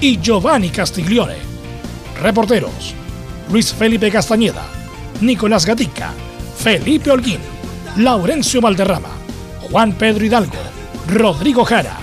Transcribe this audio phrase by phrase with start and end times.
[0.00, 1.36] y Giovanni Castiglione.
[2.20, 2.94] Reporteros:
[3.50, 4.64] Luis Felipe Castañeda,
[5.20, 6.12] Nicolás Gatica,
[6.58, 7.40] Felipe Holguín,
[7.96, 9.10] Laurencio Valderrama,
[9.70, 10.58] Juan Pedro Hidalgo,
[11.08, 11.96] Rodrigo Jara,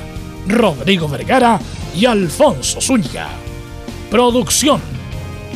[0.48, 1.59] Rodrigo Vergara
[1.95, 3.30] y Alfonso Zúñiga.
[4.10, 4.82] Producción: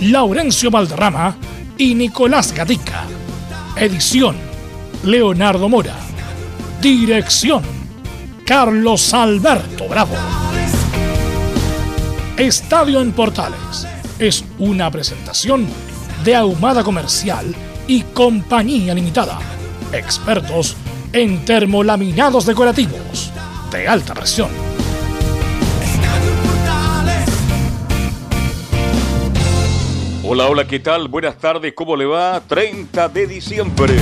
[0.02, 1.36] Laurencio Valderrama
[1.78, 3.04] y Nicolás Gatica.
[3.76, 4.36] Edición:
[5.04, 5.96] Leonardo Mora.
[6.82, 7.64] Dirección:
[8.46, 10.47] Carlos Alberto Bravo.
[12.38, 13.88] Estadio en Portales
[14.20, 15.66] es una presentación
[16.24, 17.56] de Ahumada Comercial
[17.88, 19.40] y Compañía Limitada.
[19.92, 20.78] Expertos
[21.14, 23.32] en termolaminados decorativos
[23.72, 24.52] de alta presión.
[30.24, 31.08] Hola, hola, ¿qué tal?
[31.08, 32.40] Buenas tardes, ¿cómo le va?
[32.42, 33.96] 30 de diciembre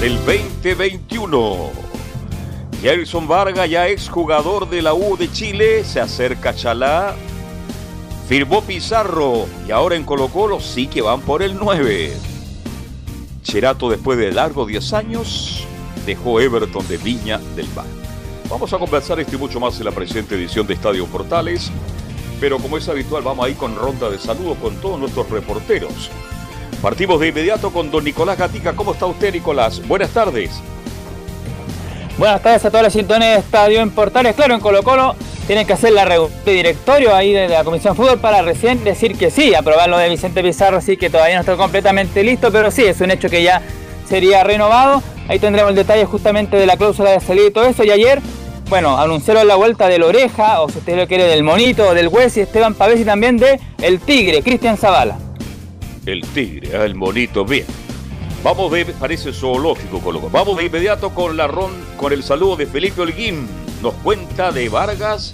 [0.00, 1.72] del 2021.
[2.80, 7.14] Gerson Vargas, ya exjugador de la U de Chile, se acerca Chalá.
[8.28, 12.12] Firmó Pizarro y ahora en Colo Colo sí que van por el 9.
[13.42, 15.66] Cherato después de largos 10 años
[16.06, 17.86] dejó Everton de Viña del Mar.
[18.48, 21.70] Vamos a conversar esto y mucho más en la presente edición de Estadio Portales
[22.40, 26.10] pero como es habitual vamos ahí con ronda de saludos con todos nuestros reporteros.
[26.82, 28.74] Partimos de inmediato con don Nicolás Gatica.
[28.74, 29.80] ¿Cómo está usted, Nicolás?
[29.86, 30.50] Buenas tardes.
[32.18, 34.34] Buenas tardes a todas las sintonías de Estadio en Portales.
[34.36, 38.18] Claro, en Colo Colo tienen que hacer la reunión directorio ahí de la Comisión Fútbol
[38.18, 41.56] para recién decir que sí, aprobar lo de Vicente Pizarro, sí que todavía no está
[41.56, 43.62] completamente listo, pero sí, es un hecho que ya
[44.08, 45.02] sería renovado.
[45.28, 47.84] Ahí tendremos el detalle justamente de la cláusula de salida y todo eso.
[47.84, 48.20] Y ayer
[48.68, 52.36] bueno, anunciaron la vuelta del Oreja, o si usted lo quiere, del Monito, del Hues
[52.36, 55.18] y Esteban Pavés y también de El Tigre, Cristian Zavala.
[56.06, 57.66] El Tigre, ah, el Monito, bien.
[58.42, 60.28] Vamos de, parece zoológico, Coloco.
[60.30, 63.46] Vamos de inmediato con la ron, con el saludo de Felipe Holguín.
[63.84, 65.32] Nos cuenta de Vargas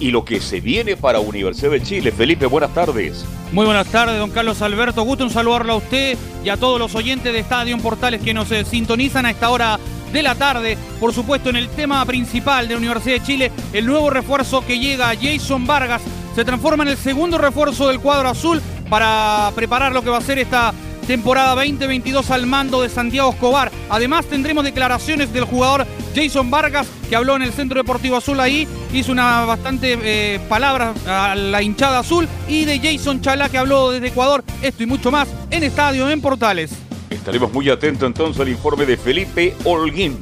[0.00, 2.10] y lo que se viene para Universidad de Chile.
[2.10, 3.24] Felipe, buenas tardes.
[3.52, 5.04] Muy buenas tardes, don Carlos Alberto.
[5.04, 8.50] Gusto en saludarlo a usted y a todos los oyentes de Estadio Portales que nos
[8.50, 9.78] eh, sintonizan a esta hora
[10.12, 10.76] de la tarde.
[10.98, 14.80] Por supuesto, en el tema principal de la Universidad de Chile, el nuevo refuerzo que
[14.80, 16.02] llega, Jason Vargas,
[16.34, 18.60] se transforma en el segundo refuerzo del cuadro azul
[18.90, 20.74] para preparar lo que va a ser esta
[21.06, 23.70] temporada 2022 al mando de Santiago Escobar.
[23.90, 28.66] Además tendremos declaraciones del jugador Jason Vargas que habló en el Centro Deportivo Azul ahí,
[28.92, 33.90] hizo una bastante eh, palabra a la hinchada azul y de Jason Chalá que habló
[33.90, 36.72] desde Ecuador, esto y mucho más en Estadio en Portales.
[37.10, 40.18] Estaremos muy atentos entonces al informe de Felipe Holguín.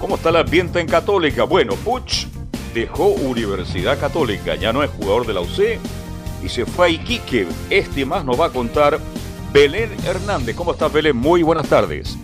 [0.00, 1.44] ¿Cómo está el ambiente en Católica?
[1.44, 2.26] Bueno, Puch
[2.74, 5.78] dejó Universidad Católica, ya no es jugador de la UC
[6.44, 7.46] y se fue a Iquique.
[7.70, 9.00] Este más nos va a contar
[9.52, 10.54] Belén Hernández.
[10.56, 11.16] ¿Cómo estás, Belén?
[11.16, 12.16] Muy buenas tardes.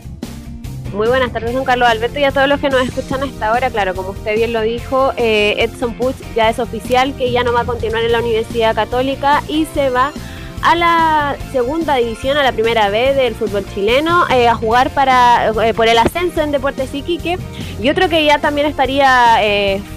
[0.93, 3.71] Muy buenas tardes, don Carlos Alberto, y a todos los que nos escuchan hasta ahora.
[3.71, 7.55] Claro, como usted bien lo dijo, eh, Edson Puch ya es oficial que ya no
[7.55, 10.13] va a continuar en la Universidad Católica y se va
[10.61, 15.49] a la segunda división, a la primera vez del fútbol chileno, eh, a jugar para
[15.65, 17.39] eh, por el ascenso en Deportes Iquique.
[17.81, 19.39] Y otro que ya también estaría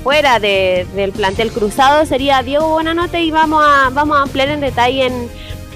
[0.02, 5.08] fuera del plantel cruzado sería Diego Buenanote y vamos a, vamos a ampliar en detalle
[5.08, 5.30] en,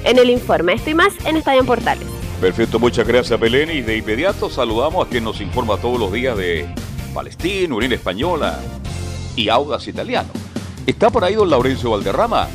[0.03, 0.73] en el informe.
[0.73, 2.07] Estoy más en Estadio Portales.
[2.41, 6.37] Perfecto, muchas gracias Belén y de inmediato saludamos a quien nos informa todos los días
[6.37, 6.73] de
[7.13, 8.59] Palestina, Unión Española
[9.35, 10.29] y Audas Italiano.
[10.85, 12.47] ¿Está por ahí don Laurencio Valderrama?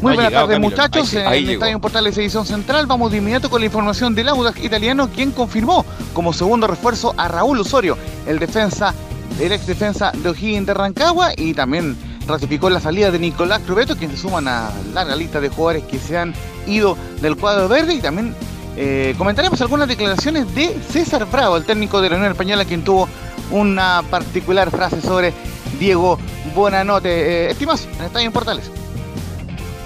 [0.00, 1.12] Muy buenas tardes, muchachos.
[1.14, 5.08] en el Estadio Portales Edición Central vamos de inmediato con la información del Audax italiano,
[5.14, 8.94] quien confirmó como segundo refuerzo a Raúl Osorio, el defensa,
[9.40, 11.96] el ex defensa de O'Higgins de Rancagua, y también
[12.32, 15.98] ratificó la salida de Nicolás Crubeto, quien se suman a la lista de jugadores que
[15.98, 16.34] se han
[16.66, 18.34] ido del cuadro verde, y también
[18.76, 23.08] eh, comentaremos algunas declaraciones de César Bravo, el técnico de la Unión Española, quien tuvo
[23.50, 25.32] una particular frase sobre
[25.78, 26.18] Diego
[26.54, 27.08] Buenanote.
[27.10, 28.70] Eh, estimados, en Estadio Portales.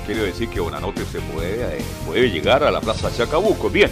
[0.07, 3.69] Quiero decir que Bonanote se puede, eh, puede llegar a la Plaza Chacabuco.
[3.69, 3.91] Bien,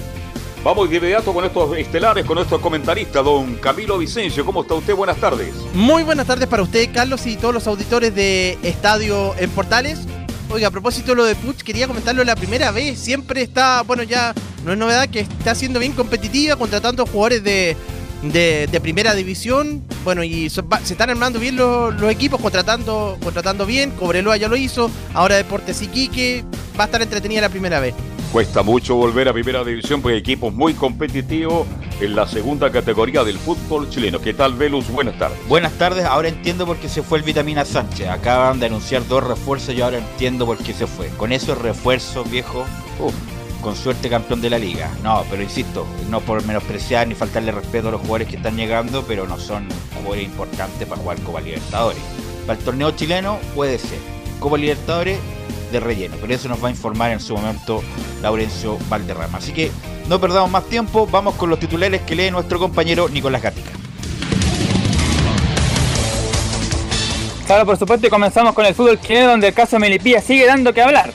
[0.65, 4.45] vamos de inmediato con estos estelares, con nuestro comentarista, don Camilo Vicencio.
[4.47, 4.95] ¿Cómo está usted?
[4.95, 5.55] Buenas tardes.
[5.75, 10.01] Muy buenas tardes para usted, Carlos, y todos los auditores de Estadio en Portales.
[10.51, 12.99] Oiga, a propósito de lo de Puch, quería comentarlo la primera vez.
[12.99, 14.33] Siempre está, bueno, ya
[14.65, 17.77] no es novedad que está siendo bien competitiva contra tantos jugadores de,
[18.23, 19.85] de, primera división.
[20.03, 23.91] Bueno, y se están armando bien los, equipos, contratando, contratando bien.
[23.91, 24.91] Cobreloa ya lo hizo.
[25.13, 26.43] Ahora Deportes Iquique.
[26.79, 27.95] Va a estar entretenida la primera vez.
[28.35, 31.69] Cuesta mucho volver a primera división porque hay equipos muy competitivos
[32.01, 34.21] en la segunda categoría del fútbol chileno.
[34.21, 34.91] ¿Qué tal, Velus?
[34.91, 35.39] Buenas tardes.
[35.47, 36.05] Buenas tardes.
[36.05, 38.09] Ahora entiendo por qué se fue el Vitamina Sánchez.
[38.09, 41.11] Acaban de anunciar dos refuerzos y ahora entiendo por qué se fue.
[41.11, 42.65] Con esos refuerzos, viejo,
[43.63, 44.91] con suerte campeón de la liga.
[45.05, 49.05] No, pero insisto, no por menospreciar ni faltarle respeto a los jugadores que están llegando,
[49.07, 52.03] pero no son jugadores importantes para jugar Copa Libertadores.
[52.49, 54.01] Para el torneo chileno puede ser.
[54.41, 55.21] Copa Libertadores
[55.75, 56.17] de relleno.
[56.21, 57.83] Pero eso nos va a informar en su momento
[58.23, 59.39] Laurencio Valderrama.
[59.39, 59.71] Así que
[60.09, 63.71] no perdamos más tiempo, vamos con los titulares que lee nuestro compañero Nicolás Gatica.
[67.47, 70.73] Claro, por supuesto, y comenzamos con el fútbol chileno, donde el caso Melipilla sigue dando
[70.73, 71.13] que hablar.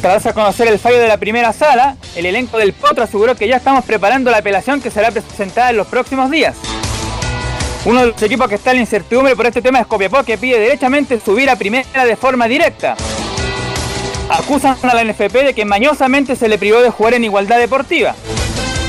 [0.00, 3.48] Tras a conocer el fallo de la primera sala, el elenco del Potro aseguró que
[3.48, 6.54] ya estamos preparando la apelación que será presentada en los próximos días.
[7.86, 10.36] Uno de los equipos que está en la incertidumbre por este tema es Copiapó, que
[10.36, 12.96] pide derechamente subir a primera de forma directa.
[14.28, 18.16] Acusan a la NFP de que mañosamente se le privó de jugar en igualdad deportiva.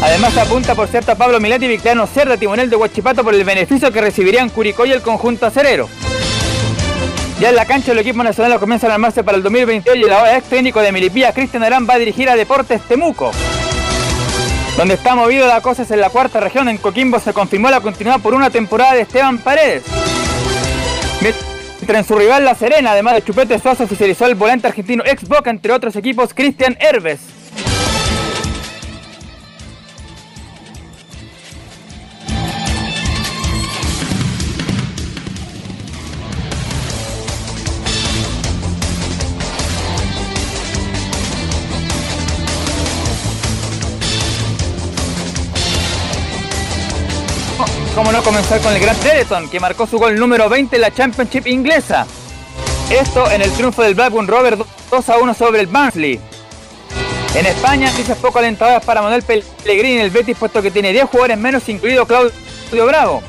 [0.02, 3.44] Además apunta por cierto a Pablo Milati y Victoriano Cerda, timonel de Huachipato, por el
[3.44, 5.88] beneficio que recibirían Curicó y el conjunto acerero.
[7.40, 10.12] Ya en la cancha el equipo nacional comienza a armarse para el 2028 y el
[10.12, 13.32] ahora ex técnico de Milipía, Cristian Arán, va a dirigir a Deportes Temuco.
[14.78, 16.70] Donde está movido la cosa es en la cuarta región.
[16.70, 19.84] En Coquimbo se confirmó la continuidad por una temporada de Esteban Paredes.
[21.20, 25.28] Mientras en su rival La Serena, además de Chupete Suazo, oficializó el volante argentino ex
[25.28, 27.37] Boca, entre otros equipos, Cristian Herbes.
[48.28, 52.06] Comenzar con el Gran Teleton, que marcó su gol número 20 en la Championship inglesa.
[52.90, 54.58] Esto en el triunfo del Blackburn Rovers
[54.92, 56.20] 2 a 1 sobre el Barnsley.
[57.36, 61.06] En España, dice poco alentadoras para Manuel Pellegrini en el Betis, puesto que tiene 10
[61.06, 63.24] jugadores menos, incluido Claudio Bravo.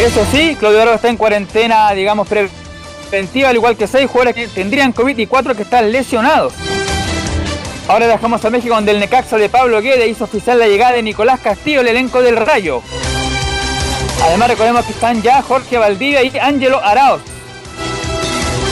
[0.00, 4.48] Eso sí, Claudio Bravo está en cuarentena, digamos, preventiva, al igual que 6 jugadores que
[4.48, 6.54] tendrían COVID y 4 que están lesionados.
[7.86, 11.04] Ahora dejamos a México donde el Necaxa de Pablo Guede hizo oficial la llegada de
[11.04, 12.82] Nicolás Castillo, el elenco del Rayo.
[14.20, 17.22] Además recordemos que están ya Jorge Valdivia y Ángelo Arauz.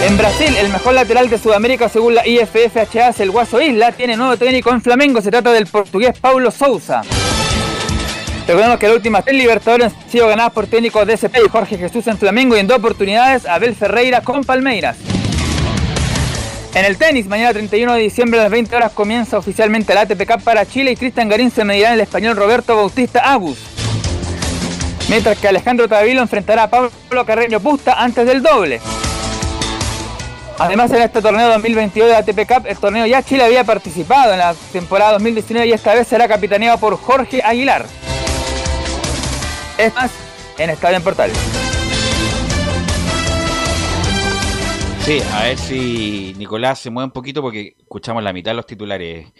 [0.06, 4.36] En Brasil, el mejor lateral de Sudamérica según la IFFHA el Guaso Isla, tiene nuevo
[4.36, 7.02] técnico en Flamengo, se trata del portugués Paulo Souza.
[8.46, 12.06] Recordemos que las últimas tres Libertadores han sido ganadas por técnicos de SP Jorge Jesús
[12.06, 14.96] en Flamengo y en dos oportunidades Abel Ferreira con Palmeiras.
[16.74, 20.26] En el tenis, mañana 31 de diciembre a las 20 horas comienza oficialmente la ATP
[20.26, 23.58] Cup para Chile y Cristian Garín se medirá en el español Roberto Bautista Agus.
[25.10, 28.80] Mientras que Alejandro Tavilo enfrentará a Pablo Carreño Pusta antes del doble.
[30.56, 34.38] Además en este torneo 2022 de ATP Cup, el torneo ya Chile había participado en
[34.38, 37.86] la temporada 2019 y esta vez será capitaneado por Jorge Aguilar.
[39.78, 40.12] Es más,
[40.58, 41.36] en Estadio en Portales.
[45.02, 48.66] Sí, a ver si Nicolás se mueve un poquito porque escuchamos la mitad de los
[48.66, 49.32] titulares,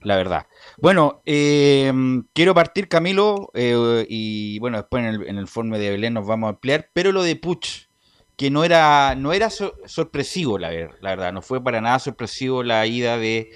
[0.00, 0.46] la verdad.
[0.78, 1.92] Bueno, eh,
[2.32, 6.48] quiero partir, Camilo, eh, y bueno, después en el, en informe de Belén nos vamos
[6.48, 7.88] a ampliar, pero lo de Puch,
[8.36, 12.84] que no era, no era sorpresivo, la, la, verdad, no fue para nada sorpresivo la
[12.86, 13.50] ida de,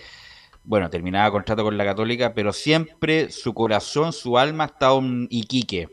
[0.62, 5.26] bueno, terminaba contrato con la Católica, pero siempre su corazón, su alma ha estado en
[5.30, 5.88] Iquique.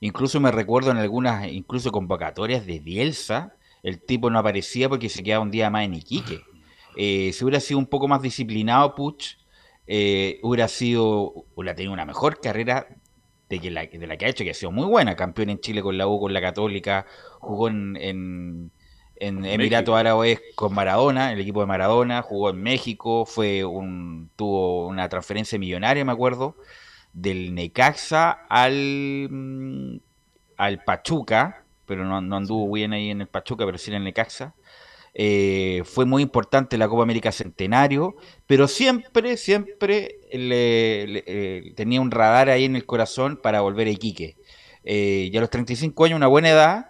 [0.00, 5.22] Incluso me recuerdo en algunas, incluso convocatorias de Bielsa, el tipo no aparecía porque se
[5.22, 6.40] quedaba un día más en Iquique.
[6.96, 9.36] Eh, si hubiera sido un poco más disciplinado Puch,
[9.86, 12.88] eh, hubiera sido, hubiera tenido una mejor carrera
[13.48, 15.60] de, que la, de la que ha hecho, que ha sido muy buena, campeón en
[15.60, 17.06] Chile con la U, con la Católica,
[17.40, 18.70] jugó en, en,
[19.20, 25.08] Emiratos Árabes con Maradona, el equipo de Maradona, jugó en México, fue un, tuvo una
[25.08, 26.56] transferencia millonaria, me acuerdo,
[27.12, 29.96] del Necaxa al, mm,
[30.56, 34.04] al Pachuca, pero no, no anduvo bien ahí en el Pachuca, pero sí en el
[34.04, 34.54] Necaxa.
[35.14, 38.14] Eh, fue muy importante la Copa América Centenario,
[38.46, 43.90] pero siempre, siempre le, eh, tenía un radar ahí en el corazón para volver a
[43.90, 44.36] Iquique.
[44.84, 46.86] Eh, ya a los 35 años, una buena edad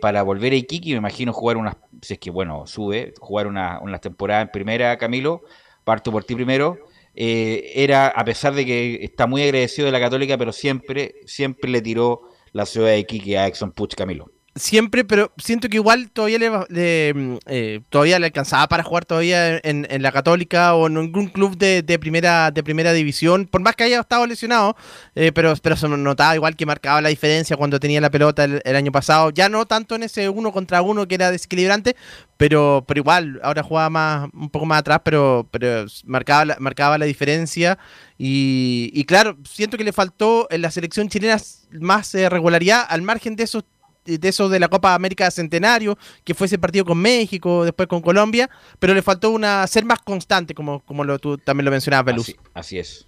[0.00, 3.80] para volver a Iquique, me imagino jugar unas, si es que bueno, sube, jugar unas
[3.80, 5.44] una temporadas en primera, Camilo,
[5.84, 6.78] parto por ti primero.
[7.14, 11.80] era, a pesar de que está muy agradecido de la Católica, pero siempre, siempre le
[11.80, 14.35] tiró la ciudad de Iquique a Exxon Puch Camilo.
[14.56, 19.60] Siempre, pero siento que igual todavía le, mm, eh, todavía le alcanzaba para jugar todavía
[19.62, 23.84] en, la Católica o en algún club de, primera de primera división, por más que
[23.84, 24.76] haya estado lesionado,
[25.14, 28.76] eh, pero, pero se notaba igual que marcaba la diferencia cuando tenía la pelota el,
[28.76, 31.96] año pasado, ya no tanto en ese uno contra uno que era desequilibrante,
[32.36, 36.98] pero, pero igual, ahora jugaba más, un poco más atrás, pero, pero marcaba, la, marcaba
[36.98, 37.78] la diferencia.
[38.18, 41.38] Y, y claro, siento que le faltó en la selección chilena
[41.72, 43.64] más eh, regularidad al margen de esos
[44.06, 48.00] de eso de la Copa América Centenario, que fue ese partido con México, después con
[48.00, 48.48] Colombia,
[48.78, 52.36] pero le faltó una ser más constante, como, como lo, tú también lo mencionabas, Velus.
[52.54, 53.06] Así, es.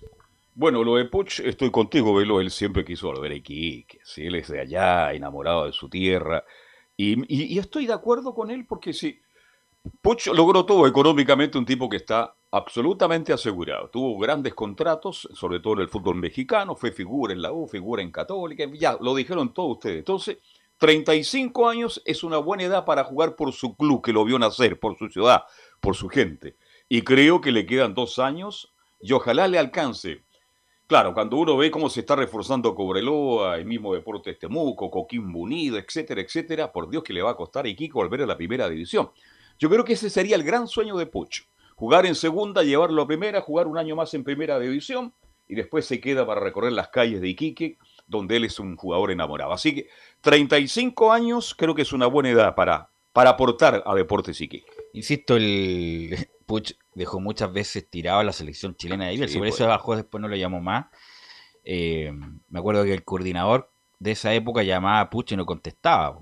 [0.55, 4.26] Bueno, lo de Puch, estoy contigo, Velo, él siempre quiso volver a Iquique, ¿sí?
[4.26, 6.45] él es de allá, enamorado de su tierra,
[6.97, 9.21] y, estoy de acuerdo con él porque sí,
[10.02, 13.88] Puch logró todo económicamente, un tipo que está absolutamente asegurado.
[13.88, 18.02] Tuvo grandes contratos, sobre todo en el fútbol mexicano, fue figura en la U, figura
[18.02, 19.99] en Católica, ya lo dijeron todos ustedes.
[19.99, 20.38] Entonces,
[20.79, 24.79] 35 años es una buena edad para jugar por su club que lo vio nacer,
[24.79, 25.43] por su ciudad,
[25.81, 26.57] por su gente.
[26.89, 30.23] Y creo que le quedan dos años y ojalá le alcance.
[30.87, 35.77] Claro, cuando uno ve cómo se está reforzando Cobreloa, el mismo Deportes Temuco, Coquimbo Unido,
[35.77, 38.69] etcétera, etcétera, por Dios que le va a costar a Iquique volver a la primera
[38.69, 39.11] división.
[39.59, 41.45] Yo creo que ese sería el gran sueño de Pucho.
[41.75, 45.13] Jugar en segunda, llevarlo a primera, jugar un año más en primera división
[45.49, 49.12] y después se queda para recorrer las calles de Iquique donde él es un jugador
[49.12, 49.53] enamorado.
[49.53, 49.88] Así que
[50.23, 54.67] 35 años creo que es una buena edad para, para aportar a Deportes Iquique.
[54.95, 59.59] Insisto, el Puch dejó muchas veces tirado a la selección chilena de Iber, por eso
[59.59, 59.69] pues.
[59.69, 60.87] bajó, después no lo llamó más.
[61.62, 62.12] Eh,
[62.49, 66.19] me acuerdo que el coordinador de esa época llamaba a Puch y no contestaba.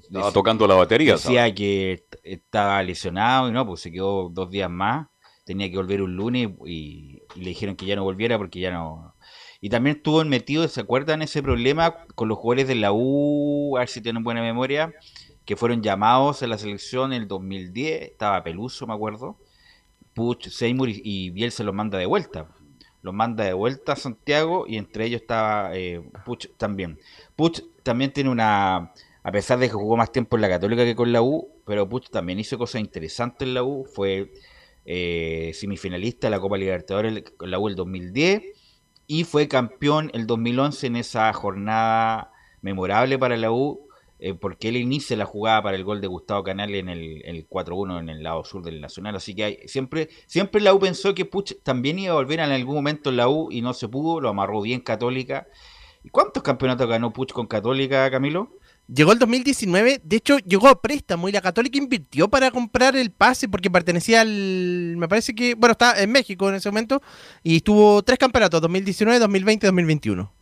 [0.00, 1.14] Estaba tocando la batería.
[1.14, 5.08] Decía que estaba lesionado y no, pues se quedó dos días más.
[5.44, 9.14] Tenía que volver un lunes y le dijeron que ya no volviera porque ya no,
[9.60, 13.76] y también estuvo metido, ¿se acuerdan ese problema con los jugadores de la U?
[13.76, 14.94] A ver si tienen buena memoria,
[15.44, 18.02] que fueron llamados a la selección en el 2010.
[18.02, 19.36] Estaba Peluso, me acuerdo.
[20.14, 22.48] Puch, Seymour y, Biel se los manda de vuelta.
[23.02, 26.98] Los manda de vuelta a Santiago y entre ellos estaba eh, Puch también.
[27.34, 28.92] Puch también tiene una.
[29.24, 31.88] A pesar de que jugó más tiempo en la Católica que con la U, pero
[31.88, 33.84] Puch también hizo cosas interesantes en la U.
[33.92, 34.32] Fue
[34.84, 38.57] eh, semifinalista de la Copa Libertadores con la U el 2010
[39.08, 43.88] y fue campeón el 2011 en esa jornada memorable para la U,
[44.18, 48.00] eh, porque él inicia la jugada para el gol de Gustavo Canal en el, 4-1
[48.00, 49.16] en el lado sur del Nacional.
[49.16, 52.74] Así que siempre, siempre la U pensó que Puch también iba a volver en algún
[52.74, 55.48] momento en la U y no se pudo, lo amarró bien Católica.
[56.12, 58.50] ¿Cuántos campeonatos ganó Puch con Católica, Camilo?
[58.92, 63.10] Llegó el 2019, de hecho llegó a préstamo y la Católica invirtió para comprar el
[63.10, 67.02] pase porque pertenecía al, me parece que, bueno, está en México en ese momento
[67.42, 70.32] y estuvo tres campeonatos, 2019, 2020 y 2021.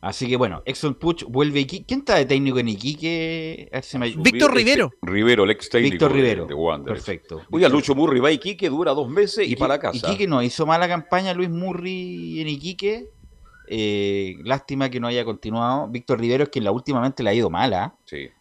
[0.00, 1.84] Así que bueno, Exxon Puch vuelve aquí.
[1.86, 3.68] ¿Quién está de técnico en Iquique?
[4.18, 4.92] Víctor Rivero.
[5.02, 6.46] Rivero, el ex técnico Víctor Rivero.
[6.46, 6.94] de Wander.
[6.94, 7.42] Perfecto.
[7.50, 9.96] Oye, Lucho Murri va a Iquique, dura dos meses y, para casa.
[9.96, 13.08] Iquique no hizo mala campaña Luis Murri en Iquique.
[13.68, 15.88] Eh, lástima que no haya continuado.
[15.88, 17.94] Víctor Rivero es que la últimamente le ha ido mal, ¿ah?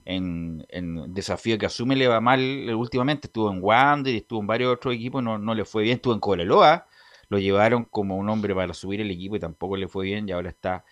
[0.06, 2.40] En, en, desafío que asume le va mal
[2.76, 3.28] últimamente.
[3.28, 5.96] Estuvo en Wander y estuvo en varios otros equipos, no, no le fue bien.
[5.96, 6.88] Estuvo en Cobreloa,
[7.30, 10.32] lo llevaron como un hombre para subir el equipo y tampoco le fue bien y
[10.32, 10.86] ahora está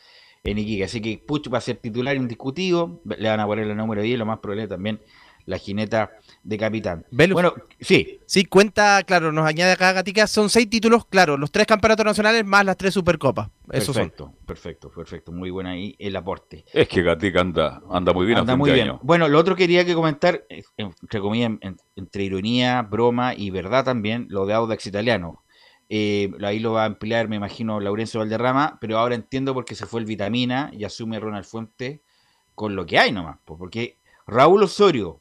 [0.43, 0.83] en Iquique.
[0.83, 4.19] Así que Puch va a ser titular indiscutido, le van a poner el número 10,
[4.19, 4.99] lo más probable también
[5.45, 6.11] la jineta
[6.43, 7.05] de capitán.
[7.09, 8.19] Bueno, sí.
[8.25, 12.45] Sí, cuenta, claro, nos añade acá Gatica, son seis títulos, claro, los tres campeonatos nacionales
[12.45, 13.49] más las tres supercopas.
[13.71, 15.31] Eso perfecto, perfecto, perfecto.
[15.31, 16.65] Muy bueno ahí el aporte.
[16.73, 18.39] Es que Gatica anda, anda muy bien.
[18.39, 18.97] Anda muy bien.
[19.01, 20.45] Bueno, lo otro quería que comentar,
[20.77, 21.51] entre comillas,
[21.95, 25.43] entre ironía, broma y verdad también, lo de Audax Italiano.
[25.89, 29.75] Eh, ahí lo va a emplear, me imagino, Laurencio Valderrama, pero ahora entiendo por qué
[29.75, 32.01] se fue el Vitamina y asume Ronald Fuente
[32.55, 33.37] con lo que hay nomás.
[33.45, 35.19] Porque Raúl Osorio,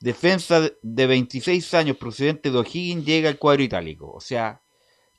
[0.00, 4.12] defensa de 26 años procedente de O'Higgins llega al cuadro itálico.
[4.12, 4.62] O sea,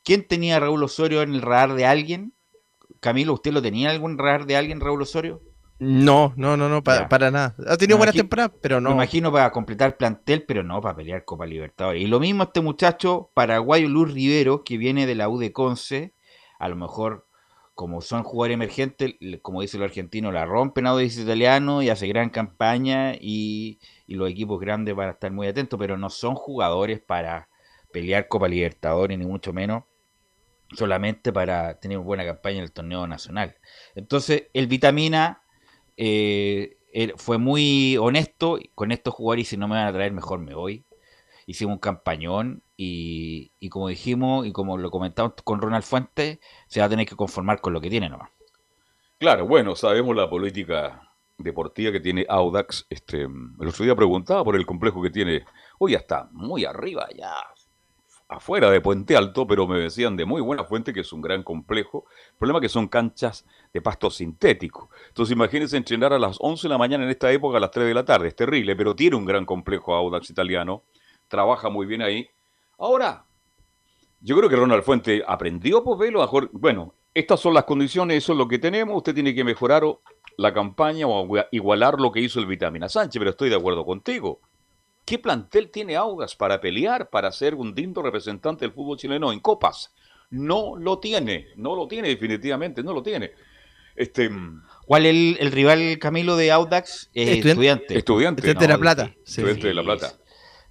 [0.03, 2.33] ¿quién tenía a Raúl Osorio en el radar de alguien?
[2.99, 5.41] Camilo, ¿usted lo tenía en algún radar de alguien, Raúl Osorio?
[5.79, 7.55] No, no, no, no, para, nada.
[7.67, 8.89] Ha tenido buenas temporadas, pero no.
[8.89, 12.01] Me imagino para completar plantel, pero no para pelear Copa Libertadores.
[12.01, 16.15] Y lo mismo este muchacho paraguayo Luz Rivero, que viene de la U de Conce,
[16.57, 17.26] a lo mejor
[17.77, 22.07] como son jugadores emergentes, como dice el argentino, la rompen a Odis italiano y hace
[22.07, 26.99] gran campaña y, los equipos grandes van a estar muy atentos, pero no son jugadores
[26.99, 27.49] para
[27.93, 29.83] pelear Copa Libertadores, ni mucho menos,
[30.73, 33.57] solamente para tener buena campaña en el torneo nacional.
[33.93, 35.43] Entonces, el Vitamina
[35.97, 36.77] eh,
[37.17, 40.55] fue muy honesto con estos jugadores y si no me van a traer, mejor me
[40.55, 40.83] voy.
[41.45, 46.85] Hicimos un campañón y, como dijimos y como lo comentamos con Ronald Fuentes, se va
[46.85, 48.29] a tener que conformar con lo que tiene nomás.
[49.17, 51.01] Claro, bueno, sabemos la política
[51.39, 52.85] deportiva que tiene Audax.
[52.89, 55.43] Este, el otro día preguntaba por el complejo que tiene.
[55.79, 57.33] Hoy ya está muy arriba, ya
[58.29, 61.43] afuera de Puente Alto, pero me decían de muy buena fuente que es un gran
[61.43, 62.05] complejo.
[62.33, 64.89] El problema es que son canchas de pasto sintético.
[65.07, 67.87] Entonces imagínense entrenar a las 11 de la mañana en esta época a las 3
[67.87, 68.27] de la tarde.
[68.27, 70.83] Es terrible, pero tiene un gran complejo Audax italiano.
[71.27, 72.29] Trabaja muy bien ahí.
[72.77, 73.25] Ahora,
[74.19, 78.37] yo creo que Ronald Fuente aprendió, pues velo, bueno, estas son las condiciones, eso es
[78.37, 79.83] lo que tenemos, usted tiene que mejorar
[80.37, 84.39] la campaña o igualar lo que hizo el Vitamina Sánchez, pero estoy de acuerdo contigo.
[85.03, 89.39] ¿Qué plantel tiene Augas para pelear, para ser un digno representante del fútbol chileno en
[89.39, 89.93] copas?
[90.29, 93.31] No lo tiene, no lo tiene definitivamente, no lo tiene.
[93.95, 94.29] Este,
[94.85, 97.09] ¿Cuál es el, rival Camilo de Audax?
[97.13, 97.97] estudiante.
[97.97, 98.53] Estudiante.
[98.53, 99.15] de La Plata.
[99.25, 100.13] Estudiante de La Plata.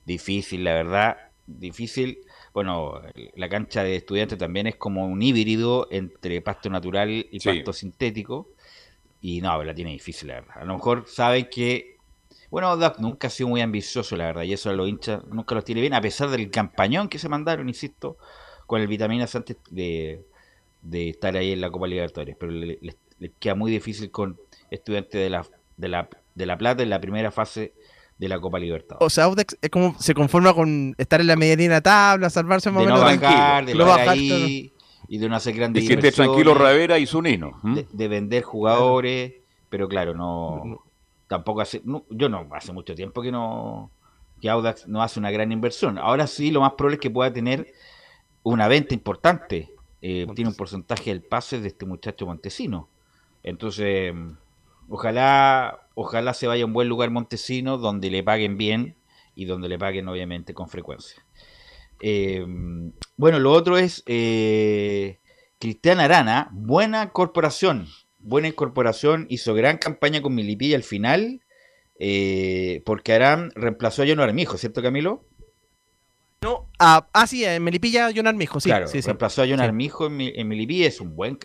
[0.04, 2.18] Difícil, la verdad, difícil.
[2.52, 3.00] Bueno,
[3.34, 8.48] la cancha de estudiantes también es como un híbrido entre pasto natural y pasto sintético.
[9.20, 10.58] Y no, la tiene difícil, la verdad.
[10.58, 11.96] A lo mejor saben que.
[12.50, 15.64] Bueno, nunca ha sido muy ambicioso, la verdad, y eso a los hinchas nunca los
[15.64, 18.18] tiene bien, a pesar del campañón que se mandaron, insisto,
[18.66, 20.24] con el Vitaminas antes de,
[20.92, 22.36] estar ahí en la Copa Libertadores.
[22.38, 24.38] Pero les queda muy difícil con
[24.70, 27.72] estudiantes de la, de la, de la Plata en la primera fase
[28.18, 29.06] de la Copa Libertadores.
[29.06, 32.82] O sea, Audax es como se conforma con estar en la medianina tabla, salvarse más
[32.82, 33.00] o menos.
[33.66, 34.73] de bajar ahí
[35.08, 37.61] y de no hacer grandes Y siente tranquilo Ravera y su nino.
[37.92, 39.35] De, vender jugadores,
[39.68, 40.82] pero claro, no,
[41.28, 43.90] tampoco hace, yo no, hace mucho tiempo que no,
[44.40, 45.99] que Audax no hace una gran inversión.
[45.99, 47.73] Ahora sí, lo más probable es que pueda tener
[48.42, 49.70] una venta importante.
[50.02, 52.88] Eh, tiene un porcentaje del pase de este muchacho Montesino.
[53.42, 54.14] Entonces,
[54.88, 58.96] ojalá ojalá se vaya a un buen lugar Montesino donde le paguen bien
[59.34, 61.24] y donde le paguen obviamente con frecuencia.
[62.00, 62.44] Eh,
[63.16, 65.18] bueno, lo otro es eh,
[65.58, 67.88] Cristian Arana, buena corporación,
[68.18, 71.40] buena incorporación, hizo gran campaña con Milipilla al final,
[71.98, 75.24] eh, porque Arán reemplazó a John Armijo, ¿cierto Camilo?
[76.46, 78.68] No, ah, ah sí, en Melipilla John Armijo, sí.
[78.68, 81.36] Claro, sí, reemplazó a John Armijo en, en, Melipilla, es un buen,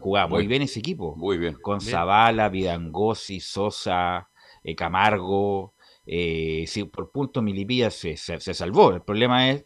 [0.00, 1.16] jugaba muy, bien ese equipo.
[1.16, 1.54] Muy bien.
[1.54, 4.28] Con Zavala, Vidangosi, Sosa,
[4.62, 5.72] eh, Camargo,
[6.04, 8.92] eh, por punto Melipilla se, se, salvó.
[8.92, 9.64] El problema es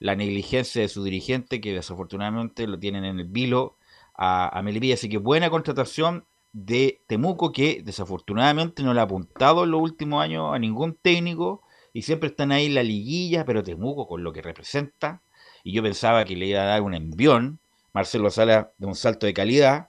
[0.00, 3.78] la negligencia de su dirigente, que desafortunadamente lo tienen en el vilo
[4.14, 4.96] a, a Melipilla.
[4.96, 10.22] Así que buena contratación de Temuco, que desafortunadamente no le ha apuntado en los últimos
[10.22, 11.62] años a ningún técnico
[11.96, 15.22] y siempre están ahí en la liguilla, pero Temuco con lo que representa,
[15.64, 17.58] y yo pensaba que le iba a dar un envión,
[17.94, 19.88] Marcelo Sala de un salto de calidad.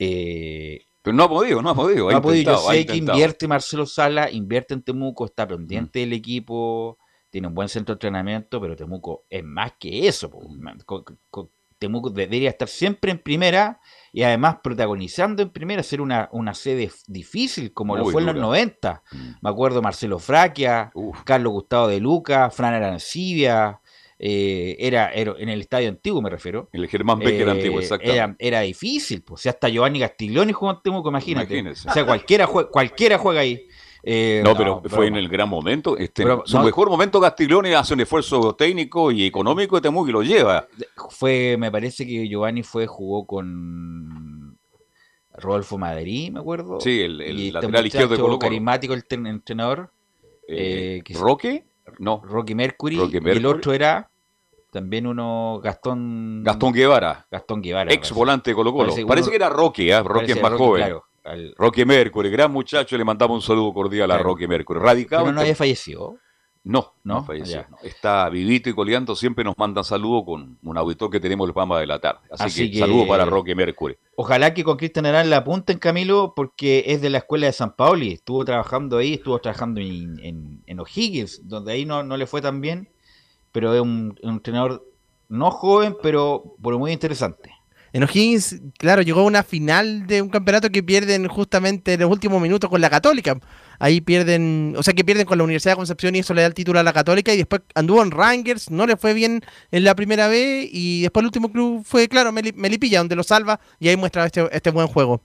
[0.00, 2.10] Eh, pero no ha podido, no ha podido.
[2.10, 2.54] no ha podido.
[2.54, 6.02] Yo sé que invierte Marcelo Sala, invierte en Temuco, está pendiente mm.
[6.02, 6.98] del equipo,
[7.30, 10.32] tiene un buen centro de entrenamiento, pero Temuco es más que eso.
[11.80, 13.80] Temuco debería estar siempre en primera
[14.12, 18.36] y además protagonizando en primera, ser una, una sede difícil, como lo fue en los
[18.36, 19.02] 90.
[19.10, 19.16] Mm.
[19.40, 20.92] Me acuerdo Marcelo Fraquia,
[21.24, 23.80] Carlos Gustavo de Luca, Fran Arancibia,
[24.22, 26.68] eh, era, en el estadio antiguo, me refiero.
[26.74, 28.10] El Germán Becker eh, antiguo, exacto.
[28.38, 29.40] Era, difícil, pues.
[29.40, 31.70] O sea, hasta Giovanni Castiglioni jugó en Temuco, imagínate.
[31.70, 33.66] O sea, cualquiera, cualquiera juega ahí.
[34.02, 35.96] Eh, no, pero fue en el gran momento.
[35.96, 40.22] Este, su mejor momento Castiglione hace un esfuerzo técnico y económico de Temuco y lo
[40.22, 40.66] lleva.
[41.10, 44.58] Fue, me parece que Giovanni fue, jugó con
[45.34, 46.80] Rodolfo Madrid, me acuerdo.
[46.80, 49.90] Sí, el, el este lateral izquierdo de Colo, carismático el entrenador.
[50.48, 51.64] Eh, eh ¿Roque?
[51.98, 52.22] No.
[52.24, 54.10] Roque Mercury, Y el otro era
[54.70, 57.26] también uno Gastón Gastón Guevara.
[57.30, 57.92] Gastón Guevara.
[57.92, 58.94] Ex volante de Colo Colo.
[59.06, 60.02] Parece, que era Roque, ¿eh?
[60.02, 60.96] Roque es más joven.
[61.56, 64.80] Roque Mercury, gran muchacho, le mandamos un saludo cordial a Roque Mercury.
[64.80, 65.24] Radicado.
[65.24, 66.16] Pero no había fallecido.
[66.62, 67.64] No, no, falleció.
[67.82, 71.80] Está vivito y coleando, siempre nos manda saludos con un auditor que tenemos el Pama
[71.80, 72.20] de la tarde.
[72.38, 73.96] Así, que, saludo para Roque Mercury.
[74.16, 77.74] Ojalá que con Cristian Arán la apunten, Camilo, porque es de la escuela de San
[77.74, 78.12] Paoli.
[78.12, 82.60] Estuvo trabajando ahí, estuvo trabajando en, en, O'Higgins, donde ahí no, no, le fue tan
[82.60, 82.90] bien,
[83.52, 84.86] pero es un, un entrenador
[85.30, 87.54] no joven, pero, pero muy interesante.
[87.92, 92.10] En O'Higgins, claro, llegó a una final de un campeonato que pierden justamente en los
[92.10, 93.38] últimos minutos con la Católica.
[93.78, 96.46] Ahí pierden, o sea, que pierden con la Universidad de Concepción y eso le da
[96.46, 97.32] el título a la Católica.
[97.34, 100.68] Y después anduvo en Rangers, no le fue bien en la primera vez.
[100.70, 104.48] Y después el último club fue, claro, Melipilla, donde lo salva y ahí muestra este,
[104.52, 105.22] este buen juego.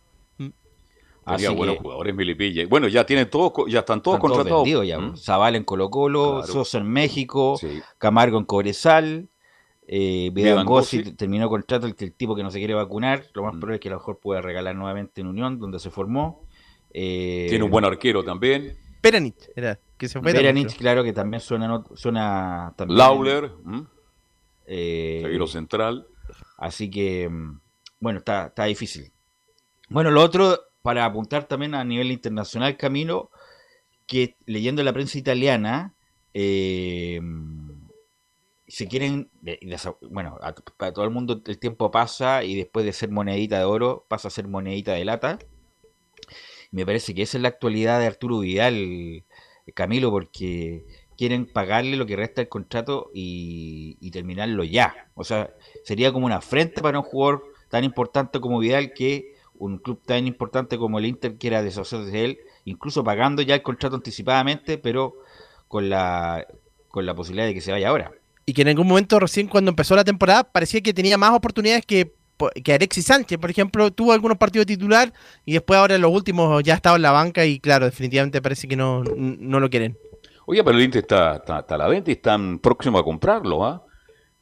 [1.26, 2.68] Había buenos jugadores Melipilla.
[2.68, 4.68] Bueno, ya tienen todos, ya están todos contratados.
[4.86, 5.00] ya.
[5.00, 5.18] ¿Mm?
[5.18, 7.60] Zaval en Colo Colo, Sosa en México,
[7.98, 9.30] Camargo en Cobresal.
[9.88, 10.32] Eh,
[10.66, 13.26] Gossi terminó contrato el, el tipo que no se quiere vacunar.
[13.34, 13.60] Lo más mm.
[13.60, 16.46] probable es que a lo mejor pueda regalar nuevamente en Unión, donde se formó.
[16.92, 18.78] Eh, Tiene un buen arquero también.
[19.02, 20.32] Peranich, era, que se fue.
[20.32, 22.98] Peranich, claro, que también suena, suena también.
[22.98, 23.52] Lauler,
[24.66, 26.08] eh, central.
[26.58, 27.60] Así que, mm,
[28.00, 29.12] bueno, está, está difícil.
[29.90, 33.30] Bueno, lo otro, para apuntar también a nivel internacional, Camilo,
[34.08, 35.94] que leyendo la prensa italiana,
[36.34, 37.20] eh,
[38.76, 39.30] se quieren,
[40.02, 40.38] bueno,
[40.76, 44.28] para todo el mundo el tiempo pasa y después de ser monedita de oro pasa
[44.28, 45.40] a ser monedita de lata.
[46.72, 49.24] Me parece que esa es la actualidad de Arturo Vidal,
[49.74, 50.84] Camilo, porque
[51.18, 55.10] quieren pagarle lo que resta del contrato y, terminarlo ya.
[55.14, 55.54] O sea,
[55.86, 60.28] sería como una afrenta para un jugador tan importante como Vidal que un club tan
[60.28, 65.16] importante como el Inter quiera deshacerse de él, incluso pagando ya el contrato anticipadamente, pero
[65.70, 66.46] con la,
[66.90, 68.12] con la posibilidad de que se vaya ahora.
[68.46, 71.86] Y que en algún momento, recién cuando empezó la temporada, parecía que tenía más oportunidades
[71.86, 72.14] que,
[72.64, 75.12] que Alexis Sánchez, por ejemplo, tuvo algunos partidos titular
[75.46, 78.68] y después ahora en los últimos ya estaba en la banca y claro, definitivamente parece
[78.68, 79.98] que no, no lo quieren.
[80.46, 83.82] Oye, pero el Inter está, está, a la venta y están próximo a comprarlo, ¿ah?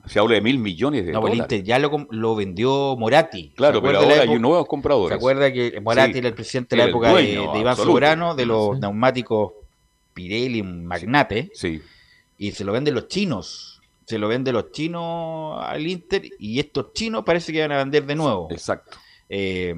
[0.06, 1.40] Se habla de mil millones de no, dólares.
[1.40, 3.54] El Inter ya lo, lo, vendió Morati.
[3.56, 5.10] Claro, pero ahora hay nuevos compradores.
[5.10, 8.78] ¿Se acuerda que Morati era el presidente de la época de, Iván Sobrano, de los
[8.80, 9.54] neumáticos
[10.14, 11.52] Pirelli, un magnate?
[11.54, 11.82] Sí.
[12.38, 13.73] Y se lo venden los chinos.
[14.06, 18.06] Se lo venden los chinos al Inter y estos chinos parece que van a vender
[18.06, 18.48] de nuevo.
[18.52, 18.98] Exacto.
[19.30, 19.76] Eh,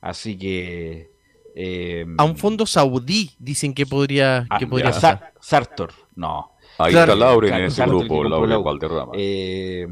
[0.00, 1.10] así que
[1.58, 6.52] eh, a un fondo saudí dicen que podría, que ah, podría Sartor, no.
[6.76, 9.12] Ahí está Lauren en ese grupo, Lauren Valderrama.
[9.14, 9.86] Eh,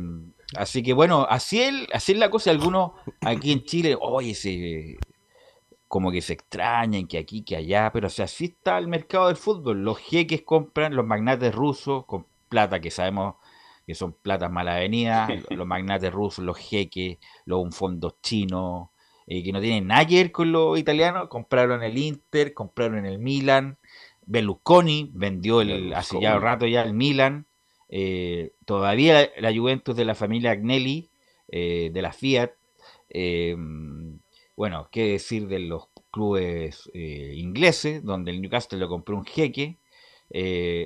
[0.57, 2.51] así que bueno, así, el, así es la cosa.
[2.51, 4.99] Algunos aquí en Chile, oye, se,
[5.88, 9.29] como que se extrañan que aquí, que allá, pero o sea, así está el mercado
[9.29, 9.83] del fútbol.
[9.83, 13.37] Los jeques compran, los magnates rusos, con plata que sabemos
[13.87, 18.88] que son platas mal avenidas, los magnates rusos, los jeques, los fondos chinos,
[19.27, 23.18] eh, que no tienen nada que ver con los italianos, compraron el Inter, compraron el
[23.18, 23.79] Milan,
[24.27, 27.47] Berlusconi vendió el, hace ya un rato ya el Milan,
[27.88, 31.11] eh, todavía la, Juventus de la familia Agnelli,
[31.49, 32.53] eh, de la Fiat,
[34.57, 39.79] bueno, qué decir de los clubes ingleses, donde el Newcastle lo compró un jeque,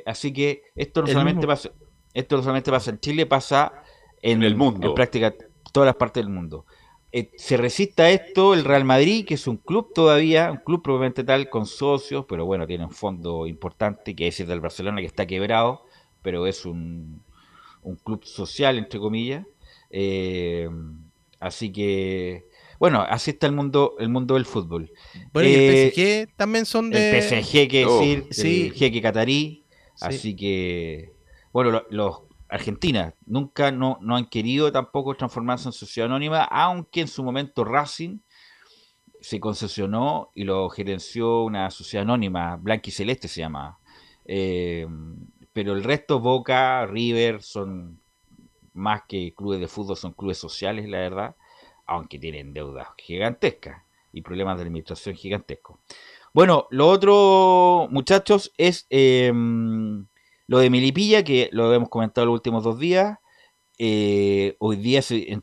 [0.07, 1.71] así que esto no solamente pasa,
[2.15, 3.83] esto no solamente pasa en Chile, pasa
[4.23, 5.35] en, el mundo, en práctica
[5.73, 6.67] todas las partes del mundo.
[7.11, 10.83] Eh, se resista a esto el Real Madrid, que es un club todavía, un club
[10.83, 15.01] probablemente tal, con socios, pero bueno, tiene un fondo importante, que es el del Barcelona,
[15.01, 15.87] que está quebrado,
[16.23, 17.23] pero es un,
[17.83, 19.47] un club social, entre comillas.
[19.91, 20.69] Eh,
[21.41, 22.47] así que,
[22.79, 24.93] bueno, así está el mundo, el mundo del fútbol.
[25.33, 27.19] Bueno, y el eh, PSG también son de...
[27.19, 28.01] El PSG, que oh.
[28.01, 28.67] decir, sí.
[28.67, 29.65] el jeque catarí,
[30.01, 31.13] así que,
[31.53, 33.15] bueno, los Argentina.
[33.27, 38.19] Nunca no, no han querido tampoco transformarse en sociedad anónima, aunque en su momento Racing
[39.21, 43.79] se concesionó y lo gerenció una sociedad anónima, Blanqui Celeste se llama.
[44.25, 44.87] Eh,
[45.53, 48.01] pero el resto, Boca, River, son
[48.75, 51.37] más que clubes de fútbol, son clubes sociales, la verdad,
[51.87, 53.83] aunque tienen deudas gigantescas
[54.13, 55.79] y problemas de administración gigantescos.
[56.33, 59.33] Bueno, lo otro, muchachos, es eh,
[60.49, 63.19] lo de Milipilla, que lo hemos comentado los últimos dos días,
[63.79, 65.41] eh, hoy día se,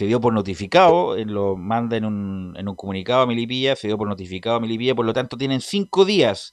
[0.00, 4.56] dio por notificado, eh, lo manda en un, comunicado a Milipilla, se dio por notificado
[4.56, 6.52] a Milipilla, por lo tanto tienen cinco días.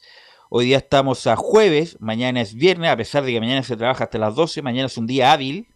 [0.50, 4.06] Hoy día estamos a jueves, mañana es viernes, a pesar de que mañana se trabaja
[4.06, 5.68] hasta las 12, mañana es un día hábil.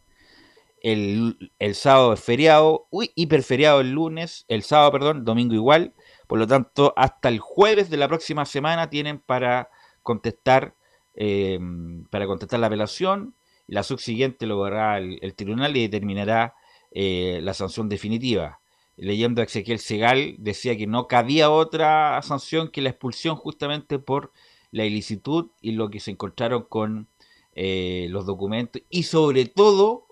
[0.82, 5.94] El, el sábado es feriado, uy, hiperferiado el lunes, el sábado, perdón, domingo igual.
[6.28, 9.70] Por lo tanto, hasta el jueves de la próxima semana tienen para
[10.02, 10.76] contestar
[11.16, 13.36] Em, para contestar la apelación.
[13.68, 16.56] La subsiguiente lo hará el, tribunal y determinará
[16.92, 18.60] eh, la sanción definitiva.
[18.98, 24.32] Leyendo a Ezequiel Segal, decía que no cabía otra sanción que la expulsión justamente por
[24.72, 27.08] la ilicitud y lo que se encontraron con
[27.56, 30.08] eh, los documentos y sobre todo,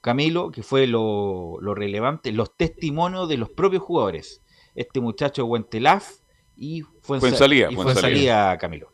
[0.00, 4.42] Camilo, que fue lo, relevante, los testimonios de los propios jugadores.
[4.74, 6.20] Este muchacho Huentelaf
[6.56, 8.92] y fue en salida, Camilo.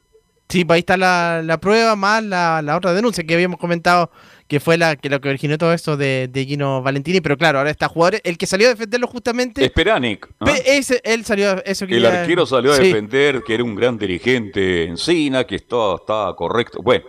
[0.48, 4.10] Sí, pues ahí está la, prueba más la, otra denuncia que habíamos comentado
[4.46, 7.70] que fue la que lo que originó todo esto de, Gino Valentini, pero claro, ahora
[7.70, 9.64] está jugador, el que salió a defenderlo justamente.
[9.64, 10.28] Esperanic.
[10.64, 15.44] Ese, él salió, eso El arquero salió a defender que era un gran dirigente encina,
[15.44, 16.80] que estaba, estaba correcto.
[16.80, 17.04] Bueno,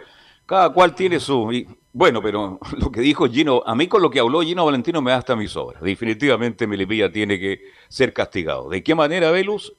[0.48, 1.48] cada cual tiene su.
[1.94, 5.12] bueno, pero lo que dijo Gino, a mí con lo que habló Gino Valentino me
[5.12, 5.84] da hasta mis obras.
[5.84, 8.68] Definitivamente Melipilla tiene que ser castigado.
[8.68, 9.74] ¿De qué manera, Velus?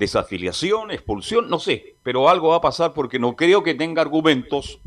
[0.00, 4.80] desafiliación, expulsión, no sé, pero algo va a pasar porque no creo que tenga argumentos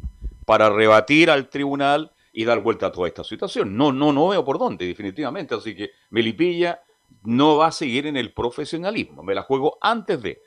[0.46, 3.78] para rebatir al tribunal y dar vuelta a toda esta situación.
[3.78, 5.54] No, no, no veo por dónde, definitivamente.
[5.54, 6.82] Así que Melipilla
[7.24, 9.24] no va a seguir en el profesionalismo.
[9.24, 10.42] Me la juego antes de.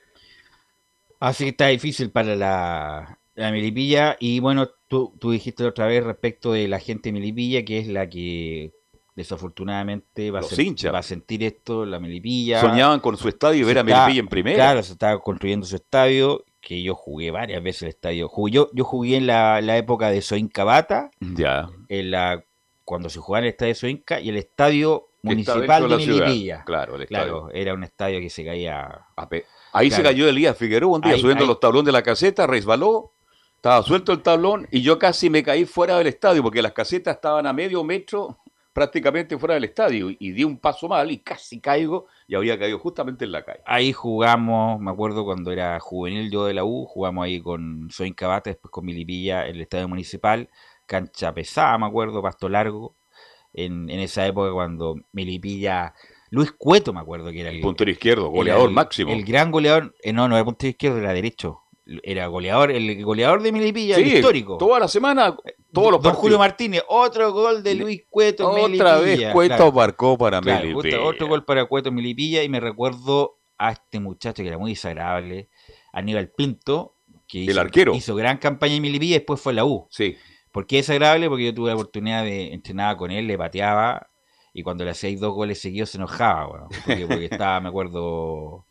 [1.21, 4.17] Así que está difícil para la, la Melipilla.
[4.19, 8.09] Y bueno, tú, tú dijiste otra vez respecto de la gente Melipilla, que es la
[8.09, 8.73] que
[9.15, 12.61] desafortunadamente va, a, va a sentir esto, la Melipilla.
[12.61, 14.57] Soñaban con su estadio y ver a Melipilla en primera.
[14.57, 18.29] Claro, se estaba construyendo su estadio, que yo jugué varias veces el estadio.
[18.49, 21.69] yo, yo jugué en la, época de Soinca Bata, ya.
[21.89, 22.43] en la,
[22.85, 26.65] cuando se jugaba en el estadio de Soinca, y el estadio municipal de, Melipilla.
[26.65, 29.07] Claro, claro, era un estadio que se caía.
[29.73, 33.13] Ahí se cayó Elías Figueroa un día subiendo los tablones de la caseta, resbaló,
[33.55, 37.15] estaba suelto el tablón y yo casi me caí fuera del estadio porque las casetas
[37.15, 38.39] estaban a medio metro
[38.77, 42.79] prácticamente fuera del estadio y di un paso mal y casi caigo y había caído
[42.79, 43.63] justamente en la calle.
[43.65, 48.13] Ahí jugamos, me acuerdo cuando era juvenil yo de la U, jugamos ahí con Soy
[48.13, 50.51] Cabate, después con Milipilla en el estadio municipal,
[50.85, 52.95] cancha pesada, me acuerdo, pasto largo,
[53.55, 55.95] en, esa época cuando Milipilla...
[56.29, 59.11] Luis Cueto, me acuerdo que era el, puntero izquierdo, goleador máximo.
[59.11, 61.63] El gran goleador, eh, no, no era puntero izquierdo, era derecho
[62.03, 64.59] era goleador, el goleador de Milipilla, el histórico.
[64.59, 65.37] Toda la semana,
[65.73, 70.41] todos los Don Julio Martínez, otro gol de Luis Cueto Otra vez Cueto marcó para
[70.41, 71.03] Milipilla.
[71.03, 75.49] Otro gol para Cueto Milipilla y me recuerdo a este muchacho que era muy desagradable,
[75.93, 76.97] Aníbal Pinto,
[77.27, 77.95] que hizo, el arquero.
[77.95, 79.87] hizo gran campaña en Milipilla y después fue a la U.
[79.91, 80.17] Sí.
[80.51, 81.29] ¿Por qué es desagradable?
[81.29, 84.09] Porque yo tuve la oportunidad de entrenar con él, le pateaba
[84.53, 88.67] y cuando le hacía dos goles seguidos se enojaba, porque, porque estaba, me acuerdo,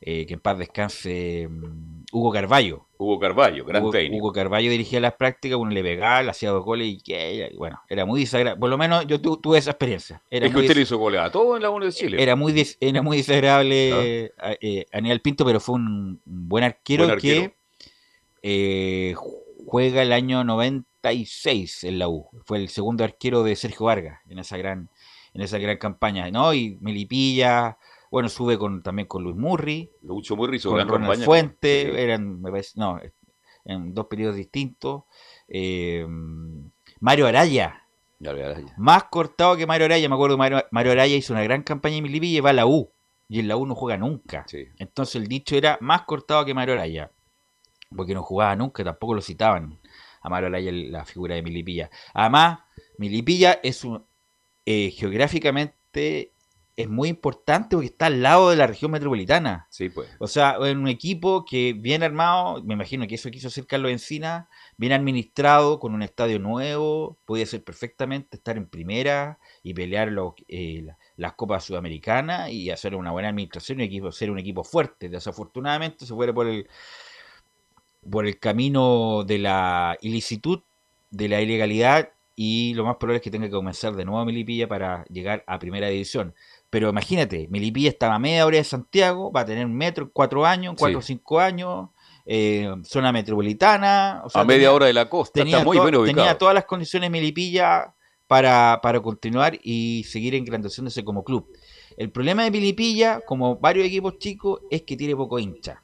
[0.00, 2.86] eh, que en paz descanse mm, Hugo Carballo.
[2.98, 6.64] Hugo Carballo, gran Hugo, Hugo Carballo dirigía las prácticas, uno le pegaba, le hacía dos
[6.64, 8.60] goles y que, bueno, era muy desagradable.
[8.60, 10.22] Por lo menos yo tuve esa experiencia.
[10.30, 12.22] Era es que usted le hizo goles a todo en la Unión de Chile.
[12.22, 17.54] Era muy, era muy desagradable eh, Aníbal Pinto, pero fue un, buen arquero, que
[18.42, 19.14] eh,
[19.66, 22.28] juega el año 96 en la U.
[22.44, 24.88] Fue el segundo arquero de Sergio Vargas en esa gran,
[25.34, 26.30] en esa gran campaña.
[26.30, 26.54] ¿no?
[26.54, 27.76] Y Melipilla
[28.10, 29.90] bueno, sube con, también con Luis Murri.
[30.02, 32.02] Lucho Murri con Ronald Fuente.
[32.02, 33.00] Eran, me parece, no,
[33.64, 35.04] en dos periodos distintos.
[35.48, 36.06] Eh,
[37.00, 37.82] Mario Araya.
[38.78, 40.08] Más cortado que Mario Araya.
[40.08, 42.66] Me acuerdo que Mario, Araya hizo una gran campaña en Milipilla y va a la
[42.66, 42.90] U.
[43.28, 44.46] Y en la U no juega nunca.
[44.78, 47.10] Entonces el dicho era más cortado que Mario Araya.
[47.94, 49.78] Porque no jugaba nunca, tampoco lo citaban
[50.20, 51.90] a Mario Araya la figura de Milipilla.
[52.14, 52.60] Además,
[52.98, 54.04] Milipilla es un
[54.64, 56.32] eh, geográficamente
[56.76, 59.66] es muy importante porque está al lado de la región metropolitana.
[59.70, 60.08] Sí, pues.
[60.18, 63.90] O sea, en un equipo que bien armado, me imagino que eso quiso hacer Carlos
[63.90, 70.12] Encina, bien administrado, con un estadio nuevo, podía ser perfectamente estar en primera y pelear
[70.48, 70.86] eh,
[71.16, 75.08] las copas sudamericanas y hacer una buena administración y equipo, ser un equipo fuerte.
[75.08, 76.68] Desafortunadamente se fue por el,
[78.10, 80.60] por el camino de la ilicitud,
[81.10, 84.26] de la ilegalidad y lo más probable es que tenga que comenzar de nuevo a
[84.26, 86.34] Milipilla para llegar a primera división.
[86.76, 90.10] Pero imagínate, Melipilla estaba a media hora de Santiago, va a tener un metro en
[90.12, 91.88] cuatro años, cuatro o cinco años,
[92.26, 94.22] eh, zona metropolitana.
[94.34, 97.94] a media hora de la costa, tenía, muy tenía todas las condiciones Melipilla
[98.26, 101.48] para, para continuar y seguir engrandándose como club.
[101.96, 105.82] El problema de Melipilla, como varios equipos chicos, es que tiene poco hincha.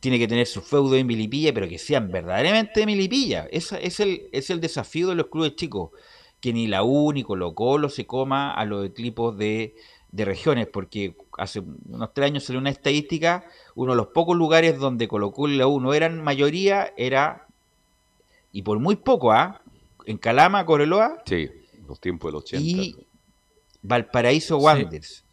[0.00, 3.48] Tiene que tener su feudo en Milipilla, pero que sean verdaderamente de Milipilla.
[3.50, 5.92] Ese es el, es el desafío de los clubes chicos
[6.40, 9.74] que ni la U ni Colo Colo se coma a los equipos de,
[10.12, 13.44] regiones, porque hace unos tres años salió una estadística,
[13.74, 17.46] uno de los pocos lugares donde Colo Colo y la U no eran mayoría era,
[18.50, 19.60] y por muy poco, ¿ah?
[20.06, 21.22] En Calama, Coreloa.
[21.26, 21.50] Sí,
[21.86, 22.64] los tiempos del 80.
[22.64, 22.96] Y
[23.82, 25.25] Valparaíso Wanderers.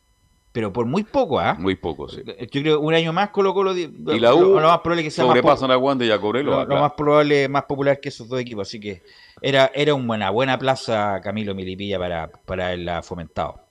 [0.54, 1.56] Pero por muy poco, ¿ah?
[1.56, 2.22] Muy poco, sí.
[2.26, 3.76] Yo creo un año más Colo Colo.
[3.76, 3.88] Y
[4.20, 6.66] la U lo, más probable que sea sobrepasan a Wander y a Coreloa.
[6.66, 8.68] Lo, más probable, más popular que esos dos equipos.
[8.68, 9.02] Así que
[9.42, 13.62] era, era una buena plaza Camilo Milipilla para, para el fomentado.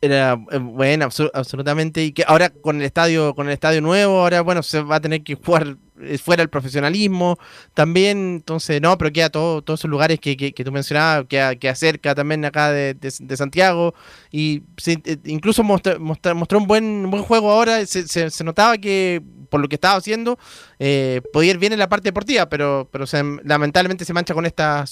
[0.00, 2.02] Era eh, buena, absolutamente.
[2.02, 5.00] Y que ahora con el estadio, con el estadio nuevo, ahora bueno, se va a
[5.00, 5.76] tener que jugar eh,
[6.22, 7.38] fuera el profesionalismo
[7.74, 11.68] también, entonces no, pero queda todo, todos esos lugares que, que, tú mencionabas, que, que
[11.68, 12.96] acerca también acá de,
[13.36, 13.94] Santiago
[14.30, 19.60] y eh, incluso mostró, mostró, un buen buen juego ahora, se, se, notaba que por
[19.60, 20.38] lo que estaba haciendo
[20.78, 23.04] eh, podía ir bien en la parte deportiva, pero, pero
[23.44, 24.84] lamentablemente se mancha con esta,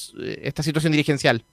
[0.42, 1.44] esta situación dirigencial.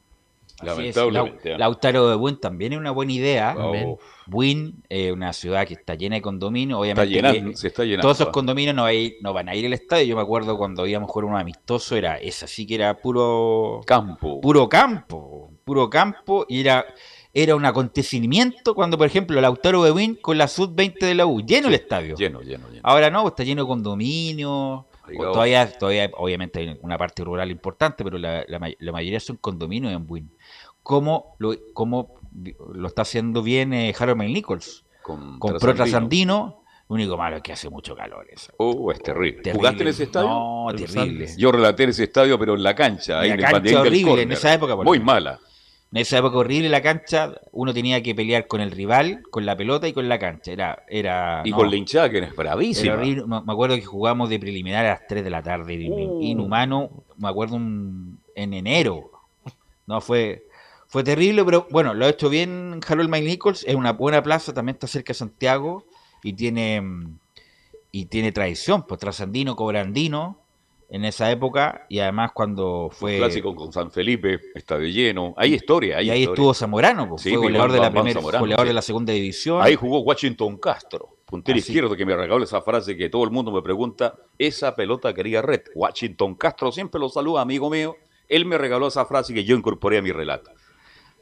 [0.63, 1.57] Lamentablemente.
[1.57, 3.55] Lautaro de Buin también es una buena idea.
[3.57, 3.99] Oh.
[4.25, 6.79] Buin, eh, una ciudad que está llena de condominios.
[6.79, 8.01] Obviamente, se está llenando.
[8.01, 8.85] todos esos condominios no,
[9.21, 10.05] no, van a ir al estadio.
[10.05, 13.81] Yo me acuerdo cuando íbamos a jugar un amistoso, era esa sí que era puro
[13.85, 14.39] campo.
[14.41, 15.51] Puro campo.
[15.63, 16.45] Puro campo.
[16.47, 16.85] Y era,
[17.33, 21.41] era un acontecimiento cuando, por ejemplo, Lautaro de Buin con la Sud-20 de la U,
[21.41, 22.15] lleno el estadio.
[22.15, 22.81] Lleno, lleno, lleno.
[22.83, 24.85] Ahora no, está lleno de condominios.
[25.15, 30.07] Todavía, todavía, obviamente, hay una parte rural importante, pero la, la mayoría son condominios en
[30.07, 30.31] Buin
[30.85, 31.55] como lo,
[32.73, 34.85] lo está haciendo bien eh, Harold Nichols.
[35.01, 36.61] Con Compró trasandino.
[36.87, 38.53] Lo único malo es que hace mucho calor eso.
[38.57, 39.51] Oh, es terrible.
[39.51, 40.27] ¿Jugaste en ese estadio?
[40.27, 41.27] No, terrible.
[41.35, 43.25] Yo relaté en ese estadio, pero en la cancha.
[43.25, 44.75] En la cancha horrible, en esa época.
[44.75, 45.39] Muy mala.
[45.91, 49.57] En esa época horrible la cancha, uno tenía que pelear con el rival, con la
[49.57, 50.51] pelota y con la cancha.
[50.51, 52.97] Era, era, y con la hinchada que es bravísima.
[52.97, 56.21] Me acuerdo que jugamos de preliminar a las 3 de la tarde, uh.
[56.21, 59.09] inhumano, me acuerdo en enero.
[59.87, 60.45] No, fue,
[60.95, 64.53] fue terrible, pero bueno, lo ha hecho bien Harold Mike Nichols, es una buena plaza,
[64.53, 65.83] también está cerca de Santiago
[66.23, 66.81] y tiene
[67.91, 70.39] y tiene tradición, pues trasandino, cobrandino,
[70.87, 73.17] en esa época y además cuando fue...
[73.17, 76.01] clásico con San Felipe, está de lleno, hay historia.
[76.01, 79.61] y ahí estuvo Zamorano, pues, fue goleador, de la, primera, goleador de la segunda división.
[79.61, 83.51] Ahí jugó Washington Castro, puntero izquierdo que me regaló esa frase que todo el mundo
[83.51, 85.63] me pregunta, esa pelota quería red.
[85.75, 87.97] Washington Castro siempre lo saluda, amigo mío.
[88.29, 90.51] Él me regaló esa frase que yo incorporé a mi relato.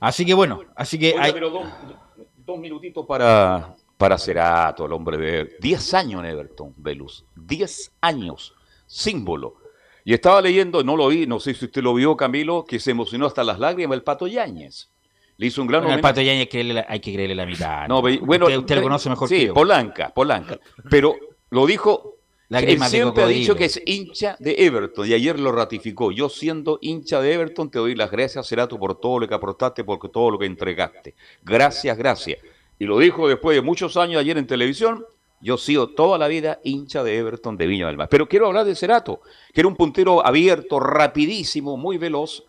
[0.03, 1.15] Así que bueno, así que...
[1.17, 1.31] hay...
[1.31, 7.23] pero dos, minutitos para, para Cerato, el hombre de 10 años en Everton, Velus.
[7.37, 8.53] 10 años
[8.85, 9.55] símbolo.
[10.03, 12.91] Y estaba leyendo, no lo vi, no sé si usted lo vio, Camilo, que se
[12.91, 14.91] emocionó hasta las lágrimas el Pato Yáñez.
[15.37, 16.49] Le hizo un gran bueno, El Pato Yáñez
[16.85, 17.87] hay que creerle la mitad.
[17.87, 19.53] No, bueno, usted, lo conoce mejor que yo.
[19.53, 20.59] Polanca, Polanca.
[20.89, 21.15] Pero
[21.49, 22.12] lo dijo,
[22.59, 26.11] él siempre ha dicho que es hincha de Everton y ayer lo ratificó.
[26.11, 29.83] Yo siendo hincha de Everton te doy las gracias, Cerato, por todo lo que aportaste,
[29.83, 31.15] por todo lo que entregaste.
[31.43, 32.39] Gracias, gracias.
[32.79, 35.05] Y lo dijo después de muchos años ayer en televisión
[35.43, 38.07] yo he sido toda la vida hincha de Everton de Viña del Mar.
[38.09, 39.19] Pero quiero hablar de Cerato,
[39.53, 42.45] que era un puntero abierto, rapidísimo, muy veloz.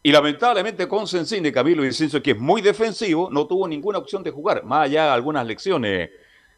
[0.00, 4.30] Y lamentablemente con Sensini, Camilo Vicencio, que es muy defensivo, no tuvo ninguna opción de
[4.30, 4.62] jugar.
[4.62, 6.10] Más allá de algunas lecciones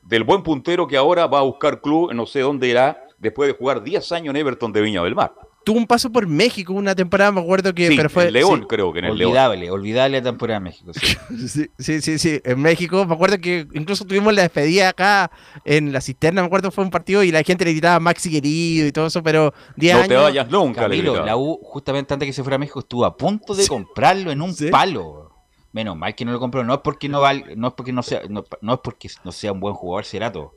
[0.08, 3.54] del buen puntero que ahora va a buscar club, no sé dónde irá, después de
[3.54, 5.32] jugar 10 años en Everton de Viña del Mar
[5.68, 7.92] tuvo un paso por México una temporada, me acuerdo que.
[7.94, 9.74] pero fue, León, creo que en el olvidable, León.
[9.74, 10.92] Olvidable la temporada en México.
[11.78, 12.00] Sí.
[12.00, 12.18] sí.
[12.18, 15.30] sí, En México, me acuerdo que incluso tuvimos la despedida acá
[15.66, 18.86] en la cisterna, me acuerdo fue un partido y la gente le gritaba Maxi querido
[18.86, 22.32] y todo eso, pero 10 no te vayas nunca, Camilo, la U, justamente antes que
[22.32, 25.27] se fuera a México, estuvo a punto de comprarlo en un palo.
[25.78, 28.02] Menos mal que no lo compró, no es porque no vale, no es porque no
[28.02, 30.54] sea, no, no es porque no sea un buen jugador Cerato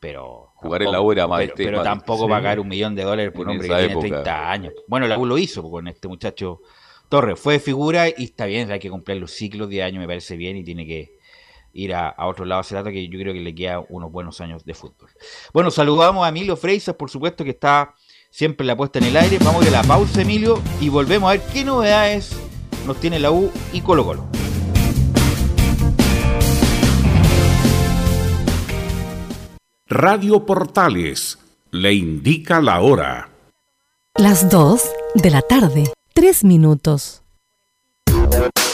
[0.00, 3.32] pero jugar en la U era más pero, pero tampoco pagar un millón de dólares
[3.32, 4.72] por un hombre que tiene 30 años.
[4.86, 6.60] Bueno la U lo hizo con este muchacho
[7.08, 7.38] Torres.
[7.38, 10.56] Fue figura y está bien hay que cumplir los ciclos de años me parece bien
[10.56, 11.18] y tiene que
[11.72, 14.64] ir a, otro lado hace rato que yo creo que le queda unos buenos años
[14.64, 15.10] de fútbol.
[15.52, 17.94] Bueno saludamos a Emilio Freisas por supuesto que está
[18.30, 19.38] siempre la puesta en el aire.
[19.44, 22.38] Vamos a la pausa Emilio y volvemos a ver qué novedades
[22.86, 24.28] nos tiene la U y Colo Colo
[29.90, 31.38] Radio Portales
[31.70, 33.30] le indica la hora.
[34.16, 34.82] Las 2
[35.14, 37.22] de la tarde, 3 minutos.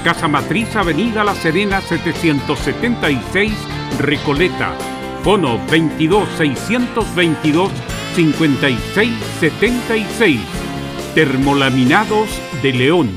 [0.05, 3.53] Casa Matriz Avenida La Serena 776
[3.99, 4.77] Recoleta
[5.26, 7.70] Bono 22 622
[8.14, 10.40] 5676.
[11.16, 12.29] Termolaminados
[12.62, 13.10] de León.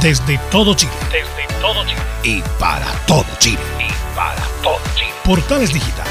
[0.00, 0.92] Desde todo Chile.
[1.10, 2.00] Desde todo Chile.
[2.22, 3.58] Y para todo Chile.
[3.80, 5.10] Y para todo Chile.
[5.24, 6.06] Portales Digital.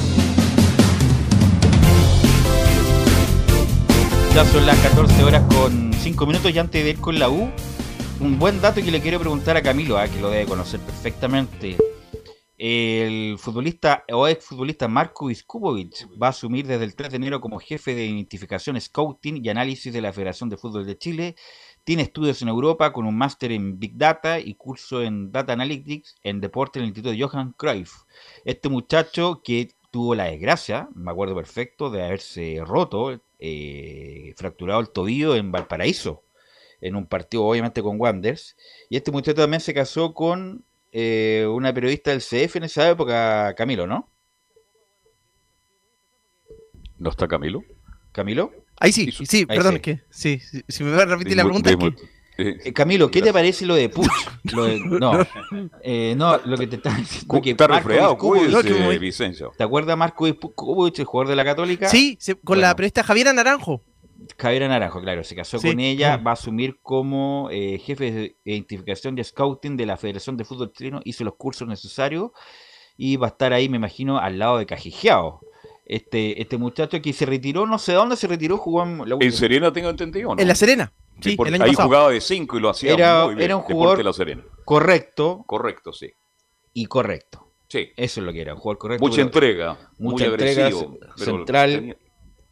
[4.34, 7.50] Ya son las 14 horas con 5 minutos y antes de ir con la U,
[8.22, 11.76] un buen dato que le quiero preguntar a Camilo, ah, que lo debe conocer perfectamente.
[12.58, 17.60] El futbolista o exfutbolista Marco Iskubovic va a asumir desde el 3 de enero como
[17.60, 21.36] jefe de identificación, scouting y análisis de la Federación de Fútbol de Chile.
[21.84, 26.16] Tiene estudios en Europa con un máster en Big Data y curso en Data Analytics
[26.24, 27.94] en deporte en el Instituto Johan Cruyff.
[28.44, 34.90] Este muchacho que tuvo la desgracia, me acuerdo perfecto, de haberse roto, eh, fracturado el
[34.90, 36.24] tobillo en Valparaíso,
[36.82, 38.58] en un partido obviamente con Wanders.
[38.90, 43.54] Y este muchacho también se casó con eh, una periodista del CF en esa época,
[43.56, 44.10] Camilo, ¿no?
[46.98, 47.64] ¿No está Camilo?
[48.12, 48.52] ¿Camilo?
[48.80, 51.72] Ahí sí, sí, perdón, que sí, si me va a repetir la pregunta.
[52.40, 54.08] Eh, Camilo, ¿qué te parece lo de Puch?
[54.54, 55.26] no,
[55.82, 59.52] eh, no, lo que te está diciendo que está resfriado, no, Vicencio.
[59.58, 61.90] ¿Te acuerdas Marco el jugador de la Católica?
[61.90, 63.82] Sí, con la periodista Javiera Naranjo.
[64.38, 69.16] Javiera Naranjo, claro, se casó con ella, va a asumir como eh, jefe de identificación
[69.16, 72.32] de scouting de la Federación de Fútbol Chileno, hizo los cursos necesarios
[72.98, 75.42] y va a estar ahí, me imagino, al lado de Cajijeao.
[75.86, 79.32] Este, este muchacho que se retiró, no sé dónde se retiró, jugó en la En
[79.32, 80.42] Serena tengo entendido, ¿no?
[80.42, 80.92] En la Serena.
[81.22, 83.46] Sí, el año ahí jugaba de 5 y lo hacía era, muy bien.
[83.46, 84.44] Era un jugador la Serena.
[84.66, 85.44] correcto.
[85.48, 86.12] Correcto, sí.
[86.74, 87.54] Y correcto.
[87.70, 87.92] Sí.
[87.96, 89.06] Eso es lo que era, un jugador correcto.
[89.06, 89.78] Mucha entrega.
[89.98, 90.70] Mucha entrega,
[91.16, 91.98] central.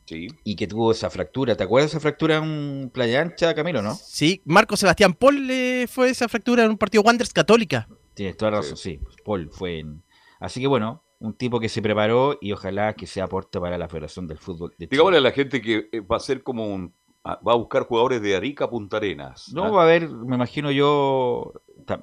[0.07, 1.55] Y que tuvo esa fractura.
[1.55, 3.95] ¿Te acuerdas de esa fractura en Playa Ancha, Camilo, no?
[3.95, 7.87] Sí, Marco Sebastián Paul le fue esa fractura en un partido Wanderers Católica.
[8.13, 8.99] Tienes toda razón, sí.
[9.23, 10.03] Paul fue en...
[10.39, 13.87] Así que bueno, un tipo que se preparó y ojalá que sea aporte para la
[13.87, 16.93] Federación del Fútbol de Digámosle a la gente que eh, va a ser como un...
[17.23, 19.51] Ah, va a buscar jugadores de Arica Punta Arenas.
[19.51, 19.71] No, ¿ah?
[19.71, 21.53] va a haber, me imagino yo,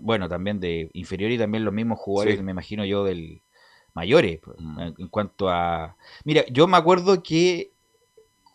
[0.00, 3.42] bueno, también de inferior y también los mismos jugadores, me imagino yo, del
[3.94, 4.40] mayores.
[4.42, 4.80] Pues, mm.
[4.98, 5.96] En cuanto a...
[6.24, 7.71] Mira, yo me acuerdo que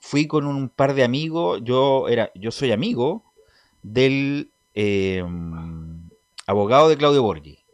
[0.07, 3.25] fui con un par de amigos, yo era, yo soy amigo
[3.83, 6.09] del em,
[6.45, 7.65] abogado de Claudio Borgi.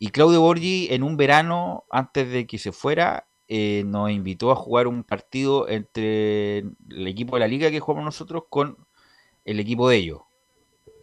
[0.00, 4.56] Y Claudio Borgi en un verano, antes de que se fuera, eh, nos invitó a
[4.56, 8.76] jugar un partido entre el equipo de la liga que jugamos nosotros con
[9.44, 10.22] el equipo de ellos.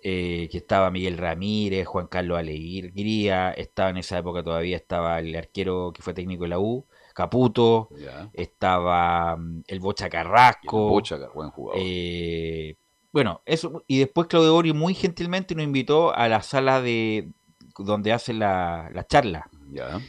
[0.04, 5.34] Eh, que estaba Miguel Ramírez, Juan Carlos Alegría, estaba en esa época todavía, estaba el
[5.36, 6.86] arquero que fue técnico de la U,
[7.18, 7.90] Caputo,
[8.32, 10.90] estaba mm, el Bocha Carrasco.
[10.90, 11.82] Bocha, buen jugador.
[11.84, 12.78] Eh,
[13.12, 17.32] bueno, eso, y después Claudio Bori muy gentilmente nos invitó a la sala de
[17.80, 19.50] donde hace la, charla.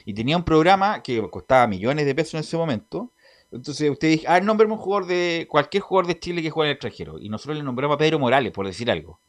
[0.04, 3.14] Y tenía un programa que costaba millones de pesos en ese momento.
[3.50, 6.70] Entonces usted dijo, ah, nombremos un jugador de cualquier jugador de Chile que juega en
[6.72, 7.18] el extranjero.
[7.18, 9.22] Y nosotros le nombramos a Pedro Morales, por decir algo.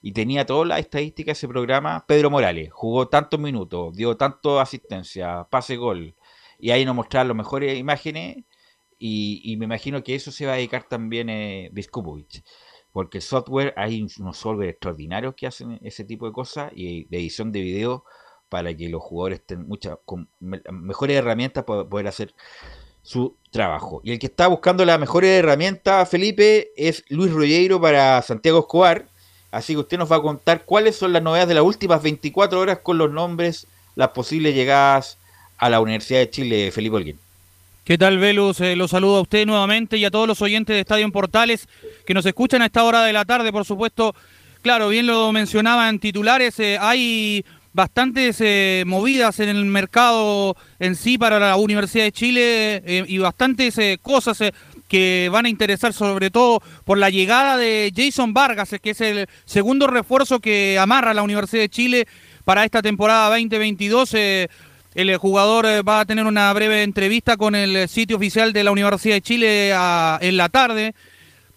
[0.00, 2.06] Y tenía todas las estadísticas de ese programa.
[2.06, 6.14] Pedro Morales jugó tantos minutos, dio tanto asistencia, pase gol,
[6.58, 8.44] y ahí nos mostraron las mejores imágenes
[8.98, 11.70] y, me imagino que eso se va a dedicar también eh,
[12.92, 17.18] porque el software, hay unos software extraordinarios que hacen ese tipo de cosas y de
[17.18, 18.04] edición de video
[18.48, 22.32] para que los jugadores estén muchas con mejores herramientas para poder hacer
[23.02, 24.00] su trabajo.
[24.02, 29.10] Y el que está buscando las mejores herramientas, Felipe, es Luis Rollero para Santiago Escobar.
[29.50, 32.58] Así que usted nos va a contar cuáles son las novedades de las últimas 24
[32.58, 35.18] horas con los nombres, las posibles llegadas
[35.58, 37.18] a la Universidad de Chile, Felipe Holguín.
[37.86, 38.60] ¿Qué tal, Velus?
[38.60, 41.68] Eh, los saludo a usted nuevamente y a todos los oyentes de Estadio en Portales
[42.04, 44.12] que nos escuchan a esta hora de la tarde, por supuesto.
[44.60, 51.16] Claro, bien lo mencionaban titulares, eh, hay bastantes eh, movidas en el mercado en sí
[51.16, 54.42] para la Universidad de Chile y bastantes cosas
[54.88, 59.28] que van a interesar sobre todo por la llegada de Jason Vargas, que es el
[59.44, 62.08] segundo refuerzo que amarra la Universidad de Chile
[62.44, 64.16] para esta temporada 2022.
[64.96, 68.70] El jugador eh, va a tener una breve entrevista con el sitio oficial de la
[68.70, 70.94] Universidad de Chile en la tarde,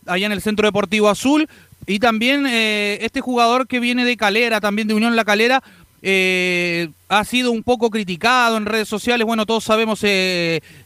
[0.06, 1.48] allá en el Centro Deportivo Azul.
[1.88, 5.64] Y también eh, este jugador que viene de Calera, también de Unión La Calera,
[6.02, 9.26] eh, ha sido un poco criticado en redes sociales.
[9.26, 10.04] Bueno, todos sabemos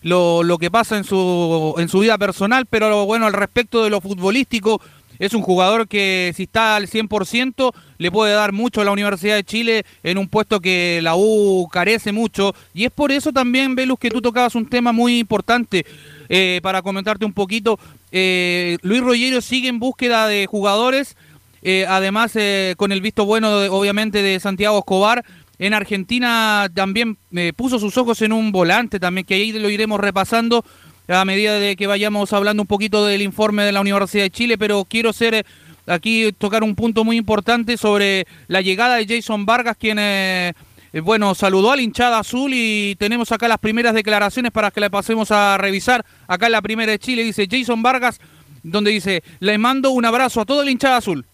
[0.04, 3.90] lo, lo, que pasa en su, en su vida personal, pero bueno, al respecto de
[3.90, 4.80] lo futbolístico,
[5.20, 9.36] es un jugador que si está al 100% le puede dar mucho a la Universidad
[9.36, 12.54] de Chile en un puesto que la U carece mucho.
[12.74, 15.86] Y es por eso también, Velus, que tú tocabas un tema muy importante
[16.30, 17.80] eh, para comentarte un poquito.
[18.12, 21.16] Eh, Luis Rollero sigue en búsqueda de jugadores,
[21.62, 22.34] eh, además
[22.78, 25.24] con el visto bueno, obviamente, de Santiago Escobar.
[25.60, 27.18] En Argentina también
[27.56, 30.66] puso sus ojos en un volante también, que ahí lo iremos repasando
[31.08, 34.58] a medida de que vayamos hablando un poquito del informe de la Universidad de Chile,
[34.58, 35.46] pero quiero ser
[35.88, 40.54] aquí tocar un punto muy importante sobre la llegada de Jason Vargas, quien, eh,
[41.02, 44.90] bueno, saludó a la hinchada azul y tenemos acá las primeras declaraciones para que la
[44.90, 46.06] pasemos a revisar.
[46.28, 48.20] Acá en la primera de Chile dice Jason Vargas,
[48.64, 51.26] donde dice, le mando un abrazo a toda la hinchada azul.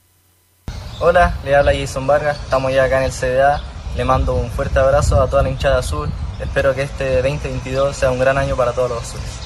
[0.99, 3.61] Hola, le habla Jason Vargas, estamos ya acá en el CDA,
[3.95, 6.09] le mando un fuerte abrazo a toda la hinchada azul,
[6.41, 9.38] espero que este 2022 sea un gran año para todos los azules.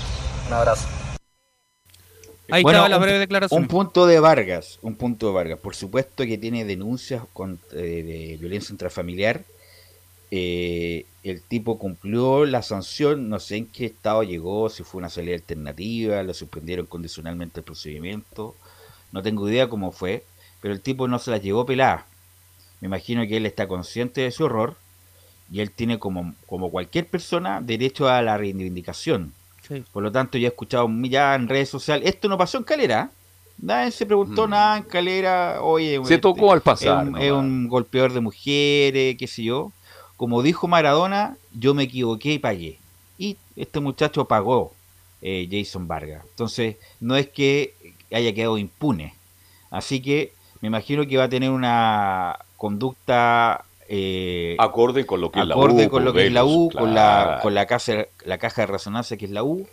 [0.47, 0.87] Un abrazo.
[2.49, 3.61] Ahí estaba la breve declaración.
[3.61, 5.59] Un punto de Vargas, un punto de Vargas.
[5.59, 7.23] Por supuesto que tiene denuncias
[7.71, 9.43] eh, de violencia intrafamiliar.
[10.29, 15.09] Eh, el tipo cumplió la sanción, no sé en qué estado llegó, si fue una
[15.09, 18.55] salida alternativa, lo suspendieron condicionalmente el procedimiento,
[19.11, 20.23] no tengo idea cómo fue,
[20.59, 22.07] pero el tipo no se la llevó pelada.
[22.81, 24.75] Me imagino que él está consciente de su error
[25.51, 29.33] y él tiene como, como cualquier persona derecho a la reivindicación.
[29.91, 33.11] Por lo tanto, yo he escuchado ya en redes sociales, esto no pasó en Calera.
[33.57, 34.49] Nadie se preguntó mm.
[34.49, 35.61] nada en Calera.
[35.61, 37.07] Oye, se tocó al pasar.
[37.19, 39.71] Es un, golpeador de mujeres, qué sé yo.
[40.17, 42.79] Como dijo Maradona, yo me equivoqué y pagué.
[43.17, 44.73] Y este muchacho pagó,
[45.21, 46.23] eh, Jason Vargas.
[46.29, 47.73] Entonces, no es que
[48.11, 49.15] haya quedado impune.
[49.69, 55.39] Así que me imagino que va a tener una conducta eh, acorde con lo que
[55.41, 55.89] es la U.
[55.89, 59.17] con lo que es la U, con, la, con la, caja, la caja de resonancia
[59.17, 59.67] que es la U.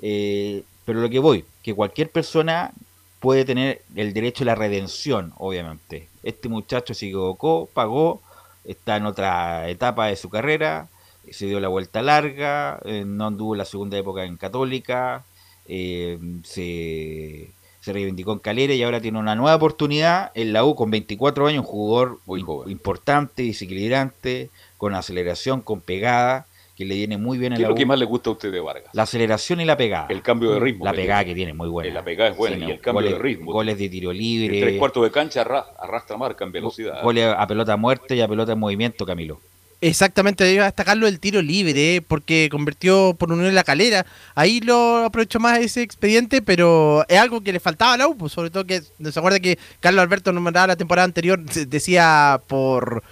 [0.00, 2.72] Eh, pero lo que voy, que cualquier persona
[3.20, 6.08] puede tener el derecho a la redención, obviamente.
[6.22, 8.22] Este muchacho se equivocó, pagó,
[8.64, 10.88] está en otra etapa de su carrera,
[11.30, 15.24] se dio la vuelta larga, eh, no anduvo la segunda época en Católica,
[15.66, 17.50] se
[17.80, 21.46] se reivindicó en Calera y ahora tiene una nueva oportunidad en la U con 24
[21.46, 27.52] años, un jugador muy importante, desequilibrante, con aceleración, con pegada, que le viene muy bien
[27.52, 28.90] en la es lo que más le gusta a usted de Vargas?
[28.94, 30.06] La aceleración y la pegada.
[30.08, 30.84] El cambio de ritmo.
[30.84, 31.92] La pegada que tiene, muy buena.
[31.92, 33.52] La pegada es buena y el cambio de ritmo.
[33.52, 34.60] Goles de tiro libre.
[34.60, 37.02] tres cuartos de cancha arrastra marca en velocidad.
[37.02, 39.40] Goles a pelota muerte y a pelota en movimiento, Camilo.
[39.82, 44.04] Exactamente, debe destacarlo el tiro libre, porque convirtió por uno en la calera.
[44.34, 48.14] Ahí lo aprovechó más ese expediente, pero es algo que le faltaba a la U,
[48.14, 53.02] pues, sobre todo que se acuerda que Carlos Alberto nombraba la temporada anterior, decía por,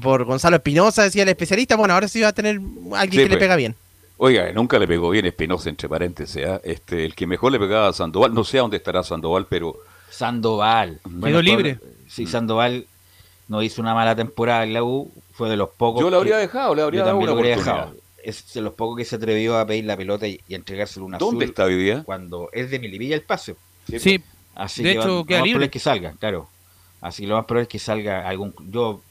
[0.00, 2.60] por Gonzalo Espinosa, decía el especialista, bueno, ahora sí va a tener
[2.94, 3.40] alguien que le pues.
[3.40, 3.74] pega bien.
[4.18, 6.36] Oiga, nunca le pegó bien Espinosa, entre paréntesis.
[6.36, 6.60] ¿eh?
[6.62, 9.76] Este, el que mejor le pegaba a Sandoval, no sé a dónde estará Sandoval, pero...
[10.08, 11.00] Sandoval.
[11.22, 11.80] Quedó libre.
[12.06, 12.86] Sí, Sandoval
[13.48, 16.02] no hizo una mala temporada en la U, fue de los pocos.
[16.02, 17.94] Yo lo habría dejado, le habría dado una dejado.
[18.22, 21.44] Es de los pocos que se atrevió a pedir la pelota y, entregárselo una ¿Dónde
[21.44, 22.02] está hoy día?
[22.04, 23.54] Cuando es de Milivilla el pase.
[23.98, 24.20] Sí,
[24.54, 26.48] Así de que hecho, lo más probable es que salga, claro.
[27.02, 28.54] Así que lo más probable es que salga algún.
[28.70, 29.02] Yo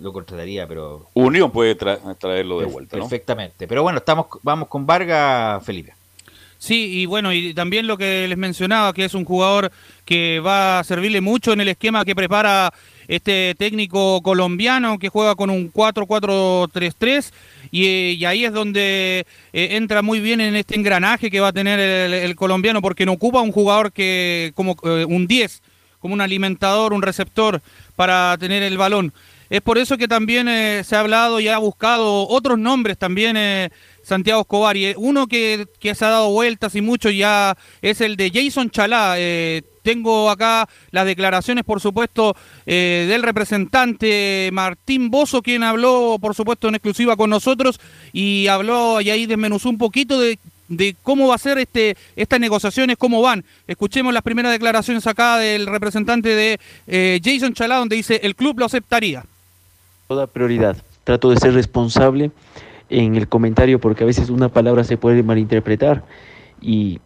[0.00, 1.08] lo, contrataría, pero.
[1.12, 2.96] Unión puede traerlo de vuelta.
[2.96, 3.68] Perfectamente.
[3.68, 5.94] Pero bueno, estamos vamos con Vargas, Felipe.
[6.56, 9.70] Sí, y bueno, y también lo que les mencionaba, que es un jugador
[10.04, 12.72] que va a servirle mucho en el esquema que prepara
[13.14, 17.30] este técnico colombiano que juega con un 4-4-3-3
[17.70, 21.78] y, ahí es donde eh, entra muy bien en este engranaje que va a tener
[21.78, 25.60] el, colombiano porque no ocupa un jugador que como eh, un 10,
[25.98, 27.60] como un alimentador, un receptor
[27.96, 29.12] para tener el balón.
[29.50, 33.36] Es por eso que también eh, se ha hablado y ha buscado otros nombres también
[34.02, 34.76] Santiago Escobar.
[34.76, 38.70] Y uno que, que, se ha dado vueltas y mucho ya es el de Jason
[38.70, 39.16] Chalá.
[39.82, 42.36] Tengo acá las declaraciones, por supuesto,
[42.66, 47.80] eh, del representante Martín Bozo, quien habló, por supuesto, en exclusiva con nosotros
[48.12, 50.38] y habló y ahí desmenuzó un poquito de,
[51.02, 53.44] cómo va a ser este, estas negociaciones, cómo van.
[53.66, 58.60] Escuchemos las primeras declaraciones acá del representante de eh, Jason Chalá, donde dice, el club
[58.60, 59.24] lo aceptaría.
[60.06, 60.76] Toda prioridad.
[61.04, 62.30] Trato de ser responsable
[62.92, 66.04] en el comentario porque a veces una palabra se puede malinterpretar
[66.60, 67.00] y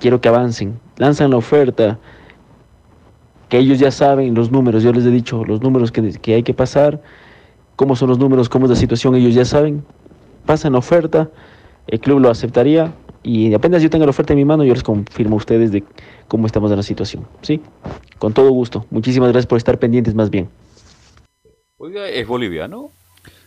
[0.00, 1.98] quiero que avancen, lanzan la oferta,
[3.48, 6.42] que ellos ya saben los números, yo les he dicho los números que, que hay
[6.44, 7.02] que pasar,
[7.74, 9.84] cómo son los números, cómo es la situación, ellos ya saben,
[10.46, 11.28] pasan la oferta,
[11.88, 12.92] el club lo aceptaría
[13.24, 15.82] y apenas yo tenga la oferta en mi mano, yo les confirmo a ustedes de
[16.28, 17.26] cómo estamos en la situación.
[17.42, 17.60] ¿Sí?
[18.18, 18.86] Con todo gusto.
[18.90, 20.48] Muchísimas gracias por estar pendientes más bien.
[21.78, 22.90] Oiga, ¿es boliviano?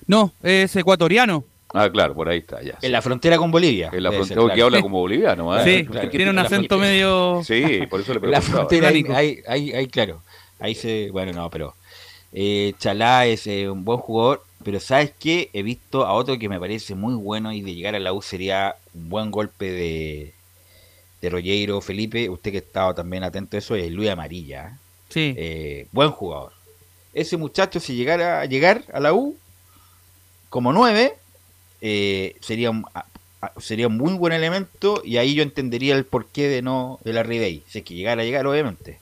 [0.07, 1.43] No, es ecuatoriano.
[1.73, 2.77] Ah, claro, por ahí está, ya.
[2.81, 3.89] En la frontera con Bolivia.
[3.91, 5.57] En la frontera, que habla como boliviano.
[5.59, 5.85] ¿eh?
[5.91, 7.41] Sí, tiene un acento medio...
[7.43, 8.31] Sí, por eso le preguntaba.
[8.31, 10.21] la frontera, ahí, ahí, claro,
[10.59, 11.09] ahí se...
[11.11, 11.75] Bueno, no, pero...
[12.31, 15.49] Eh, Chalá es eh, un buen jugador, pero ¿sabes qué?
[15.53, 18.21] He visto a otro que me parece muy bueno y de llegar a la U
[18.21, 20.33] sería un buen golpe de,
[21.21, 22.29] de Rollero, Felipe.
[22.29, 24.77] Usted que estaba también atento a eso, es Luis Amarilla.
[25.09, 25.33] Sí.
[25.37, 26.51] Eh, buen jugador.
[27.13, 29.37] Ese muchacho, si llegara a llegar a la U
[30.55, 31.15] como nueve,
[31.81, 33.05] eh, sería ah,
[33.57, 37.23] sería un muy buen elemento y ahí yo entendería el porqué de no de la
[37.23, 38.97] Ribey, si es que llegara a llegar obviamente.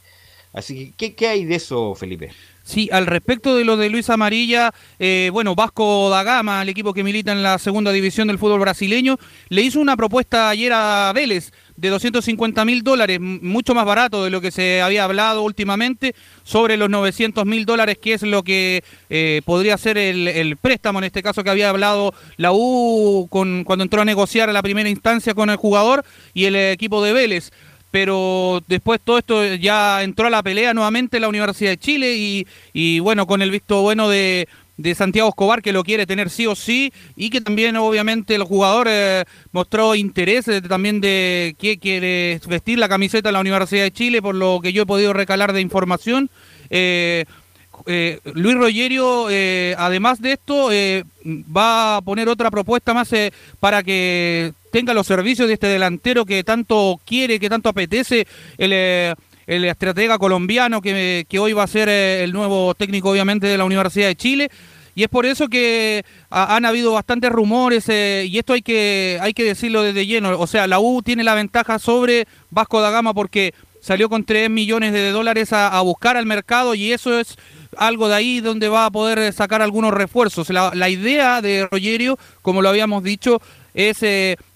[0.51, 2.31] Así que, ¿qué, qué hay de eso, Felipe?
[2.63, 6.93] Sí, al respecto de lo de Luis Amarilla, eh, bueno, Vasco da Gama, el equipo
[6.93, 9.17] que milita en la segunda división del fútbol brasileño,
[9.49, 14.29] le hizo una propuesta ayer a Vélez de 250 mil dólares, mucho más barato de
[14.29, 18.85] lo que se había hablado últimamente, sobre los 900 mil dólares, que es lo que
[19.09, 23.83] eh, podría ser el, préstamo, en este caso que había hablado la U con, cuando
[23.83, 27.51] entró a negociar a la primera instancia con el jugador y el equipo de Vélez
[27.93, 32.99] pero después todo esto ya entró a la pelea nuevamente la Universidad de Chile y,
[33.01, 34.47] bueno, con el visto bueno de,
[34.95, 38.87] Santiago Escobar que lo quiere tener sí o sí y que también obviamente el jugador
[38.89, 44.23] eh, mostró interés también de que quiere vestir la camiseta de la Universidad de Chile
[44.23, 46.31] por lo que yo he podido recalar de información.
[46.71, 47.25] Eh,
[47.85, 49.27] eh, Luis Rogerio,
[49.77, 50.69] además de esto,
[51.55, 53.09] va a poner otra propuesta más
[53.59, 58.25] para que tenga los servicios de este delantero que tanto quiere, que tanto apetece
[58.57, 59.13] el, eh,
[59.45, 63.65] el estratega colombiano que, hoy va a ser eh, el nuevo técnico obviamente de la
[63.65, 64.49] Universidad de Chile.
[64.95, 69.33] Y es por eso que han habido bastantes rumores eh, y esto hay que, hay
[69.33, 70.39] que decirlo desde lleno.
[70.39, 74.49] O sea, la U tiene la ventaja sobre Vasco da Gama porque salió con 3
[74.49, 77.35] millones de dólares a, buscar al mercado y eso es
[77.77, 80.49] algo de ahí donde va a poder sacar algunos refuerzos.
[80.49, 83.41] La, idea de Rogerio, como lo habíamos dicho,
[83.73, 84.03] es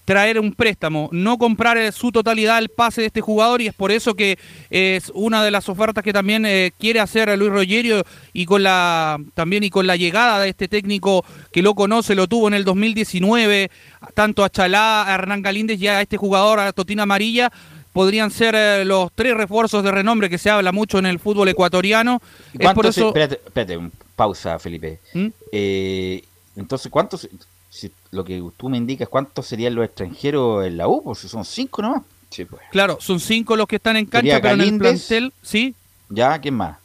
[0.08, 3.92] traer un préstamo, no comprar su totalidad el pase de este jugador y es por
[3.92, 4.38] eso que
[4.70, 8.02] es una de las ofertas que también eh, quiere hacer Luis Rogerio
[8.32, 12.26] y con la también y con la llegada de este técnico que lo conoce, lo
[12.26, 13.70] tuvo en el 2019,
[14.14, 17.52] tanto a Chalá, a Hernán Galíndez y a este jugador, a Totina Amarilla,
[17.92, 21.48] podrían ser eh, los tres refuerzos de renombre que se habla mucho en el fútbol
[21.48, 22.20] ecuatoriano.
[22.58, 23.08] Es por eso...
[23.08, 25.00] espérate, espérate, pausa, Felipe.
[25.14, 25.26] ¿Mm?
[25.52, 26.22] Eh,
[26.56, 27.28] entonces, ¿cuántos
[27.70, 31.02] si lo que tú me indicas, ¿cuántos serían los extranjeros en la U?
[31.02, 32.02] Pues son cinco nomás.
[32.30, 32.62] Sí, pues.
[32.70, 35.74] Claro, son cinco los que están en cancha, pero en el plantel, sí.
[36.08, 36.78] Ya, ¿quién más?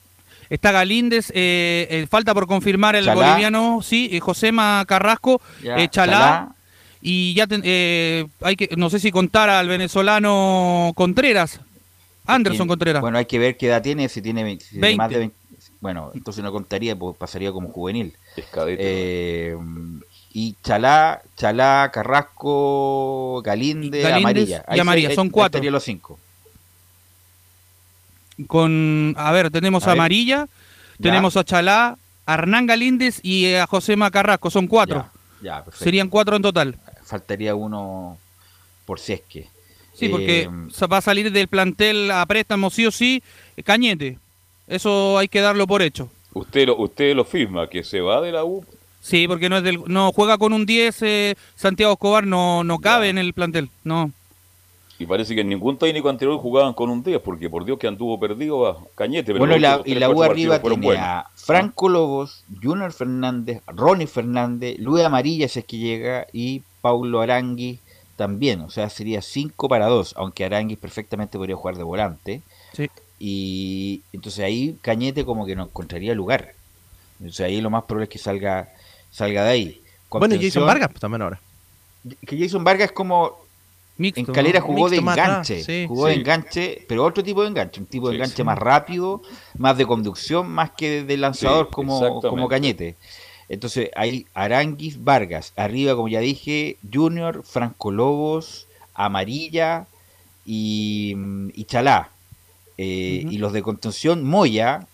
[0.49, 5.41] Está Galíndez, eh, eh, falta por confirmar el boliviano, sí, eh, Josema Carrasco,
[5.89, 6.53] Chalá,
[7.05, 7.47] y ya
[8.41, 11.59] hay que, no sé si contar al venezolano Contreras,
[12.25, 13.01] Anderson Contreras.
[13.01, 14.57] Bueno, hay que ver qué edad tiene, si tiene,
[14.95, 15.35] más de 20,
[15.81, 18.13] bueno, entonces no contaría, pues pasaría como juvenil.
[18.67, 19.53] Eh,
[20.31, 24.63] y Chalá, Chalá, Carrasco, Galinde, Amarilla.
[24.73, 25.59] y Amarilla, son cuatro.
[25.59, 26.17] Serían los cinco.
[28.47, 30.47] Con, a ver, tenemos a, Amarilla,
[31.01, 35.05] tenemos a Chalá, a Hernán Galíndez y a José Carrasco, son cuatro.
[35.41, 36.77] Ya, Serían cuatro en total.
[37.03, 38.17] Faltaría uno
[38.85, 39.47] por si es que.
[39.93, 43.21] Sí, porque eh, va a salir del plantel a préstamo sí o sí
[43.63, 44.17] Cañete.
[44.67, 46.09] Eso hay que darlo por hecho.
[46.33, 48.65] Usted lo, usted lo firma, que se va de la U
[49.03, 52.79] Sí, porque no es del, no juega con un 10 eh, Santiago Escobar, no, no
[52.79, 54.11] cabe en el plantel, no.
[54.97, 57.87] Y parece que en ningún técnico anterior jugaban con un 10, porque por Dios que
[57.87, 59.33] anduvo perdido a Cañete.
[59.33, 64.79] bueno, y la, y la U arriba tiene a Franco Lobos, Junior Fernández, Ronnie Fernández,
[64.79, 67.79] Luis Amarilla, si es que llega, y Paulo Arangui
[68.17, 68.59] también.
[68.59, 72.41] O sea, sería 5 para 2, aunque Arangui perfectamente podría jugar de volante.
[72.73, 72.89] Sí.
[73.19, 76.53] Y entonces ahí Cañete como que no encontraría lugar.
[77.25, 78.67] O sea, ahí lo más probable es que salga
[79.11, 79.81] salga de ahí.
[80.09, 81.39] Bueno, Jason Vargas pues, también ahora.
[82.27, 83.43] Que Jason Vargas es como
[83.97, 88.09] en Calera jugó de enganche, jugó de enganche, pero otro tipo de enganche, un tipo
[88.09, 89.21] de enganche más rápido,
[89.57, 92.97] más de conducción, más que de lanzador como, como Cañete.
[93.53, 99.87] Entonces hay Aranguis Vargas, arriba como ya dije, Junior, Franco Lobos, Amarilla
[100.45, 101.15] y,
[101.53, 102.09] y Chalá.
[102.77, 104.87] Eh, y los de contención, Moya,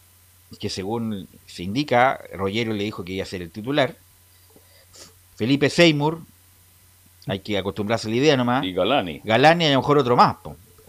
[0.60, 3.96] que según se indica, Rogerio le dijo que iba a ser el titular.
[5.36, 6.20] Felipe Seymour,
[7.28, 8.66] hay que acostumbrarse a la idea nomás.
[8.66, 9.22] Y Galani.
[9.24, 10.36] Galani a lo mejor otro más.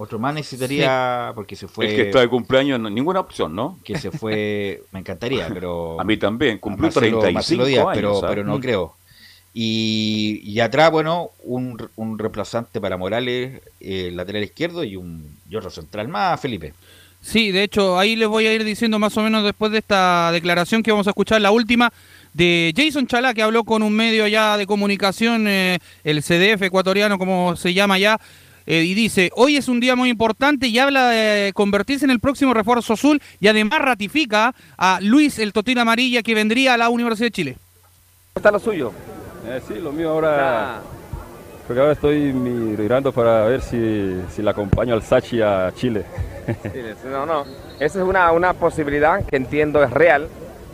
[0.03, 1.85] Otro más necesitaría, porque se fue...
[1.85, 3.79] Es que está de cumpleaños, ninguna opción, ¿no?
[3.85, 6.01] Que se fue, me encantaría, pero...
[6.01, 7.87] A mí también, cumplió 35 años.
[7.93, 8.95] Pero, pero no creo.
[9.53, 15.57] Y, y, atrás, bueno, un, un reemplazante para Morales, el lateral izquierdo, y un y
[15.57, 16.73] otro central más, Felipe.
[17.21, 20.33] Sí, de hecho, ahí les voy a ir diciendo más o menos después de esta
[20.33, 21.93] declaración que vamos a escuchar, la última,
[22.33, 27.19] de Jason Chalá, que habló con un medio allá de comunicación, eh, el CDF ecuatoriano,
[27.19, 28.19] como se llama ya,
[28.71, 32.21] eh, y dice, hoy es un día muy importante y habla de convertirse en el
[32.21, 36.89] próximo refuerzo azul y además ratifica a Luis el Totín Amarilla que vendría a la
[36.89, 37.57] Universidad de Chile.
[37.57, 38.93] ¿Cómo está lo suyo?
[39.49, 40.83] Eh, sí, lo mío ahora...
[41.67, 46.05] Porque ahora estoy mirando para ver si, si le acompaño al Sachi a Chile.
[47.11, 47.45] no, no.
[47.81, 50.29] Esa es una, una posibilidad que entiendo es real,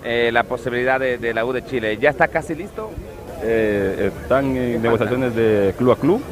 [0.05, 1.97] eh, la posibilidad de, la U de Chile.
[1.97, 2.91] ¿Ya está casi listo?
[3.43, 6.23] eh, están en negociaciones de club a club.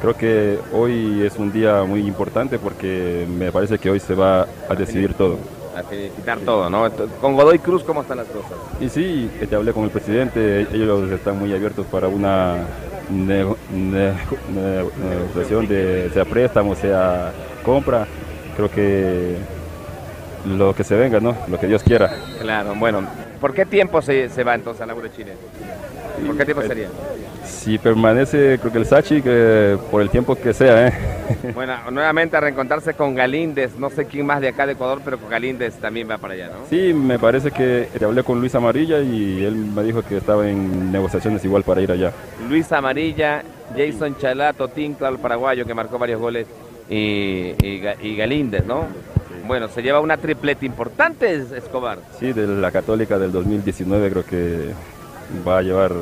[0.00, 4.46] Creo que hoy es un día muy importante porque me parece que hoy se va
[4.68, 5.36] a decidir todo.
[5.76, 6.90] A quitar todo, ¿no?
[7.20, 8.52] Con Godoy Cruz, ¿cómo están las cosas?
[8.80, 12.56] Y sí, te hablé con el presidente, ellos están muy abiertos para una
[13.10, 17.32] negociación de sea préstamo, sea
[17.62, 18.06] compra.
[18.56, 19.36] Creo que
[20.46, 21.36] lo que se venga, ¿no?
[21.48, 22.10] Lo que Dios quiera.
[22.40, 23.02] Claro, bueno.
[23.40, 25.32] ¿Por qué tiempo se, se va entonces a la de Chile?
[26.26, 26.88] ¿Por qué tiempo sería?
[27.44, 30.92] Si permanece, creo que el Sachi, que por el tiempo que sea, ¿eh?
[31.54, 35.18] Bueno, nuevamente a reencontrarse con Galíndez, no sé quién más de acá de Ecuador, pero
[35.18, 36.66] con Galíndez también va para allá, ¿no?
[36.68, 40.48] Sí, me parece que te hablé con Luis Amarilla y él me dijo que estaba
[40.48, 42.12] en negociaciones igual para ir allá.
[42.48, 43.42] Luis Amarilla,
[43.76, 46.46] Jason Chalato, Tim, claro, el paraguayo que marcó varios goles
[46.88, 48.86] y, y Galíndez, ¿no?
[49.46, 51.98] Bueno, se lleva una tripleta importante Escobar.
[52.18, 54.72] Sí, de la Católica del 2019 creo que
[55.46, 55.92] va a llevar,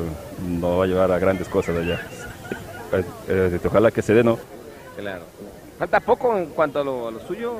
[0.47, 1.99] no va a llevar a grandes cosas allá.
[3.27, 4.39] Eh, ojalá que se dé, ¿no?
[4.97, 5.23] Claro.
[5.77, 7.55] ¿Falta poco en cuanto a lo, suyo?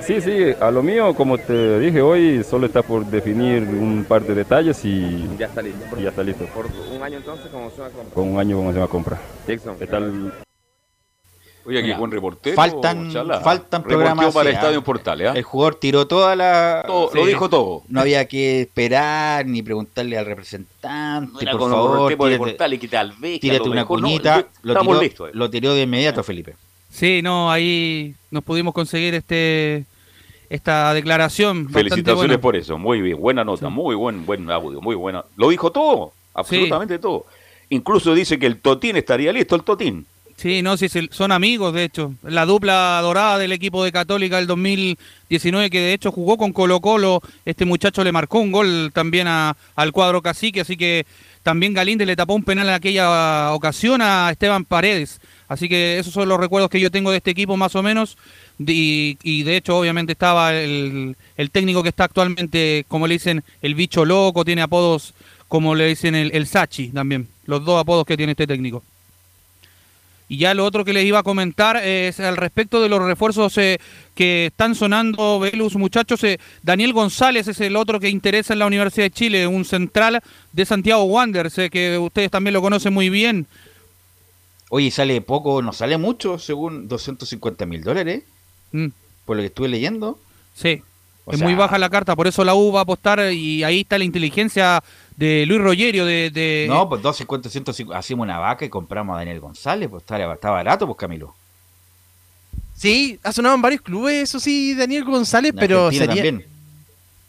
[0.00, 4.22] Sí, sí, a lo mío, como te dije hoy, solo está por definir un par
[4.22, 5.96] de detalles y ya está listo.
[6.00, 6.46] ya está listo.
[6.46, 8.14] ¿Por un año entonces cómo se va a comprar?
[8.14, 9.20] Con un año cómo se va a comprar.
[9.46, 9.76] Jackson.
[9.78, 10.32] ¿Qué tal?
[11.68, 12.56] Oye, qué buen reportero.
[12.56, 13.12] Faltan,
[13.44, 14.34] faltan programas.
[14.34, 15.34] para Estadio Portales.
[15.34, 16.82] El jugador tiró toda la.
[16.86, 17.82] Lo dijo todo.
[17.88, 21.46] No había que esperar ni preguntarle al representante.
[21.46, 22.12] por favor,
[23.38, 24.46] tírate, una cuñita.
[24.62, 26.56] lo, tiró, listo, lo tiró de inmediato, Felipe.
[26.88, 29.84] Sí, no, ahí nos pudimos conseguir este
[30.48, 31.68] esta declaración.
[31.68, 35.22] Felicitaciones por eso, muy bien, buena nota, muy buen, buen audio, muy buena.
[35.36, 37.26] Lo dijo todo, absolutamente todo.
[37.68, 40.06] Incluso dice que el Totín estaría listo, el Totín.
[40.38, 42.14] Sí, no, sí, son amigos, de hecho.
[42.22, 46.80] La dupla dorada del equipo de Católica del 2019, que de hecho jugó con Colo
[46.80, 51.06] Colo, este muchacho le marcó un gol también al cuadro cacique, así que
[51.42, 55.20] también Galíndez le tapó un penal en aquella ocasión a Esteban Paredes.
[55.48, 58.16] Así que esos son los recuerdos que yo tengo de este equipo más o menos.
[58.60, 63.74] Y, de hecho, obviamente estaba el, el, técnico que está actualmente, como le dicen, el
[63.74, 65.14] bicho loco, tiene apodos
[65.48, 67.26] como le dicen el, el Sachi también.
[67.44, 68.84] Los dos apodos que tiene este técnico.
[70.28, 73.56] Y ya lo otro que les iba a comentar es al respecto de los refuerzos
[73.56, 73.80] eh,
[74.14, 76.22] que están sonando, Velus, muchachos.
[76.24, 80.20] Eh, Daniel González es el otro que interesa en la Universidad de Chile, un central
[80.52, 83.46] de Santiago Wanderers, eh, que ustedes también lo conocen muy bien.
[84.68, 88.22] Oye, sale poco, no sale mucho, según 250 mil dólares,
[88.72, 88.88] mm.
[89.24, 90.18] por lo que estuve leyendo.
[90.54, 90.82] Sí,
[91.32, 93.96] es muy baja la carta, por eso la U va a apostar y ahí está
[93.96, 94.82] la inteligencia
[95.18, 99.40] de Luis Rogerio de, No, pues 250, 150, hacemos una vaca y compramos a Daniel
[99.40, 101.34] González, pues está, está barato, pues Camilo.
[102.76, 106.40] Sí, ha sonado en varios clubes, eso sí, Daniel González, pero sería...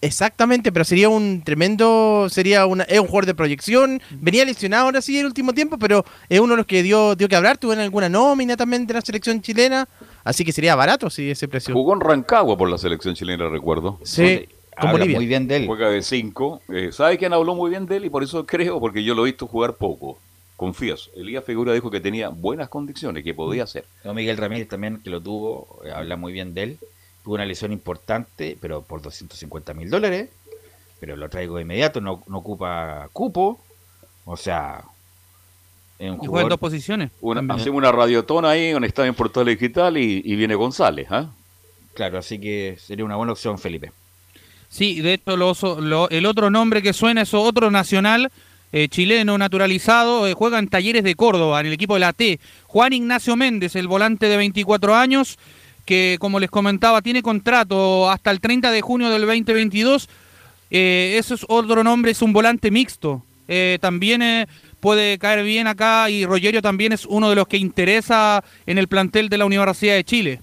[0.02, 5.02] Exactamente, pero sería un tremendo, sería una, es un jugador de proyección, venía lesionado ahora
[5.02, 7.74] sí el último tiempo, pero es uno de los que dio, dio que hablar, tuvo
[7.74, 9.90] en alguna nómina también de la selección chilena,
[10.24, 11.74] así que sería barato si ese precio.
[11.74, 14.00] Jugó en Rancagua por la selección chilena, recuerdo.
[14.04, 14.48] Sí.
[14.88, 15.68] Muy bien de él.
[15.68, 16.62] Juega de cinco.
[16.70, 18.06] Eh, ¿Sabe quién habló muy bien de él?
[18.06, 20.20] Y por eso creo, porque yo lo he visto jugar poco.
[20.56, 21.10] Confías.
[21.16, 23.86] Elías Figura dijo que tenía buenas condiciones, que podía hacer.
[24.04, 26.78] No, Miguel Ramírez también, que lo tuvo, eh, habla muy bien de él.
[27.24, 30.30] Tuvo una lesión importante, pero por 250 mil dólares.
[31.00, 33.60] Pero lo traigo de inmediato, no, ocupa cupo.
[34.26, 34.84] O sea,
[35.98, 37.12] en dos posiciones.
[37.50, 41.08] hacemos una radiotona ahí en Estadio en Portal Digital y, viene González.
[41.10, 41.30] ¿ah?
[41.94, 43.92] Claro, así que sería una buena opción, Felipe.
[44.70, 48.32] Sí, de hecho, el otro nombre que suena es otro nacional
[48.72, 52.40] eh, chileno naturalizado, eh, juega en Talleres de Córdoba, en el equipo de la T.
[52.68, 55.40] Juan Ignacio Méndez, el volante de 24 años,
[55.86, 60.08] que como les comentaba, tiene contrato hasta el 30 de junio del 2022.
[60.70, 63.24] Eh, eso es otro nombre, es un volante mixto.
[63.82, 64.22] también
[64.80, 68.88] puede caer bien acá y Rogerio también es uno de los que interesa en el
[68.88, 70.42] plantel de la Universidad de Chile.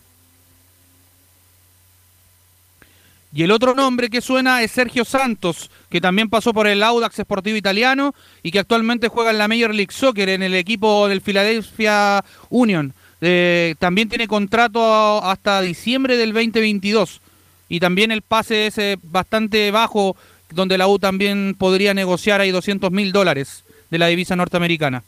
[3.36, 7.16] Y el otro nombre que suena es Sergio Santos, que también pasó por el Audax
[7.16, 11.20] Sportivo Italiano y que actualmente juega en la Major League Soccer en el equipo del
[11.20, 12.94] Philadelphia Union.
[13.20, 17.20] Eh, también tiene contrato hasta diciembre del 2022
[17.68, 20.16] y también el pase es eh, bastante bajo,
[20.54, 25.02] donde la U también podría negociar ahí 200 mil dólares de la divisa norteamericana.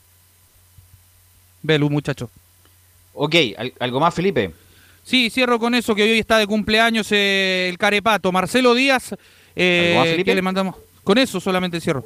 [1.63, 2.29] Velu, muchacho.
[3.15, 3.37] Ok,
[3.81, 4.53] ¿algo más, Felipe?
[5.05, 8.31] Sí, cierro con eso que hoy está de cumpleaños eh, el carepato.
[8.31, 9.15] Marcelo Díaz,
[9.57, 10.77] eh, que le mandamos.
[11.03, 12.05] Con eso solamente cierro.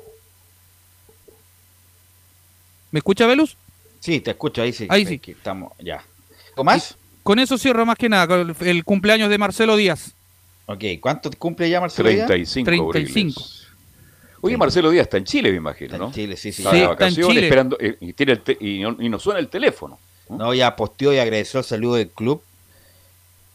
[2.93, 3.57] ¿Me escucha, Velus?
[4.01, 4.87] Sí, te escucho, ahí sí.
[4.89, 5.21] Ahí sí.
[5.27, 6.05] estamos, ya.
[6.55, 6.97] ¿Con más?
[7.23, 10.13] Con eso cierro más que nada, el cumpleaños de Marcelo Díaz.
[10.67, 12.91] Ok, ¿cuánto cumple ya Marcelo 35.
[12.93, 13.43] 35.
[14.41, 16.07] Oye, Marcelo Díaz está en Chile, me imagino, está ¿no?
[16.07, 16.63] En Chile, sí, sí.
[16.63, 19.99] Está de vacaciones, esperando, eh, y, tiene el y, no, y, no, suena el teléfono.
[20.29, 20.55] ¿no?
[20.55, 22.43] ya posteó y agradeció el saludo del club,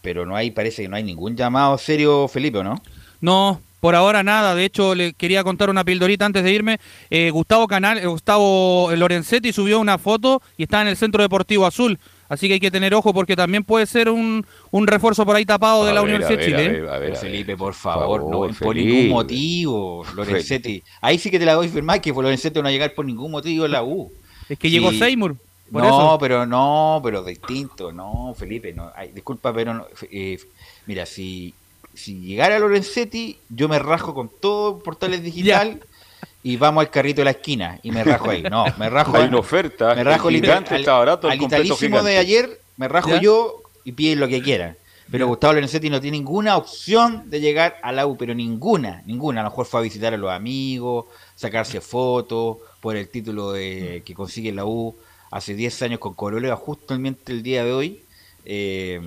[0.02, 2.82] pero no hay, parece que no hay ningún llamado serio, Felipe, ¿no?
[3.22, 6.80] No, por ahora nada, de hecho le quería contar una pildorita antes de irme.
[7.10, 11.66] Eh, Gustavo Canal, eh, Gustavo Lorenzetti subió una foto y está en el Centro Deportivo
[11.66, 12.00] Azul.
[12.30, 15.46] Así que hay que tener ojo porque también puede ser un, un refuerzo por ahí
[15.46, 16.86] tapado de la Universidad de Chile.
[16.90, 20.84] A ver, Felipe, por favor, no por ningún motivo, Lorenzetti.
[21.00, 23.32] Ahí sí que te la doy firmar que Lorenzetti no va a llegar por ningún
[23.32, 24.12] motivo en la U.
[24.50, 25.38] Es que llegó Seymour.
[25.72, 28.92] No, pero no, pero distinto, no, Felipe, no.
[29.14, 30.40] disculpa, pero no, eh,
[30.86, 31.54] mira, si
[31.98, 35.82] si llegara Lorenzetti, yo me rajo con todo portales digital
[36.44, 38.44] y vamos al carrito de la esquina y me rajo ahí.
[38.44, 39.18] No, me rajo.
[39.18, 39.96] Hay una oferta.
[39.96, 41.28] Me rajo gigante, al, está barato.
[41.28, 44.78] Al italísimo de ayer, me rajo yo y piden lo que quieran.
[45.10, 49.40] Pero Gustavo Lorenzetti no tiene ninguna opción de llegar a la U, pero ninguna, ninguna.
[49.40, 51.06] A lo mejor fue a visitar a los amigos,
[51.36, 54.96] sacarse fotos por el título de, que consigue la U
[55.32, 58.02] hace 10 años con Corolla, justamente el día de hoy.
[58.50, 59.02] Eh,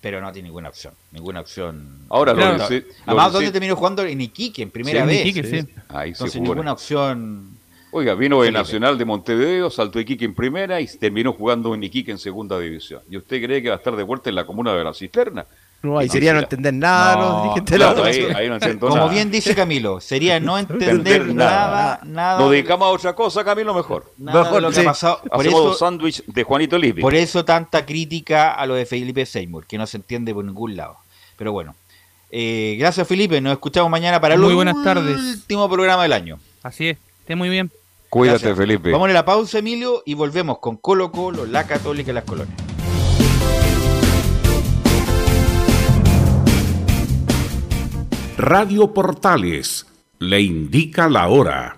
[0.00, 0.94] pero no tiene ninguna opción.
[1.10, 2.06] Ninguna opción.
[2.08, 2.64] Ahora, claro,
[3.06, 4.04] además, ¿dónde terminó jugando?
[4.04, 5.34] En Iquique, en primera vez.
[5.34, 5.66] sí.
[5.88, 7.56] Ahí Entonces, ninguna opción.
[7.90, 12.10] Oiga, vino el Nacional de Montevideo, saltó Iquique en primera y terminó jugando en Iquique
[12.10, 13.02] en segunda división.
[13.08, 15.46] ¿Y usted cree que va a estar de vuelta en la comuna de la Cisterna?
[15.84, 17.54] No, ahí sería no entender nada, no,
[18.36, 22.38] ahí, no entiendo Como bien dice Camilo, sería no entender nada, nada.
[22.38, 24.10] Nos dedicamos a otra cosa, Camilo, mejor.
[24.16, 25.20] mejor lo que ha pasado.
[25.30, 27.02] Por eso, sándwich de Juanito Lipi.
[27.02, 30.74] Por eso tanta crítica a lo de Felipe Seymour, que no se entiende por ningún
[30.74, 30.96] lado.
[31.36, 31.74] Pero bueno.
[32.30, 33.40] Eh, gracias, Felipe.
[33.40, 36.40] Nos escuchamos mañana para el último programa del año.
[36.62, 36.98] Así es.
[37.20, 37.70] Esté muy bien.
[38.08, 38.90] Cuídate, Felipe.
[38.90, 42.73] Vamos a la pausa, Emilio, y volvemos con Colo Colo, la Católica y las colonias.
[48.36, 49.86] Radio Portales
[50.18, 51.76] le indica la hora.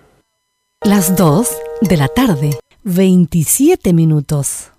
[0.83, 1.47] Las 2
[1.81, 4.71] de la tarde, 27 minutos.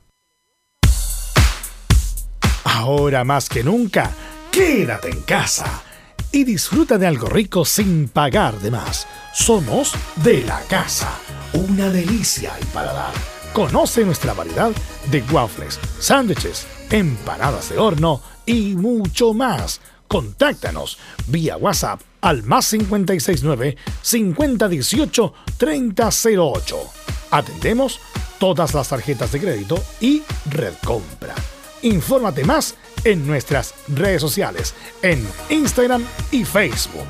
[2.64, 4.10] Ahora más que nunca,
[4.50, 5.84] quédate en casa
[6.32, 9.06] y disfruta de algo rico sin pagar de más.
[9.32, 11.16] Somos de la casa,
[11.52, 13.14] una delicia al paladar.
[13.52, 14.72] Conoce nuestra variedad
[15.12, 23.76] de waffles, sándwiches, empanadas de horno y mucho más Contáctanos vía WhatsApp al más 569
[24.02, 26.76] 5018 3008.
[27.30, 28.00] Atendemos
[28.38, 31.34] todas las tarjetas de crédito y Red Compra.
[31.82, 37.06] Infórmate más en nuestras redes sociales, en Instagram y Facebook.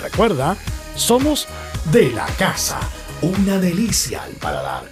[0.00, 0.56] Recuerda,
[0.96, 1.48] somos
[1.92, 2.80] de la casa,
[3.22, 4.91] una delicia al paladar.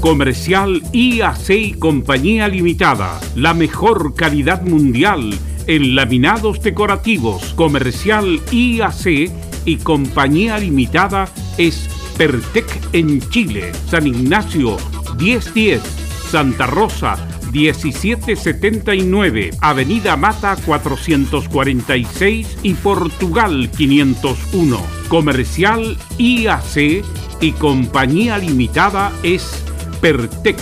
[0.00, 3.18] Comercial IAC y Compañía Limitada.
[3.34, 5.36] La mejor calidad mundial
[5.66, 7.54] en laminados decorativos.
[7.54, 9.32] Comercial IAC
[9.64, 11.28] y Compañía Limitada
[11.58, 13.72] es Pertec en Chile.
[13.88, 14.76] San Ignacio
[15.18, 15.82] 1010.
[16.30, 17.16] Santa Rosa
[17.50, 24.80] 1779, Avenida Mata 446 y Portugal 501.
[25.08, 27.02] Comercial IAC
[27.40, 29.64] y Compañía Limitada es
[30.00, 30.56] Pertec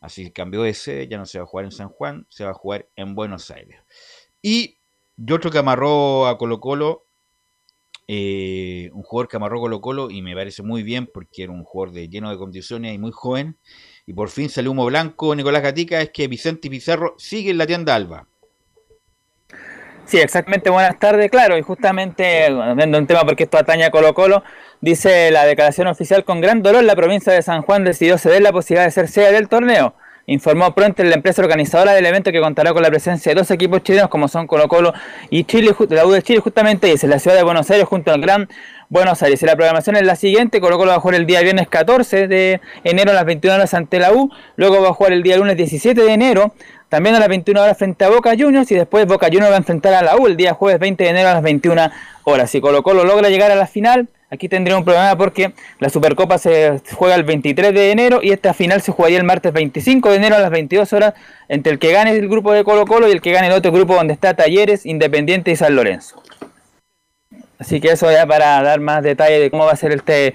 [0.00, 2.46] Así que cambió de sede, ya no se va a jugar en San Juan, se
[2.46, 3.78] va a jugar en Buenos Aires.
[4.40, 4.78] Y,
[5.30, 7.04] otro que amarró a Colo Colo,
[8.08, 11.62] eh, un jugador que amarró Colo Colo y me parece muy bien porque era un
[11.62, 13.58] jugador de, lleno de condiciones y muy joven.
[14.06, 17.66] Y por fin salió humo blanco Nicolás Gatica, es que Vicente Pizarro sigue en la
[17.66, 18.26] tienda Alba.
[20.06, 24.12] Sí, exactamente, buenas tardes, claro, y justamente, viendo un tema porque esto ataña a Colo
[24.12, 24.44] Colo,
[24.82, 28.52] dice la declaración oficial, con gran dolor la provincia de San Juan decidió ceder la
[28.52, 29.94] posibilidad de ser sede del torneo.
[30.26, 33.82] Informó pronto la empresa organizadora del evento que contará con la presencia de dos equipos
[33.82, 34.92] chilenos como son Colo Colo
[35.30, 38.20] y Chile, la U de Chile justamente, en la ciudad de Buenos Aires junto al
[38.20, 38.48] Gran
[38.88, 39.42] Buenos Aires.
[39.42, 42.28] Y la programación es la siguiente, Colo Colo va a jugar el día viernes 14
[42.28, 45.36] de enero a las 21 horas ante la U, luego va a jugar el día
[45.36, 46.54] lunes 17 de enero
[46.94, 49.58] también a las 21 horas frente a Boca Juniors y después Boca Juniors va a
[49.58, 51.90] enfrentar a la U el día jueves 20 de enero a las 21
[52.22, 52.48] horas.
[52.48, 56.38] Si Colo Colo logra llegar a la final, aquí tendría un problema porque la Supercopa
[56.38, 60.14] se juega el 23 de enero y esta final se jugaría el martes 25 de
[60.14, 61.14] enero a las 22 horas
[61.48, 63.72] entre el que gane el grupo de Colo Colo y el que gane el otro
[63.72, 66.22] grupo donde está Talleres, Independiente y San Lorenzo.
[67.58, 70.32] Así que eso ya para dar más detalle de cómo va a ser este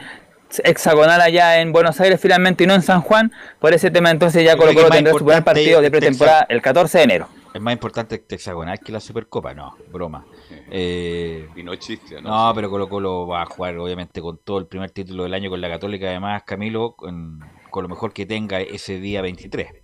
[0.63, 3.31] hexagonal allá en Buenos Aires finalmente y no en San Juan.
[3.59, 6.97] Por ese tema entonces ya Colo Colo tendrá su primer partido de pretemporada el 14
[6.97, 7.27] de enero.
[7.53, 10.25] Es más importante este hexagonal que la Supercopa, no, broma.
[10.71, 12.29] Eh, y no existe, ¿no?
[12.29, 15.49] No, pero Colo Colo va a jugar obviamente con todo el primer título del año
[15.49, 17.39] con la Católica, además Camilo, con,
[17.71, 19.78] con lo mejor que tenga ese día 23.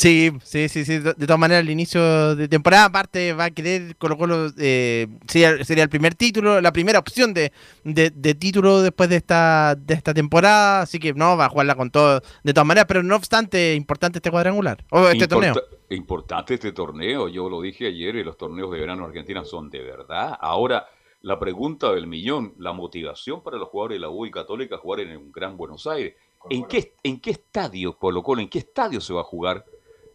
[0.00, 0.98] Sí, sí, sí, sí.
[0.98, 5.62] De, todas maneras, el inicio de temporada, aparte, va a querer Colo Colo, eh, sería,
[5.62, 7.52] sería, el primer título, la primera opción de,
[7.84, 10.80] de, título después de esta, de esta temporada.
[10.80, 12.86] Así que no, va a jugarla con todo, de todas maneras.
[12.88, 15.52] Pero no obstante, importante este cuadrangular, o este torneo.
[15.90, 19.68] Importante este torneo, yo lo dije ayer, y los torneos de verano en Argentina son
[19.68, 20.34] de verdad.
[20.40, 20.86] Ahora,
[21.20, 25.00] la pregunta del millón, la motivación para los jugadores de la U y Católica jugar
[25.00, 26.14] en un gran Buenos Aires.
[26.48, 29.66] ¿En qué, ¿En qué estadio Colo Colo, en qué estadio se va a jugar?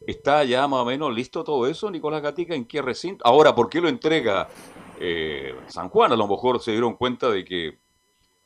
[0.07, 2.55] ¿Está ya más o menos listo todo eso, Nicolás Gatica?
[2.55, 3.25] ¿En qué recinto?
[3.25, 4.47] Ahora, ¿por qué lo entrega
[4.99, 6.11] eh, San Juan?
[6.11, 7.79] A lo mejor se dieron cuenta de que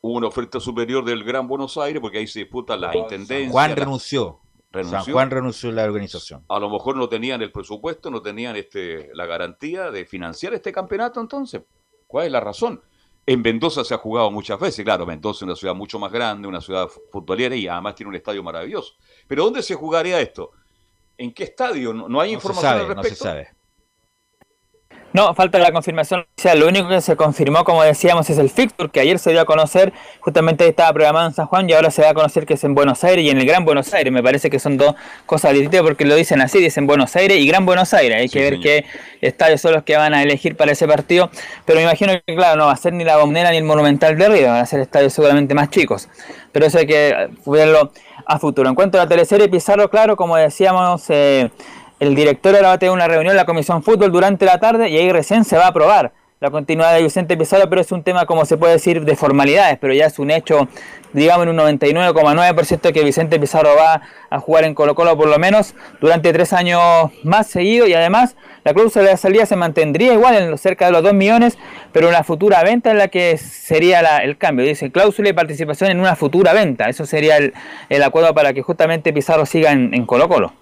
[0.01, 3.45] hubo una oferta superior del Gran Buenos Aires, porque ahí se disputa la intendencia.
[3.45, 4.39] San Juan renunció.
[4.71, 4.99] renunció.
[5.03, 6.45] San Juan renunció a la organización.
[6.47, 10.71] A lo mejor no tenían el presupuesto, no tenían este, la garantía de financiar este
[10.71, 11.63] campeonato, entonces.
[12.07, 12.81] ¿Cuál es la razón?
[13.25, 16.47] En Mendoza se ha jugado muchas veces, claro, Mendoza es una ciudad mucho más grande,
[16.47, 18.93] una ciudad futbolera y además tiene un estadio maravilloso.
[19.27, 20.51] Pero ¿dónde se jugaría esto?
[21.19, 21.93] ¿En qué estadio?
[21.93, 23.09] No, hay información al respecto.
[23.09, 23.49] No se sabe.
[25.11, 26.21] No, falta la confirmación.
[26.21, 29.31] O sea, lo único que se confirmó, como decíamos, es el fixture, que ayer se
[29.31, 32.45] dio a conocer, justamente estaba programado en San Juan y ahora se da a conocer
[32.45, 34.13] que es en Buenos Aires y en el Gran Buenos Aires.
[34.13, 34.93] Me parece que son dos
[35.25, 38.19] cosas distintas porque lo dicen así, dicen Buenos Aires y Gran Buenos Aires.
[38.19, 38.85] Hay que ver qué
[39.21, 41.31] estadios son los que van a elegir para ese partido.
[41.65, 44.15] Pero me imagino que, claro, no va a ser ni la Bombonera ni el Monumental
[44.15, 46.07] de Río, van a ser estadios seguramente más chicos.
[46.51, 47.91] Pero eso hay que verlo
[48.27, 48.69] a futuro.
[48.69, 51.09] En cuanto a la teleserie Pizarro, claro, como decíamos...
[51.09, 51.49] Eh,
[51.99, 54.89] el director ahora va a tener una reunión en la Comisión Fútbol durante la tarde
[54.89, 58.01] y ahí recién se va a aprobar la continuidad de Vicente Pizarro, pero es un
[58.01, 60.69] tema, como se puede decir, de formalidades, pero ya es un hecho,
[61.11, 65.37] digamos, en un 99,9% que Vicente Pizarro va a jugar en Colo Colo por lo
[65.37, 70.35] menos durante tres años más seguido y además la cláusula de salida se mantendría igual
[70.35, 71.57] en cerca de los 2 millones,
[71.91, 74.65] pero en la futura venta en la que sería el cambio.
[74.65, 76.87] Dice cláusula y participación en una futura venta.
[76.87, 80.53] Eso sería el, acuerdo para que justamente Pizarro siga en Colo Colo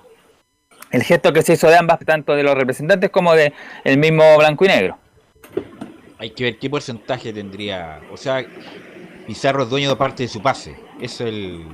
[0.92, 4.38] el gesto que se hizo de ambas, tanto de los representantes como de el mismo
[4.38, 4.98] blanco y negro.
[6.20, 8.02] Hay que ver qué porcentaje tendría.
[8.12, 8.46] O sea,
[9.26, 10.76] Pizarro es dueño de parte de su pase.
[11.00, 11.66] Eso el,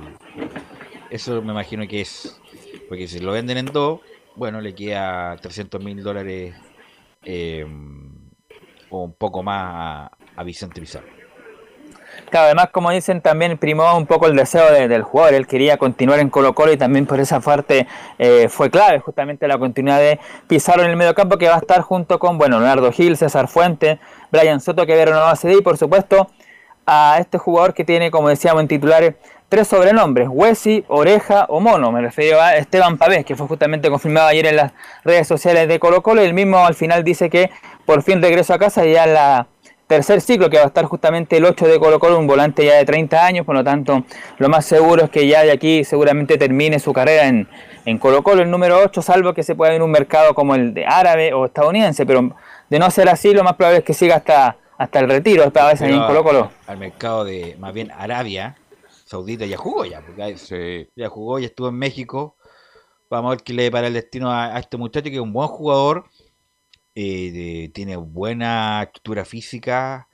[1.10, 2.40] eso me imagino que es.
[2.88, 4.00] Porque si lo venden en dos,
[4.36, 6.54] bueno, le queda 300 mil dólares
[7.24, 7.64] eh,
[8.90, 11.13] o un poco más a, a Vicente Pizarro
[12.38, 15.34] además, como dicen, también primó un poco el deseo del jugador.
[15.34, 17.86] Él quería continuar en Colo Colo y también por esa parte
[18.18, 21.80] eh, fue clave justamente la continuidad de Pizarro en el mediocampo que va a estar
[21.80, 23.98] junto con, bueno, Leonardo Gil, César Fuente,
[24.30, 26.28] Brian Soto que había renovado CD y por supuesto
[26.86, 29.14] a este jugador que tiene, como decíamos en titulares,
[29.48, 31.92] tres sobrenombres, Huesi, Oreja o Mono.
[31.92, 34.72] Me refiero a Esteban Pavés, que fue justamente confirmado ayer en las
[35.04, 37.50] redes sociales de Colo Colo y el mismo al final dice que
[37.86, 39.46] por fin regreso a casa y ya la
[39.86, 42.74] tercer ciclo que va a estar justamente el 8 de Colo Colo, un volante ya
[42.74, 44.04] de 30 años, por lo tanto
[44.38, 47.48] lo más seguro es que ya de aquí seguramente termine su carrera en,
[47.84, 50.54] en Colo Colo, el número 8, salvo que se pueda ir en un mercado como
[50.54, 52.34] el de árabe o estadounidense, pero
[52.70, 55.72] de no ser así lo más probable es que siga hasta, hasta el retiro estaba
[55.72, 56.50] ese en Colo Colo.
[56.66, 58.56] Al mercado de, más bien, Arabia
[59.04, 62.36] Saudita ya jugó ya, porque ya jugó, ya estuvo en México.
[63.10, 65.46] Vamos a ver qué le para el destino a, este muchacho que es un buen
[65.46, 66.06] jugador,
[66.94, 70.08] eh, tiene buena estructura física,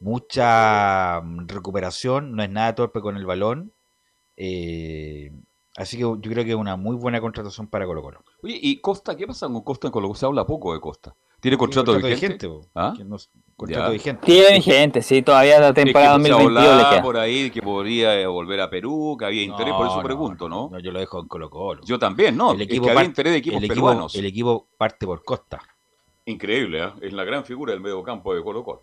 [0.00, 3.72] mucha mm, recuperación, no es nada torpe con el balón.
[4.36, 5.32] Eh,
[5.76, 8.24] así que yo creo que es una muy buena contratación para Colo Colo.
[8.42, 9.16] Oye, ¿y Costa?
[9.16, 10.18] ¿Qué pasa con Costa en Colo Colo?
[10.18, 11.14] Se habla poco de Costa.
[11.40, 12.50] ¿Tiene contrato, vigente?
[12.74, 12.94] ¿Ah?
[13.54, 14.24] contrato vigente.
[14.24, 17.02] Tiene vigente, sí, todavía la temporada 2021 le queda.
[17.02, 20.70] por ahí que podría eh, volver a Perú, que había interés, por eso pregunto, ¿no?
[20.72, 20.78] ¿no?
[20.78, 21.82] Yo lo dejo en Colo Colo.
[21.84, 22.52] Yo también, ¿no?
[22.52, 24.14] El equipo es que interés de equipos el equipo, peruanos.
[24.14, 25.60] El equipo parte por Costa.
[26.26, 26.92] Increíble, ¿eh?
[27.02, 28.82] Es la gran figura del medio campo de Colo Colo.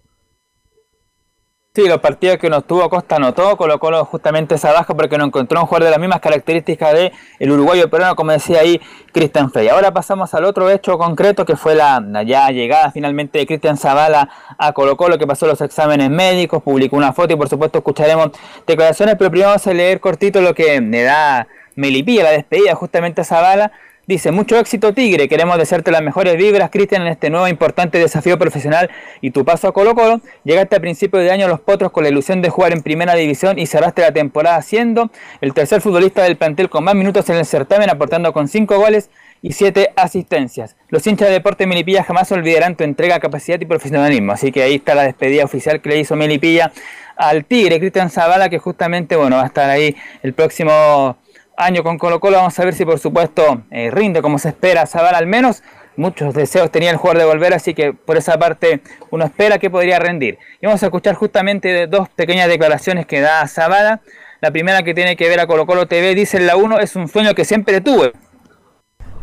[1.74, 5.62] Sí, los partidos que nos tuvo Costa anotó, colocó justamente esa baja porque no encontró
[5.62, 8.82] un jugador de las mismas características de el uruguayo peruano, como decía ahí
[9.14, 9.70] Cristian Frey.
[9.70, 14.28] Ahora pasamos al otro hecho concreto que fue la, ya llegada finalmente de Cristian Zavala
[14.58, 18.32] a Colo Colo, que pasó los exámenes médicos, publicó una foto y por supuesto escucharemos
[18.68, 23.22] declaraciones, pero primero vamos a leer cortito lo que me da Melipilla, la despedida justamente
[23.22, 23.72] a Zavala
[24.12, 28.38] Dice, mucho éxito Tigre, queremos desearte las mejores vibras, Cristian, en este nuevo importante desafío
[28.38, 28.89] profesional
[29.22, 30.20] y tu paso a Colo Colo.
[30.43, 33.16] Llegaste a principios de año a los Potros con la ilusión de jugar en primera
[33.16, 37.38] división y cerraste la temporada siendo el tercer futbolista del plantel con más minutos en
[37.38, 39.09] el certamen, aportando con 5 goles
[39.41, 40.76] y 7 asistencias.
[40.89, 44.34] Los hinchas de Deporte Melipilla jamás olvidarán tu entrega, capacidad y profesionalismo.
[44.34, 46.74] Así que ahí está la despedida oficial que le hizo Melipilla
[47.16, 51.16] al Tigre, Cristian Zavala, que justamente bueno, va a estar ahí el próximo
[51.58, 52.38] año con Colo Colo.
[52.38, 55.64] Vamos a ver si por supuesto eh, rinde como se espera Zavala al menos.
[55.97, 59.70] Muchos deseos tenía el jugador de volver, así que por esa parte uno espera que
[59.70, 60.39] podría rendir.
[60.62, 64.02] Y vamos a escuchar justamente dos pequeñas declaraciones que da Zavala.
[64.39, 67.08] La primera que tiene que ver a Colo Colo TV, dice la 1, es un
[67.08, 68.14] sueño que siempre tuve.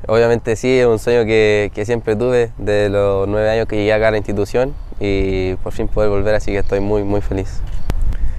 [0.07, 3.93] Obviamente sí, es un sueño que, que siempre tuve de los nueve años que llegué
[3.93, 7.61] acá a la institución y por fin poder volver, así que estoy muy, muy feliz.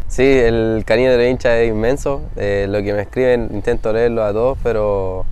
[0.10, 2.24] Sí, el cariño de la hincha es inmenso.
[2.36, 5.24] Eh, lo que me escriben intento leerlo a todos, pero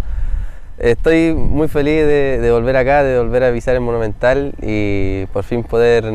[0.77, 5.63] estoy muy feliz de, volver acá, de volver a pisar el Monumental y por fin
[5.63, 6.05] poder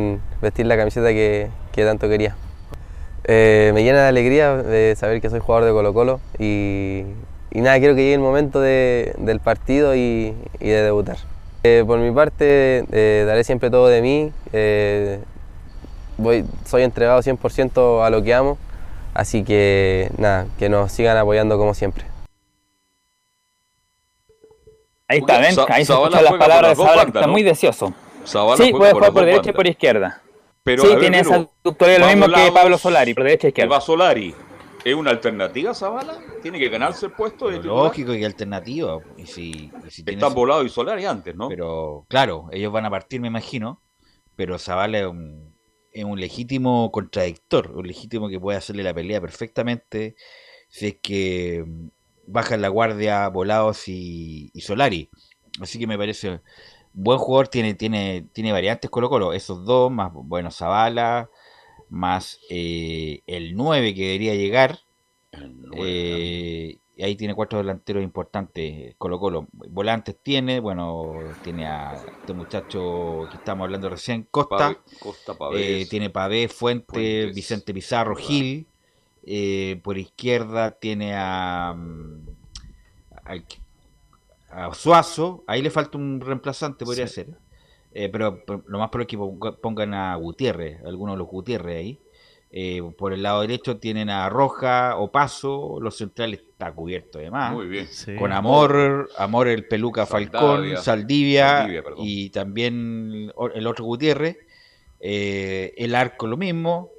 [0.40, 2.36] vestir la camiseta que, tanto quería.
[3.24, 7.02] Eh, me llena de alegría de saber que soy jugador de Colo Colo y,
[7.52, 11.16] nada, quiero que llegue el momento del partido y, de debutar.
[11.64, 12.84] Eh, por mi parte,
[13.26, 14.32] daré siempre todo de mí
[16.16, 18.58] voy, soy entregado 100% a lo que amo,
[19.14, 22.04] así que nada, que nos sigan apoyando como siempre.
[25.08, 27.92] Ahí está, ven, ahí se escuchan las palabras de Zavala, que está muy deseoso.
[28.24, 30.22] sí, puede jugar por, derecha y por izquierda.
[30.62, 33.74] Pero, sí, tiene esa tutorial lo mismo que Pablo Solari, por derecha e izquierda.
[33.74, 34.34] Va Solari.
[34.84, 36.18] ¿Es una alternativa Zavala?
[36.42, 37.48] ¿Tiene que ganarse el puesto?
[37.48, 38.98] De lógico que alternativa.
[39.16, 41.48] Y si, y si Están volados y Solari antes, ¿no?
[41.48, 43.80] Pero claro, ellos van a partir, me imagino.
[44.34, 45.41] Pero Zavala es un,
[45.92, 50.16] es un legítimo contradictor, un legítimo que puede hacerle la pelea perfectamente
[50.68, 51.88] si es que mm,
[52.26, 55.10] bajan la guardia Volados y, Solari.
[55.60, 56.40] Así que me parece
[56.94, 61.30] buen jugador, tiene, tiene, tiene variantes Colo Colo, esos dos, más bueno Zavala,
[61.90, 64.80] más eh, el 9 que debería llegar.
[65.76, 69.48] Eh, y ahí tiene cuatro delanteros importantes, Colo Colo.
[69.52, 74.78] Volantes tiene, bueno, tiene a este muchacho que estamos hablando recién, Costa.
[75.00, 78.68] Costa eh, tiene Pavé, Fuente, Vicente Pizarro, Gil.
[79.24, 82.28] Eh, por izquierda tiene a, mm,
[84.50, 85.42] a, Suazo.
[85.48, 87.30] Ahí le falta un reemplazante, podría ser.
[87.90, 92.00] Eh, pero, lo más probable es que pongan a Gutiérrez, algunos de los Gutiérrez ahí.
[92.54, 97.52] Eh, por el lado derecho tienen a Roja, o Paso, los centrales está cubierto además.
[97.52, 97.88] Muy bien.
[98.18, 104.36] Con Amor, Amor el Peluca Falcón, Saldivia, y también el otro Gutiérrez.
[105.00, 106.90] Eh, el arco lo mismo.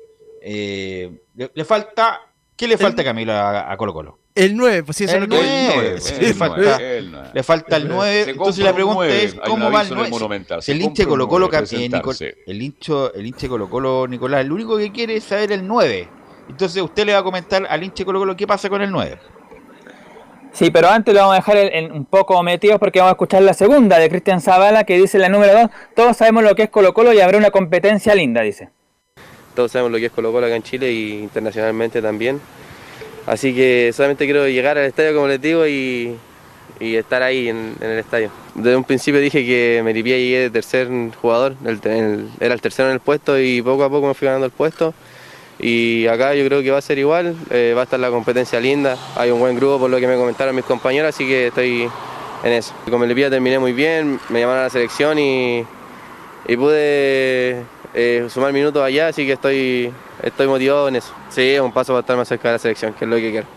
[0.42, 2.22] Eh, le, falta.
[2.58, 4.23] ¿Qué le falta, Camilo, a Colo Colo?
[4.36, 6.80] El 9, pues sí, eso es lo que 9, le, falta,
[7.34, 8.26] le falta el 9.
[8.30, 10.46] Entonces la pregunta es: ¿cómo va el 9?
[10.60, 14.76] Si el hinche Colo Colo, eh, el, hincho, el hinche Colo Colo Nicolás, el único
[14.78, 16.08] que quiere es saber el 9.
[16.50, 19.20] Entonces usted le va a comentar al hinche Colo Colo qué pasa con el 9.
[20.52, 23.54] Sí, pero antes lo vamos a dejar un poco metidos porque vamos a escuchar la
[23.54, 25.70] segunda de Cristian Zavala que dice la número 2.
[25.96, 28.70] Todos sabemos lo que es Colo Colo y habrá una competencia linda, dice.
[29.56, 32.40] Todos sabemos lo que es Colo Colo acá en Chile y internacionalmente también.
[33.26, 36.18] Así que solamente quiero llegar al estadio, como les digo, y,
[36.80, 38.30] estar ahí en, el estadio.
[38.56, 40.90] Desde un principio dije que Melipilla llegué de tercer
[41.22, 41.56] jugador,
[42.40, 44.94] era el tercero en el puesto y poco a poco me fui ganando el puesto.
[45.60, 48.60] Y acá yo creo que va a ser igual, eh, va a estar la competencia
[48.60, 51.90] linda, hay un buen grupo por lo que me comentaron mis compañeros, así que estoy
[52.44, 52.74] en eso.
[52.90, 55.66] Con Melipilla terminé muy bien, me llamaron a la selección y,
[56.58, 57.64] pude
[57.94, 59.94] eh, sumar minutos allá, así que estoy,
[60.24, 61.14] estoy motivado en eso.
[61.30, 63.32] Sí, es un paso para estar más cerca de la selección, que es lo que
[63.32, 63.48] quiero.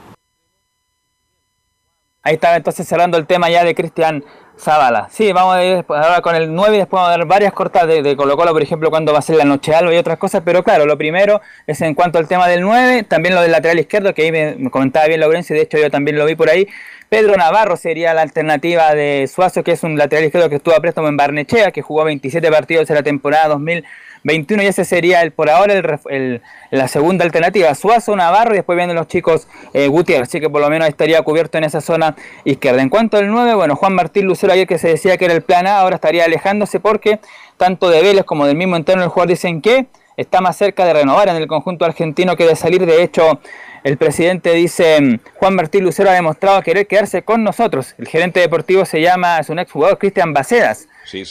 [2.22, 4.24] Ahí estaba entonces cerrando el tema ya de Cristian
[4.58, 5.08] Zavala.
[5.12, 7.86] Sí, vamos a ir ahora con el 9 y después vamos a ver varias cortas
[7.86, 10.42] de, Colo Colo, por ejemplo, cuando va a ser la noche alba y otras cosas,
[10.44, 13.78] pero claro, lo primero es en cuanto al tema del 9, también lo del lateral
[13.78, 16.66] izquierdo, que ahí me, comentaba bien Laurencio, de hecho yo también lo vi por ahí.
[17.08, 20.80] Pedro Navarro sería la alternativa de Suazo, que es un lateral izquierdo que estuvo a
[20.80, 23.84] préstamo en Barnechea, que jugó 27 partidos en la temporada 2000
[24.26, 26.42] 21 y ese sería el por ahora el,
[26.72, 27.72] la segunda alternativa.
[27.76, 31.22] Suazo, Navarro y después vienen los chicos eh, Gutiérrez, así que por lo menos estaría
[31.22, 32.82] cubierto en esa zona izquierda.
[32.82, 35.42] En cuanto al 9, bueno, Juan Martín Lucero ayer que se decía que era el
[35.42, 37.20] plan A, ahora estaría alejándose porque
[37.56, 39.86] tanto de Vélez como del mismo interno del jugador dicen que
[40.16, 42.84] está más cerca de renovar en el conjunto argentino que de salir.
[42.84, 43.38] De hecho,
[43.84, 47.94] el presidente dice, Juan Martín Lucero ha demostrado querer quedarse con nosotros.
[47.96, 50.88] El gerente deportivo se llama, es un exjugador, Cristian Bacedas.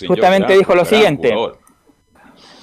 [0.08, 1.36] Justamente dijo lo siguiente.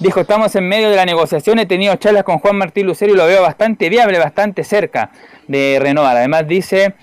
[0.03, 3.15] Dijo, estamos en medio de la negociación, he tenido charlas con Juan Martín Lucero y
[3.15, 5.11] lo veo bastante viable, bastante cerca
[5.47, 6.17] de renovar.
[6.17, 6.95] Además dice,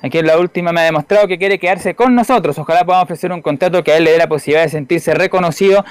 [0.00, 2.58] aquí en la última me ha demostrado que quiere quedarse con nosotros.
[2.58, 5.84] Ojalá podamos ofrecer un contrato que a él le dé la posibilidad de sentirse reconocido.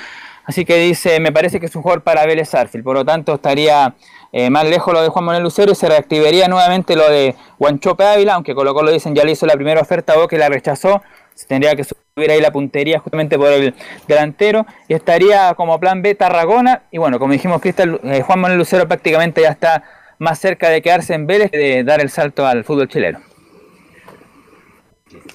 [0.44, 2.84] Así que dice, me parece que es un jugador para Vélez Arfield.
[2.84, 3.94] Por lo tanto, estaría
[4.32, 8.06] eh, más lejos lo de Juan Manuel Lucero y se reactivaría nuevamente lo de Guanchope
[8.06, 11.04] Ávila, aunque Colo Colo dicen ya le hizo la primera oferta o que la rechazó
[11.36, 13.76] se tendría que subir ahí la puntería justamente por el
[14.08, 18.58] delantero y estaría como plan B Tarragona y bueno, como dijimos Cristal, eh, Juan Manuel
[18.58, 19.84] Lucero prácticamente ya está
[20.18, 23.20] más cerca de quedarse en Vélez que de dar el salto al fútbol chileno.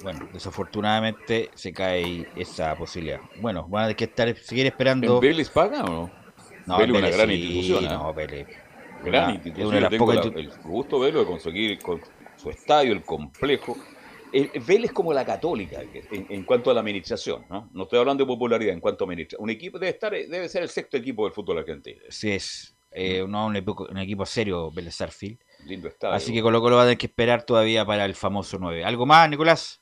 [0.02, 3.20] Bueno, desafortunadamente se cae esa posibilidad.
[3.40, 5.16] Bueno, van a tener que estar, seguir esperando.
[5.16, 6.10] ¿En Vélez paga o no?
[6.66, 7.84] No, Vélez, una gran institución.
[7.84, 7.88] ¿eh?
[7.88, 8.46] No, Vélez.
[9.04, 9.88] Gran institución.
[9.90, 12.00] tengo el gusto de verlo, de conseguir con
[12.36, 13.76] su estadio, el complejo
[14.32, 15.80] eh, Vélez como la católica
[16.10, 17.68] en, cuanto a la administración, ¿no?
[17.72, 19.42] No estoy hablando de popularidad en cuanto a administración.
[19.42, 22.00] Un equipo debe estar, debe ser el sexto equipo del fútbol argentino.
[22.08, 22.74] Sí es.
[22.92, 23.56] Eh, un,
[23.98, 25.38] equipo serio, Vélez Arfield.
[25.64, 26.14] Lindo estadio.
[26.14, 28.84] Así que Colo Colo va a tener que esperar todavía para el famoso 9.
[28.84, 29.80] ¿Algo más, Nicolás?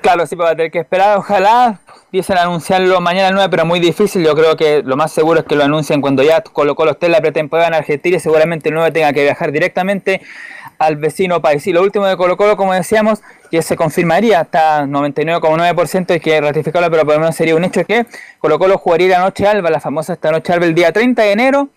[0.00, 1.18] Claro, sí, va a tener que esperar.
[1.18, 4.24] Ojalá empiecen a anunciarlo mañana al 9, pero muy difícil.
[4.24, 7.06] Yo creo que lo más seguro es que lo anuncien cuando ya Colo Colo esté
[7.06, 10.22] en la pretemporada en Argentina y seguramente el 9 tenga que viajar directamente
[10.78, 11.66] al vecino país.
[11.66, 13.20] Y lo último de Colo Colo, como decíamos,
[13.50, 17.84] que se confirmaría hasta 99,9% y que ratificarlo, pero por lo menos sería un hecho
[17.84, 18.06] que
[18.38, 21.32] Colo Colo jugaría la noche alba, la famosa esta noche alba, el día 30 de
[21.32, 21.68] enero,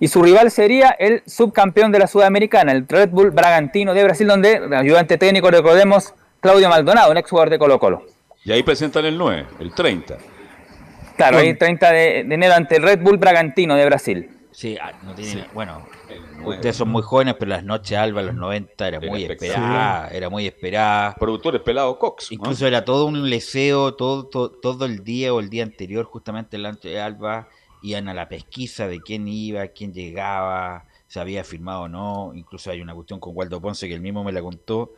[0.00, 4.26] y su rival sería el subcampeón de la Sudamericana, el Red Bull Bragantino de Brasil,
[4.26, 8.06] donde el ayudante técnico recordemos Claudio Maldonado, un ex jugador de Colo Colo.
[8.44, 10.16] Y ahí presentan el 9, el 30.
[11.16, 14.30] Claro, ahí 30 de, enero ante el Red Bull Bragantino de Brasil.
[14.52, 15.86] Sí, ah, no tiene, bueno,
[16.44, 20.08] Ustedes son muy jóvenes, pero las noches alba, los 90, era, muy esperada.
[20.08, 21.14] Era muy esperada.
[21.14, 22.32] Productores pelados Cox.
[22.32, 26.62] Incluso era todo un leseo, todo, todo, el día o el día anterior, justamente en
[26.62, 27.48] la noche alba,
[27.82, 32.32] iban a la pesquisa de quién iba, quién llegaba, se había firmado o no.
[32.34, 34.94] Incluso hay una cuestión con Waldo Ponce que él mismo me la contó,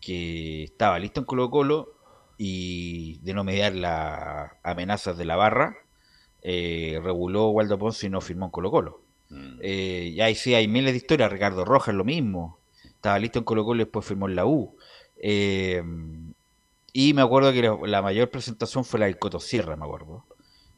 [0.00, 1.94] que estaba listo en Colo Colo
[2.36, 5.76] y de no mediar las amenazas de la barra,
[6.42, 9.03] eh, reguló Waldo Ponce y no firmó en Colo Colo.
[9.34, 9.58] Mm.
[9.60, 11.30] Eh, y ahí sí hay miles de historias.
[11.30, 12.58] Ricardo Rojas lo mismo.
[12.84, 14.76] Estaba listo en Colo Colo y después firmó en la U.
[15.16, 15.82] Eh,
[16.96, 20.24] y me acuerdo que la, mayor presentación fue la del Cotosierra, me acuerdo.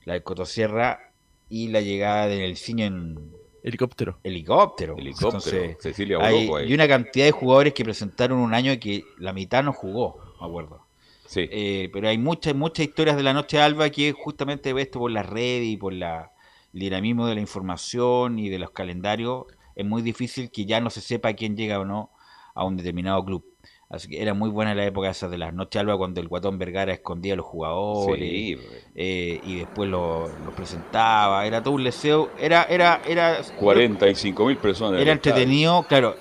[0.04, 1.12] La del Cotosierra
[1.50, 4.18] y la llegada del cine en helicóptero.
[4.24, 4.96] Helicóptero.
[4.96, 5.76] Helicóptero.
[5.78, 9.74] Cecilia hay, y una cantidad de jugadores que presentaron un año que la mitad no
[9.74, 10.86] jugó, me acuerdo.
[11.26, 11.48] Sí.
[11.50, 15.22] Eh, pero hay muchas, muchas historias de la noche alba que justamente esto por la
[15.22, 16.32] red y por la
[16.78, 21.00] dinamismo de la información y de los calendarios, es muy difícil que ya no se
[21.00, 22.10] sepa quién llega o no
[22.54, 23.44] a un determinado club.
[23.88, 26.58] Así que era muy buena la época esa de las noches alba cuando el Guatón
[26.58, 28.58] Vergara escondía a los jugadores
[28.96, 31.46] eh, y después los presentaba.
[31.46, 32.30] Era todo un leseo.
[32.36, 35.00] Era, era, era 45 mil personas.
[35.00, 36.16] Era entretenido, claro.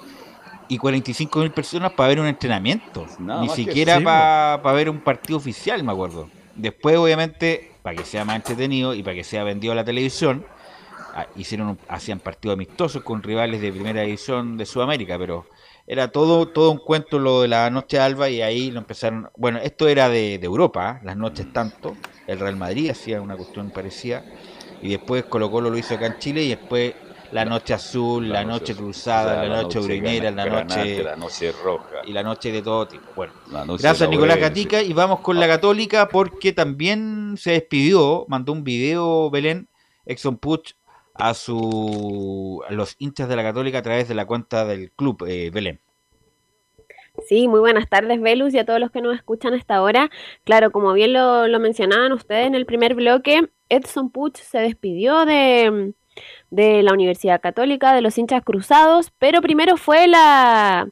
[0.68, 3.08] Y 45 mil personas para ver un entrenamiento.
[3.20, 6.30] Ni siquiera para ver un partido oficial, me acuerdo.
[6.56, 10.44] Después, obviamente, para que sea más entretenido y para que sea vendido a la televisión,
[11.14, 15.46] ah, hicieron hacían partidos amistosos con rivales de primera división de Sudamérica, pero
[15.86, 19.60] era todo todo un cuento lo de la noche alba y ahí lo empezaron, bueno,
[19.60, 21.02] esto era de, Europa, ¿ah?
[21.04, 21.96] las noches tanto,
[22.26, 24.26] el Real Madrid hacía una cuestión parecida
[24.82, 26.96] y después Colo Colo lo hizo acá en Chile y después
[27.32, 32.14] la noche azul, la, noche, cruzada, la, noche urinera, la noche, la noche roja y
[32.14, 33.06] la noche de todo tipo.
[33.16, 33.34] Bueno,
[33.78, 39.30] gracias Nicolás Gatica y vamos con la Católica porque también se despidió, mandó un video
[39.30, 39.70] Belén
[40.06, 40.74] Exxon Puch
[41.14, 45.26] a su a los hinchas de la Católica a través de la cuenta del club
[45.28, 45.82] eh, Belén.
[47.28, 50.12] Sí, muy buenas tardes, Velus, y a todos los que nos escuchan hasta ahora.
[50.44, 55.26] Claro, como bien lo, lo mencionaban ustedes en el primer bloque, Edson Puch se despidió
[55.26, 55.94] de,
[56.52, 60.88] de la Universidad Católica, de los hinchas cruzados, pero primero fue la,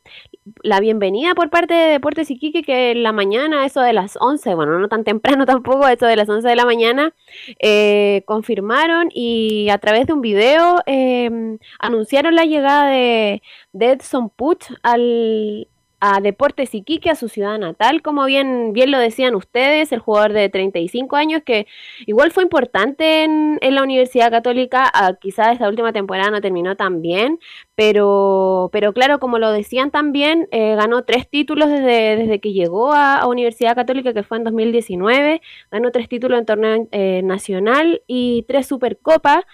[0.62, 4.56] la bienvenida por parte de Deportes Iquique que en la mañana, eso de las 11,
[4.56, 7.14] bueno, no tan temprano tampoco, eso de las 11 de la mañana,
[7.60, 13.41] eh, confirmaron y a través de un video eh, anunciaron la llegada de,
[13.72, 15.68] de Edson Puch al,
[16.05, 20.34] a Deportes Iquique, a su ciudad natal, como bien, bien lo decían ustedes, el jugador
[20.34, 21.65] de 35 años que
[22.05, 27.01] igual fue importante en, la Universidad Católica, ah, quizás esta última temporada no terminó tan
[27.01, 27.39] bien,
[27.75, 32.91] pero, pero claro, como lo decían también, eh, ganó tres títulos desde, desde que llegó
[32.91, 38.43] a, Universidad Católica, que fue en 2019, ganó tres títulos en torneo eh, nacional y
[38.45, 39.45] tres Supercopas.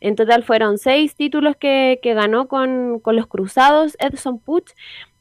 [0.00, 4.72] En total fueron seis títulos que, que ganó con, con los Cruzados Edson Puch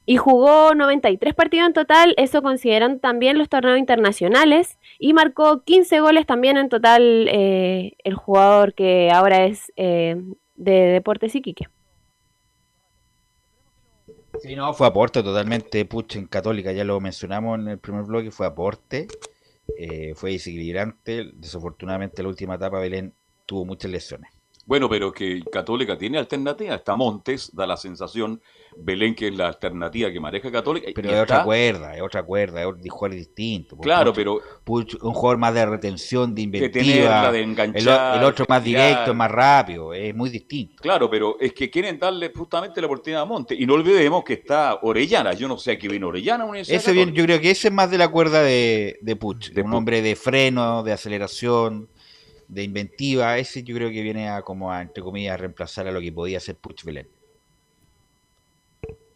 [0.06, 6.00] y jugó 93 partidos en total, eso consideran también los torneos internacionales, y marcó 15
[6.02, 10.22] goles también en total eh, el jugador que ahora es eh,
[10.56, 11.68] de Deportes Iquique.
[14.42, 18.32] Sí, no, fue aporte totalmente, pucha, en Católica, ya lo mencionamos en el primer bloque,
[18.32, 19.08] fue aporte,
[19.78, 23.14] eh, fue desequilibrante, desafortunadamente la última etapa Belén
[23.46, 24.32] tuvo muchas lesiones.
[24.66, 26.76] Bueno, pero que Católica tiene alternativa.
[26.76, 28.42] Está Montes, da la sensación.
[28.78, 30.88] Belén, que es la alternativa que maneja Católica.
[30.94, 33.78] Pero es otra cuerda, es otra cuerda, es un jugador distinto.
[33.78, 34.40] Claro, pero.
[34.66, 37.32] un jugador más de retención, de inventiva.
[37.32, 39.94] De enganchar, el, otro más directo, más rápido.
[39.94, 40.82] Es muy distinto.
[40.82, 43.60] Claro, pero es que quieren darle justamente la oportunidad a Montes.
[43.60, 45.34] Y no olvidemos que está Orellana.
[45.34, 46.46] Yo no sé a qué viene Orellana.
[46.60, 49.52] Ese bien, yo creo que ese es más de la cuerda de, de Puch.
[49.52, 51.90] De un hombre de freno, de aceleración
[52.48, 55.92] de inventiva, ese yo creo que viene a como a, entre comillas, a reemplazar a
[55.92, 57.08] lo que podía ser Puch Belén.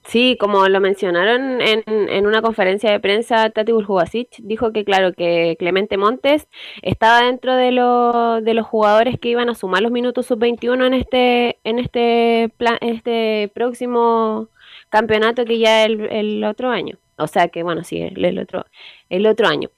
[0.08, 5.12] Sí, como lo mencionaron en, en una conferencia de prensa, Tati Burjubasic dijo que, claro,
[5.14, 6.48] que Clemente Montes
[6.82, 10.94] estaba dentro de, lo, de los jugadores que iban a sumar los minutos sub-21 en
[10.94, 14.48] este, en, este este próximo
[14.90, 16.98] campeonato que ya el, el otro año.
[17.18, 18.66] O sea que, bueno, sí, el, otro,
[19.10, 19.70] el otro año.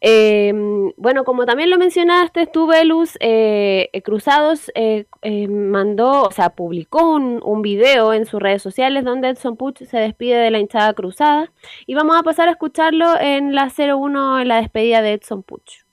[0.00, 6.50] Em, bueno, como también lo mencionaste, tú, Velus, eh, Cruzados eh, eh, mandó, o sea,
[6.50, 10.58] publicó un, un, video en sus redes sociales donde Edson Puch se despide de la
[10.58, 11.50] hinchada cruzada.
[11.86, 15.86] Y vamos a pasar a escucharlo en la 01, en la despedida de Edson Puch.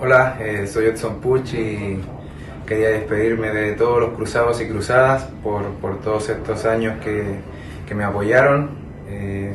[0.00, 1.98] Hola, soy Edson Puch y
[2.66, 7.40] quería despedirme de todos los cruzados y cruzadas por, por todos estos años que,
[7.88, 9.54] que me apoyaron eh,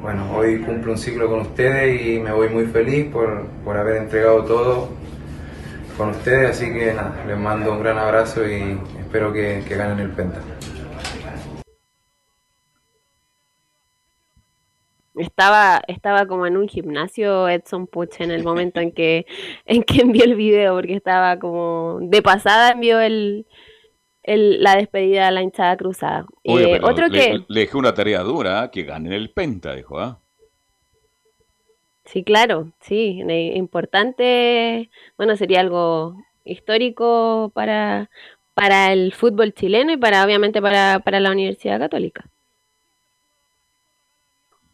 [0.00, 3.96] bueno, hoy cumplo un ciclo con ustedes y me voy muy feliz por, por haber
[3.96, 4.88] entregado todo
[5.96, 10.10] con ustedes, así que nada, les mando un gran abrazo y espero que, ganen el
[10.10, 10.40] Penta.
[15.14, 19.26] Estaba, estaba como en un gimnasio Edson Puch en el momento en que,
[19.64, 23.46] en que envió el video, porque estaba como de pasada envió el,
[24.26, 26.26] la despedida de la hinchada cruzada.
[26.44, 27.44] Eh, otro le, que...
[27.46, 30.18] le dejé una tarea dura, que ganen el Penta, dijo, ¿ah?
[32.04, 33.22] Sí, claro, sí,
[33.54, 38.10] importante, bueno, sería algo histórico para,
[38.52, 42.26] para el fútbol chileno y para obviamente para, para la Universidad Católica.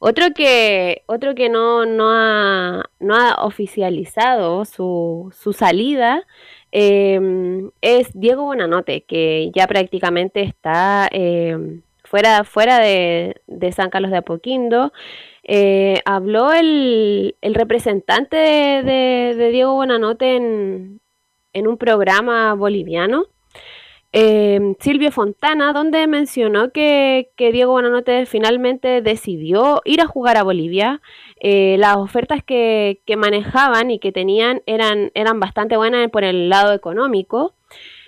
[0.00, 6.26] Otro que, otro que no, no, ha, no ha oficializado su, su salida
[6.72, 13.34] Em, es Diego Bonanote, que ya prácticamente está em, fuera, fuera de,
[13.72, 14.92] San Carlos de Apoquindo.
[15.44, 21.00] Eh, habló el, representante de, Diego Bonanote en,
[21.52, 23.26] en un programa boliviano
[24.12, 31.00] eh, Silvio Fontana, donde mencionó que, Diego Bonanote finalmente decidió ir a jugar a Bolivia.
[31.40, 36.72] Eh, las ofertas que, manejaban y que tenían eran, eran bastante buenas por el lado
[36.72, 37.54] económico.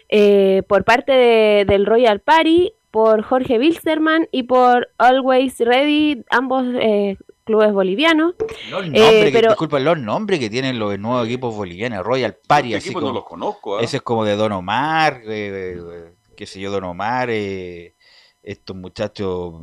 [0.09, 7.17] Eh, por parte del Royal Party, por Jorge Wilstermann y por Always Ready, ambos eh,
[7.45, 8.35] clubes bolivianos.
[8.71, 9.49] Los nombres, pero...
[9.49, 13.25] disculpa, los nombres que tienen los nuevos equipos bolivianos, Royal Party, así como, no los
[13.25, 13.81] conozco.
[13.81, 13.85] ¿eh?
[13.85, 17.95] Ese es como de Don Omar, eh, qué sé yo, Don Omar, eh,
[18.43, 19.55] estos muchachos,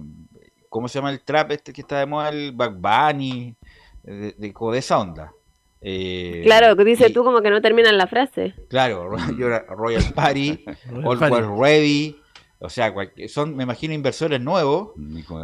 [0.69, 2.29] ¿cómo se llama el trap este que está de moda?
[2.29, 3.55] El Back Bunny,
[4.03, 5.33] de, de, de esa onda.
[5.81, 8.53] Eh, claro, que dice tú como que no terminan la frase.
[8.69, 9.09] Claro,
[9.69, 10.65] Royal Party,
[11.03, 12.15] Always Ready,
[12.59, 12.93] o sea,
[13.29, 14.89] son, me imagino, inversores nuevos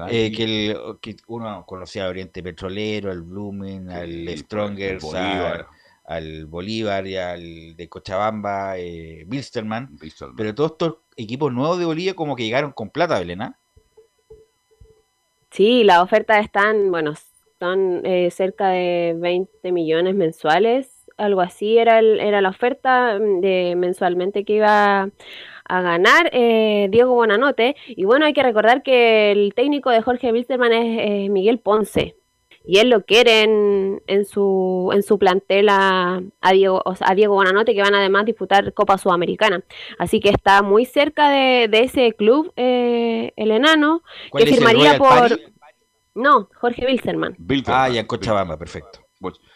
[0.10, 5.00] eh, que, que, uno conocía al Oriente Petrolero, al Blumen, al Stronger,
[6.04, 9.98] al, Bolívar y al de Cochabamba, eh, Bilsterman.
[10.36, 13.58] Pero todos estos equipos nuevos de Bolivia como que llegaron con plata, Belena.
[15.56, 17.14] Sí, las ofertas están, bueno,
[17.60, 23.76] son eh, cerca de 20 millones mensuales algo así era, era la oferta mm, de
[23.78, 25.10] mensualmente que iba
[25.68, 27.76] a ganar eh, Diego Bonanote.
[27.88, 32.16] Y bueno, hay que recordar que el técnico de Jorge Wilstermann es Miguel Ponce.
[32.68, 36.22] Y él lo quiere en, su, en su plantel a,
[36.52, 39.64] Diego, a Diego Bonanote, que van además a disputar Copa Sudamericana.
[40.00, 44.02] Así que está muy cerca de, ese club, eh, el enano,
[44.36, 45.40] que firmaría por...
[46.16, 47.36] No, Jorge Wilstermann.
[47.68, 49.00] Ah, ya en Cochabamba, perfecto.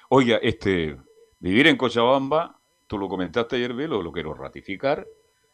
[0.10, 0.98] Oiga, este,
[1.40, 5.08] vivir en Cochabamba, tú lo comentaste ayer, Velo, lo quiero ratificar,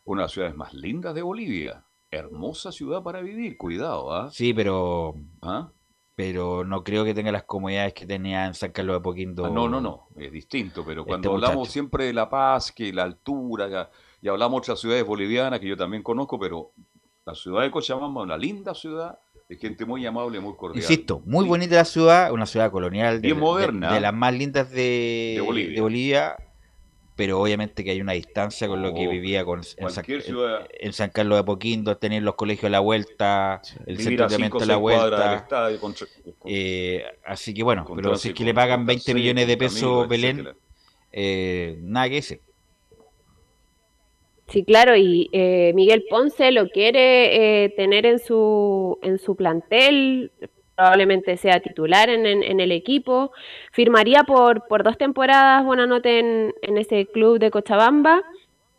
[0.03, 1.86] una de las ciudades más lindas de Bolivia.
[2.10, 4.30] Hermosa ciudad para vivir, cuidado, ¿ah?
[4.32, 5.15] Sí, pero...
[5.41, 5.72] ¿Ah?
[6.15, 9.45] Pero no creo que tenga las comodidades que tenía en San Carlos de Poquindo.
[9.45, 12.93] Ah, no, no, no, es distinto, pero este cuando hablamos siempre de La Paz, que
[12.93, 13.89] la altura,
[14.21, 16.71] y hablamos de otras ciudades bolivianas que yo también conozco, pero
[17.25, 19.19] la ciudad de Cochabamba es una linda ciudad
[19.49, 20.81] de gente muy amable, muy cordial.
[20.81, 25.41] Insisto, muy bonita la ciudad, una ciudad colonial, de, moderna, de, las más lindas de,
[25.79, 26.37] Bolivia.
[27.15, 31.43] Pero obviamente que hay una distancia con lo que vivía con, en, San, Carlos de
[31.43, 35.47] Poquindo, tener los colegios a la vuelta, el centro de a la vuelta.
[36.45, 40.49] Eh, así que bueno, pero si es que le pagan 20 millones de pesos Belén,
[41.11, 42.41] eh, nada que ese.
[44.47, 50.31] Sí, claro, y eh, Miguel Ponce lo quiere eh, tener en su, en su plantel,
[50.76, 53.31] probablemente sea titular en, en, el equipo.
[53.72, 58.23] Firmaría por, por dos temporadas, buena nota en, en ese club de Cochabamba.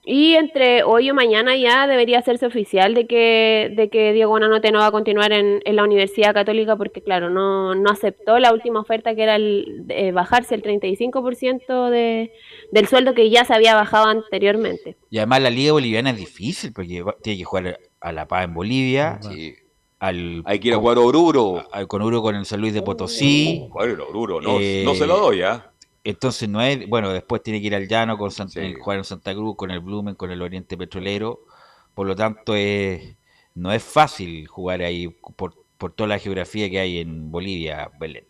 [0.08, 4.70] Y entre hoy o mañana ya debería hacerse oficial de que, de que Diego Bonanote
[4.70, 8.78] no va a continuar en, la Universidad Católica porque, claro, no, no aceptó la última
[8.78, 12.32] oferta que era el, bajarse el 35% de,
[12.70, 14.96] del sueldo que ya se había bajado anteriormente.
[15.10, 18.54] Y además la Liga Boliviana es difícil porque tiene que jugar a La Paz en
[18.54, 19.18] Bolivia.
[19.98, 21.64] Al, Hay que ir a jugar Oruro.
[21.88, 23.68] con Oruro con el San Luis de Potosí.
[23.72, 25.70] Uh, Oruro, no, no se lo doy, ¿ah?
[26.04, 29.56] Entonces no es, bueno, después tiene que ir al llano con jugar en Santa Cruz,
[29.56, 31.40] con el Blumen, con el Oriente Petrolero.
[31.94, 33.16] Por lo tanto, es,
[33.56, 35.54] no es fácil jugar ahí por,
[35.94, 38.24] toda la geografía que hay en Bolivia, Belén.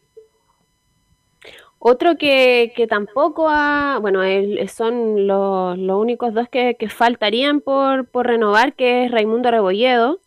[1.79, 4.21] Otro que, que tampoco ha, bueno,
[4.69, 10.21] son los, los únicos dos que, que faltarían por, por, renovar, que es Raimundo Rebolledo,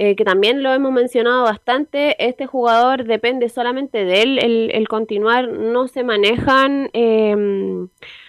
[0.00, 4.38] eh, que también lo hemos mencionado bastante, este jugador depende solamente de él,
[4.72, 7.88] el, continuar, no se manejan em,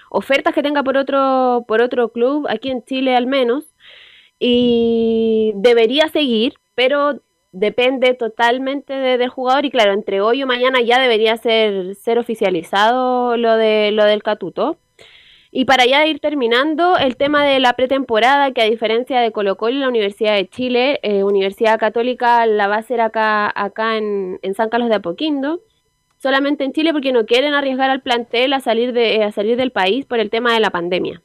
[0.09, 3.75] ofertas que tenga por otro, por otro club, aquí en Chile al menos,
[4.39, 7.21] y debería seguir, pero
[7.51, 13.37] depende totalmente del jugador y claro, entre hoy o mañana ya debería ser, ser oficializado
[13.37, 14.79] lo, de, lo del Catuto.
[15.51, 19.57] Y para ya ir terminando, el tema de la pretemporada, que a diferencia de Colo
[19.57, 23.97] Colo y la Universidad de Chile, eh, Universidad Católica la va a hacer acá, acá
[23.97, 25.61] en, San Carlos de Apoquindo,
[26.19, 29.57] solamente en Chile porque no quieren arriesgar al plantel a salir, de, eh, a salir
[29.57, 31.23] del país por el tema de la pandemia.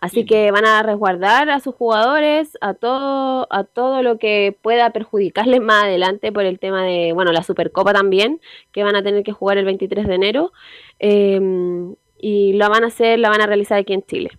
[0.00, 4.90] Así que van a resguardar a sus jugadores, a todo, a todo lo que pueda
[4.90, 8.40] perjudicarles más adelante por el tema de, bueno, la Supercopa también,
[8.70, 10.52] que van a tener que jugar el 23 de enero.
[11.00, 11.40] Eh,
[12.18, 14.30] y lo van a hacer, la van a realizar aquí en Chile.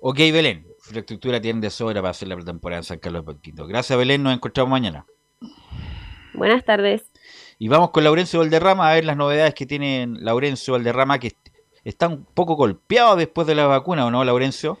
[0.00, 3.66] Ok, Belén, infraestructura tiene de sobra para hacer la pretemporada en San Carlos de Poquito.
[3.66, 5.06] Gracias, Belén, nos encontramos mañana.
[6.34, 7.10] Buenas tardes.
[7.58, 11.32] Y vamos con Laurencio Valderrama a ver las novedades que tiene Laurencio Valderrama, que
[11.84, 14.78] está un poco golpeado después de la vacuna, ¿o no, Laurencio?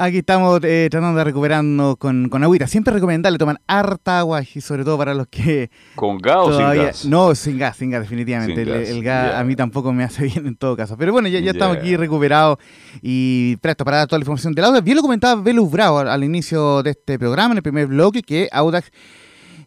[0.00, 2.68] Aquí estamos eh, tratando de recuperarnos con, con agüita.
[2.68, 5.72] Siempre recomendable tomar harta agua y sobre todo para los que...
[5.96, 7.04] ¿Con gas o sin gas?
[7.04, 8.62] No, sin gas, sin gas, definitivamente.
[8.62, 10.96] el, gas, a mí tampoco me hace bien en todo caso.
[10.96, 12.58] Pero bueno, ya, ya estamos aquí recuperados
[13.02, 14.84] y presto para dar toda la información del Audax.
[14.84, 18.22] Bien lo comentaba Velus Bravo al, al inicio de este programa, en el primer bloque,
[18.22, 18.92] que Audax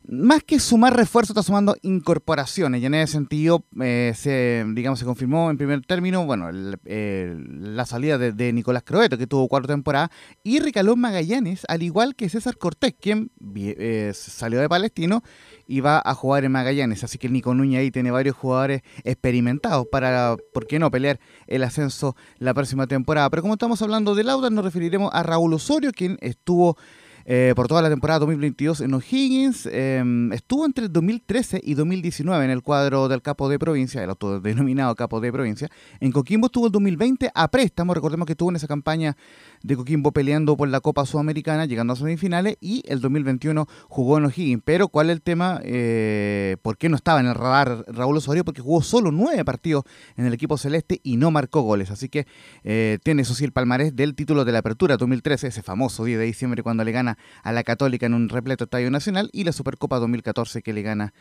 [0.08, 2.82] más que sumar refuerzos, está sumando incorporaciones.
[2.82, 8.18] Y en ese sentido, eh, se, digamos, se confirmó en primer término, bueno, la salida
[8.18, 10.10] de, Nicolás Croeto, que tuvo cuatro temporadas,
[10.44, 15.24] y Ricalón Magallanes, al igual que César Cortés, quien eh, salió de Palestino
[15.68, 17.04] y va a jugar en Magallanes.
[17.04, 21.64] Así que Nico Núñez ahí tiene varios jugadores experimentados para, ¿por qué no?, pelear el
[21.64, 23.30] ascenso la próxima temporada.
[23.30, 26.78] Pero como estamos hablando de Lauda, nos referiremos a Raúl Osorio, quien estuvo
[27.26, 29.68] eh, por toda la temporada 2022 en O'Higgins.
[29.72, 34.96] Em, estuvo entre 2013 y 2019 en el cuadro del capo de provincia, el autodenominado
[34.96, 35.70] capo de provincia.
[36.00, 39.16] En Coquimbo estuvo el 2020 a préstamo, recordemos que estuvo en esa campaña
[39.64, 44.26] de Coquimbo peleando por la Copa Sudamericana, llegando a semifinales, y el 2021 jugó en
[44.26, 44.62] O'Higgins.
[44.66, 45.60] Pero, ¿cuál es el tema?
[45.64, 48.44] Eh, ¿Por qué no estaba en el radar Raúl Osorio?
[48.44, 49.84] Porque jugó solo nueve partidos
[50.18, 51.92] en el equipo celeste y no marcó goles.
[51.92, 52.26] Así que
[52.64, 56.20] eh, tiene eso sí el palmarés del título de la Apertura 2013, ese famoso 10
[56.20, 59.52] de diciembre cuando le gana a la Católica en un repleto estadio nacional, y la
[59.52, 61.14] Supercopa 2014 que le gana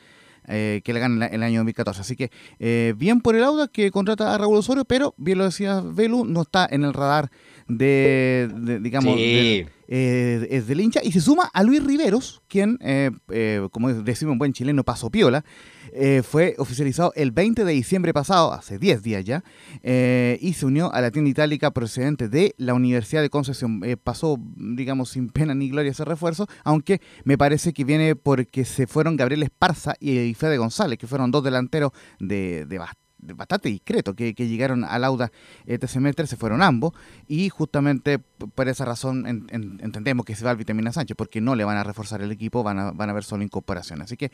[0.47, 2.01] que le gana el año 2014.
[2.01, 5.81] Así que bien por el Audax que contrata a Raúl Osorio, pero bien lo decía
[5.81, 7.31] Velu, no está en el radar
[7.71, 13.67] de, digamos, eh, es del hincha, y se suma a Luis Riveros, quien, eh, eh,
[13.73, 15.45] como decimos un buen chileno, paso piola,
[16.23, 19.43] fue oficializado el 20 de diciembre pasado, hace 10 días ya,
[19.83, 23.83] y se unió a la tienda itálica procedente de la Universidad de Concepción.
[24.05, 28.87] pasó, digamos, sin pena ni gloria ese refuerzo, aunque me parece que viene porque se
[28.87, 31.91] fueron Gabriel Esparza y Fede González, que fueron dos delanteros
[32.21, 33.10] de, de bastante
[33.63, 35.31] discreto que, llegaron al Auda
[35.67, 36.93] este semestre, se fueron ambos
[37.29, 41.65] y justamente por esa razón entendemos que se va el Vitamina Sánchez porque no le
[41.65, 44.03] van a reforzar el equipo, van a, van a ver solo incorporación.
[44.03, 44.31] Así que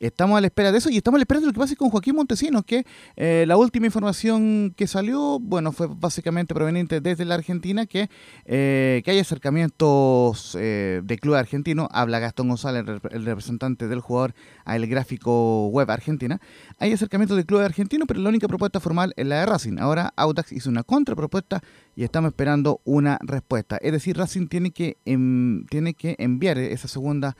[0.00, 1.76] estamos a la espera de eso y estamos a la espera de lo que pase
[1.76, 2.84] con Joaquín Montesinos, que
[3.16, 8.08] eh, la última información que salió, bueno, fue básicamente proveniente desde la Argentina, que,
[8.44, 14.34] eh, que hay acercamientos eh, de club argentino, habla Gastón González, el representante del jugador,
[14.64, 16.40] al gráfico web argentina,
[16.78, 19.78] hay acercamientos de club argentino, pero la única propuesta formal es la de Racing.
[19.78, 21.62] Ahora Audax hizo una contrapropuesta
[21.94, 23.76] y estamos esperando una respuesta.
[23.76, 27.36] Es decir, Racing tiene que, tiene que enviar esa segunda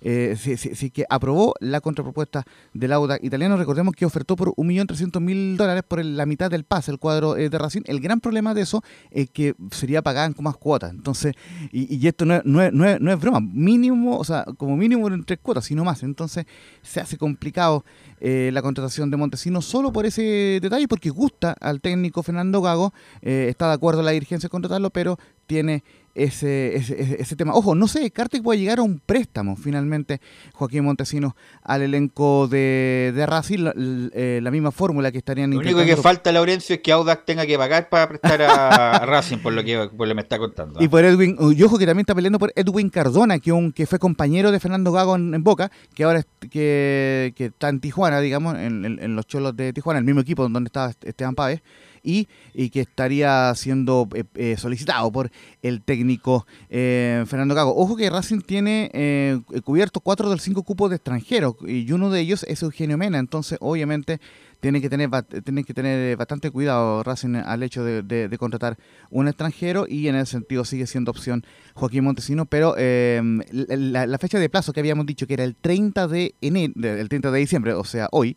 [0.00, 3.56] eh, sí, que aprobó la contrapropuesta del Auda italiano.
[3.56, 7.58] Recordemos que ofertó por 1.300.000 dólares por la mitad del pase el cuadro eh, de
[7.58, 7.82] Racing.
[7.86, 10.90] El gran problema de eso es que sería pagado con más cuotas.
[10.90, 11.34] Entonces,
[11.72, 16.02] y, esto no, es, broma, mínimo, o sea, como mínimo en tres cuotas, sino más.
[16.02, 16.46] Entonces,
[16.82, 17.84] se hace complicado
[18.20, 22.92] eh, la contratación de Montesino solo por ese detalle, porque gusta al técnico Fernando Gago,
[23.22, 25.84] eh, está de acuerdo la dirigencia en contratarlo, pero tiene
[26.16, 27.54] ese, ese, tema.
[27.54, 30.20] Ojo, no sé, Cartec puede llegar a un préstamo finalmente,
[30.54, 35.84] Joaquín Montesinos, al elenco de, de Racing, la, eh, misma fórmula que estarían Lo único
[35.84, 39.62] que falta, Laurencio, es que Audax tenga que pagar para prestar a, Racing, por lo
[39.62, 40.82] que me está contando.
[40.82, 43.86] Y por Edwin, y ojo que también está peleando por Edwin Cardona, que, un, que
[43.86, 48.56] fue compañero de Fernando Gago en, Boca, que ahora que, que, está en Tijuana, digamos,
[48.56, 51.62] en, en, los cholos de Tijuana, el mismo equipo donde estaba Esteban Páez
[52.06, 52.28] y,
[52.70, 55.30] que estaría siendo eh, eh, solicitado por
[55.62, 57.76] el técnico eh, Fernando Gago.
[57.76, 62.20] Ojo que Racing tiene cubierto cuatro de los cinco cupos de extranjeros y uno de
[62.20, 64.20] ellos es Eugenio Mena, entonces obviamente
[64.66, 65.08] tiene que tener,
[65.44, 68.76] tiene que tener bastante cuidado Racing al hecho de, contratar
[69.10, 71.44] un extranjero y en ese sentido sigue siendo opción
[71.74, 76.08] Joaquín Montesino, pero em, la, fecha de plazo que habíamos dicho que era el 30
[76.08, 78.36] de enero, el 30 de diciembre, o sea, hoy,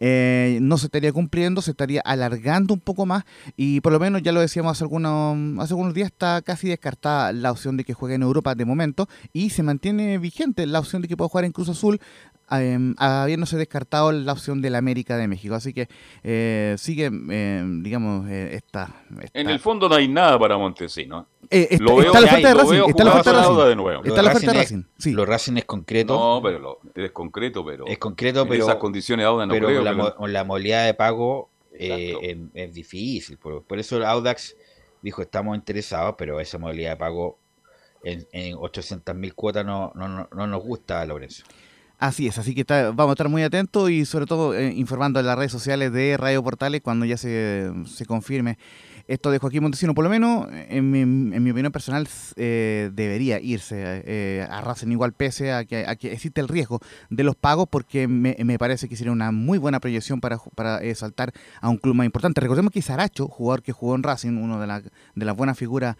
[0.00, 3.24] eh, no se estaría cumpliendo, se estaría alargando un poco más
[3.56, 7.32] y por lo menos ya lo decíamos hace algunos, hace algunos días, está casi descartada
[7.32, 11.00] la opción de que juegue en Europa de momento y se mantiene vigente la opción
[11.00, 12.00] de que pueda jugar en Cruz Azul
[12.52, 15.54] eh, habiéndose descartado la opción del América de México.
[15.54, 15.88] Así que
[16.22, 19.04] eh, sigue, em, digamos, eh, esta,
[19.34, 21.26] En el fondo no hay nada para Montesino.
[21.48, 22.82] Eh, está, lo veo, está, la oferta de Racing.
[22.88, 23.68] Está la oferta de Racing.
[23.68, 24.04] De nuevo.
[24.04, 24.82] Está la oferta de Racing.
[24.98, 25.12] Sí.
[25.12, 26.14] Lo Racing es concreto.
[26.14, 27.86] No, pero lo, es concreto, pero.
[27.86, 28.64] Es concreto, pero.
[28.64, 29.82] esas condiciones Audax no pero creo.
[29.82, 32.16] La, la modalidad de pago es,
[32.54, 33.38] es, difícil.
[33.38, 34.56] Por, por eso Audax
[35.02, 37.38] dijo: estamos interesados, pero esa modalidad de pago
[38.02, 41.44] en, en 800.000 cuotas no, no, no, no nos gusta, Lorenzo.
[42.00, 45.26] Así es, así que vamos a estar muy atentos y sobre todo eh, informando en
[45.26, 48.56] las redes sociales de Radio Portales cuando ya se, se confirme
[49.06, 49.92] esto de Joaquín Montesino.
[49.92, 54.92] Por lo menos, en mi, en mi opinión personal, eh, debería irse eh, a Racing
[54.92, 58.58] igual pese a que, a que, existe el riesgo de los pagos porque me, me
[58.58, 62.40] parece que sería una muy buena proyección para, para saltar a un club más importante.
[62.40, 65.96] Recordemos que Saracho, jugador que jugó en Racing, uno de, la, de las buenas figuras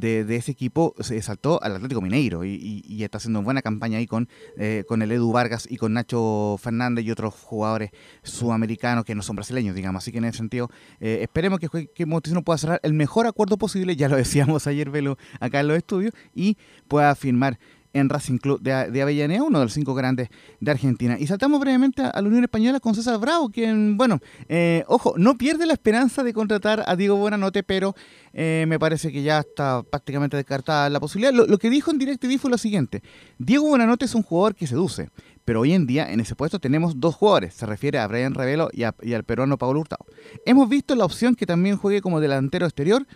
[0.00, 4.28] de, ese equipo se saltó al Atlético Mineiro y, está haciendo buena campaña ahí con,
[4.56, 7.90] eh, con el Edu Vargas y con Nacho Fernández y otros jugadores
[8.22, 10.02] sudamericanos que no son brasileños, digamos.
[10.02, 10.70] Así que en ese sentido,
[11.00, 14.90] eh, esperemos que, que Montesino pueda cerrar el mejor acuerdo posible, ya lo decíamos ayer,
[14.90, 16.56] Velo, acá en los estudios, y
[16.88, 17.58] pueda firmar
[17.98, 20.28] en Racing Club de, Avellaneda, uno de los cinco grandes
[20.60, 21.16] de Argentina.
[21.18, 25.36] Y saltamos brevemente a la Unión Española con César Bravo, quien, bueno, eh, ojo, no
[25.38, 27.94] pierde la esperanza de contratar a Diego Buenanote, pero
[28.32, 31.32] eh, me parece que ya está prácticamente descartada la posibilidad.
[31.32, 33.02] Lo, que dijo en DirecTV fue lo siguiente,
[33.38, 35.08] Diego Buenanote es un jugador que seduce,
[35.44, 38.68] pero hoy en día en ese puesto tenemos dos jugadores, se refiere a Brian Revelo
[38.72, 40.04] y, y al peruano Pablo Hurtado.
[40.44, 43.06] Hemos visto la opción que también juegue como delantero exterior,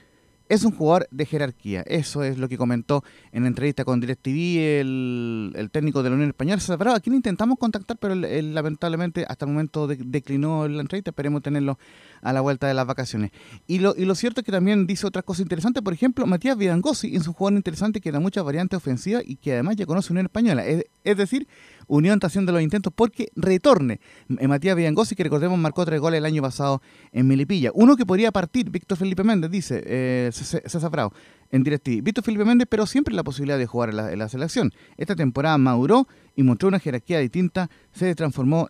[0.51, 1.82] es un jugador de jerarquía.
[1.86, 6.16] Eso es lo que comentó en la entrevista con DirecTV el, el técnico de la
[6.16, 6.60] Unión Española.
[6.77, 11.10] Bravo, aquí lo intentamos contactar, pero lamentablemente hasta el momento declinó la entrevista.
[11.10, 11.78] Esperemos tenerlo
[12.20, 13.31] a la vuelta de las vacaciones.
[13.68, 15.85] Y lo, cierto es que también dice otras cosas interesantes.
[15.85, 19.52] Por ejemplo, Matías Vidangosi es un jugador interesante que da muchas variantes ofensivas y que
[19.52, 20.66] además ya conoce Unión Española.
[20.66, 21.47] Es, es decir,
[21.90, 26.24] Unión está haciendo los intentos porque retorne Matías Villangosi, que recordemos marcó tres goles el
[26.24, 26.80] año pasado
[27.12, 27.72] en Milipilla.
[27.74, 31.12] Uno que podría partir, Víctor Felipe Méndez, dice eh, César Bravo,
[31.50, 32.02] en DirecTV.
[32.02, 34.72] Víctor Felipe Méndez, pero siempre la posibilidad de jugar en la, selección.
[34.96, 36.06] Esta temporada maduró
[36.36, 38.68] y mostró una jerarquía distinta, se transformó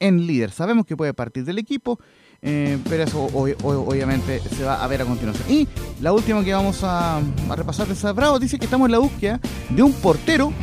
[0.00, 0.50] en líder.
[0.50, 2.00] Sabemos que puede partir del equipo,
[2.40, 5.46] eh, pero eso obviamente se va a ver a continuación.
[5.50, 5.68] Y
[6.00, 7.20] la última que vamos a,
[7.54, 9.38] repasar de Bravo dice que estamos en la búsqueda
[9.68, 10.54] de un portero.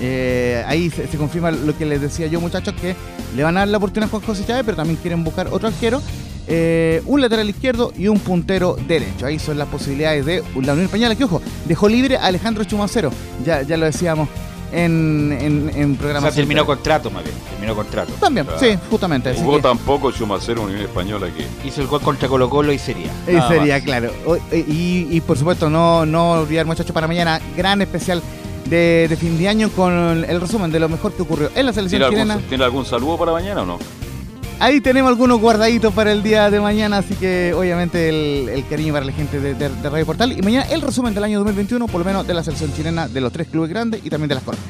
[0.00, 2.96] Eh, ahí se, confirma lo que les decía yo, muchachos, que
[3.36, 5.68] le van a dar la oportunidad a Juan José Chávez, pero también quieren buscar otro
[5.68, 6.00] arquero.
[6.52, 9.26] Eh, un lateral izquierdo y un puntero derecho.
[9.26, 13.12] Ahí son las posibilidades de la Unión Española, que ojo, dejó libre a Alejandro Chumacero.
[13.44, 14.28] Ya, ya lo decíamos
[14.72, 16.30] en, en, en programas.
[16.30, 17.36] O sea, terminó contrato, más bien.
[17.50, 18.12] Terminó contrato.
[18.14, 19.34] También, sí, justamente.
[19.34, 21.44] Jugó tampoco Chumacero Unión Española aquí.
[21.64, 23.12] Hizo el gol contra Colo Colo y sería.
[23.28, 24.10] Y sería, claro.
[24.52, 28.22] Y, y, por supuesto, no, no olvidar, muchachos, para mañana, gran especial.
[28.68, 31.72] De, de, fin de año con el resumen de lo mejor que ocurrió en la
[31.72, 32.38] selección chilena.
[32.48, 33.78] ¿Tiene algún saludo para mañana o no?
[34.60, 39.06] Ahí tenemos algunos guardaditos para el día de mañana, así que obviamente el, cariño para
[39.06, 40.32] la gente de, Radio Portal.
[40.32, 43.22] Y mañana el resumen del año 2021, por lo menos de la selección chilena, de
[43.22, 44.68] los tres clubes grandes y también de las colonias.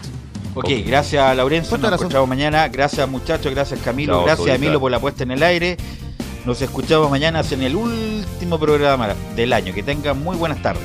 [0.55, 2.69] Ok, gracias Laurencio, nos escuchamos mañana.
[2.69, 5.77] Gracias muchachos, gracias Camilo, gracias Emilio por la puesta en el aire.
[6.47, 9.75] Nos escuchamos mañana en el último programa del año.
[9.75, 10.85] Que tengan muy buenas tardes.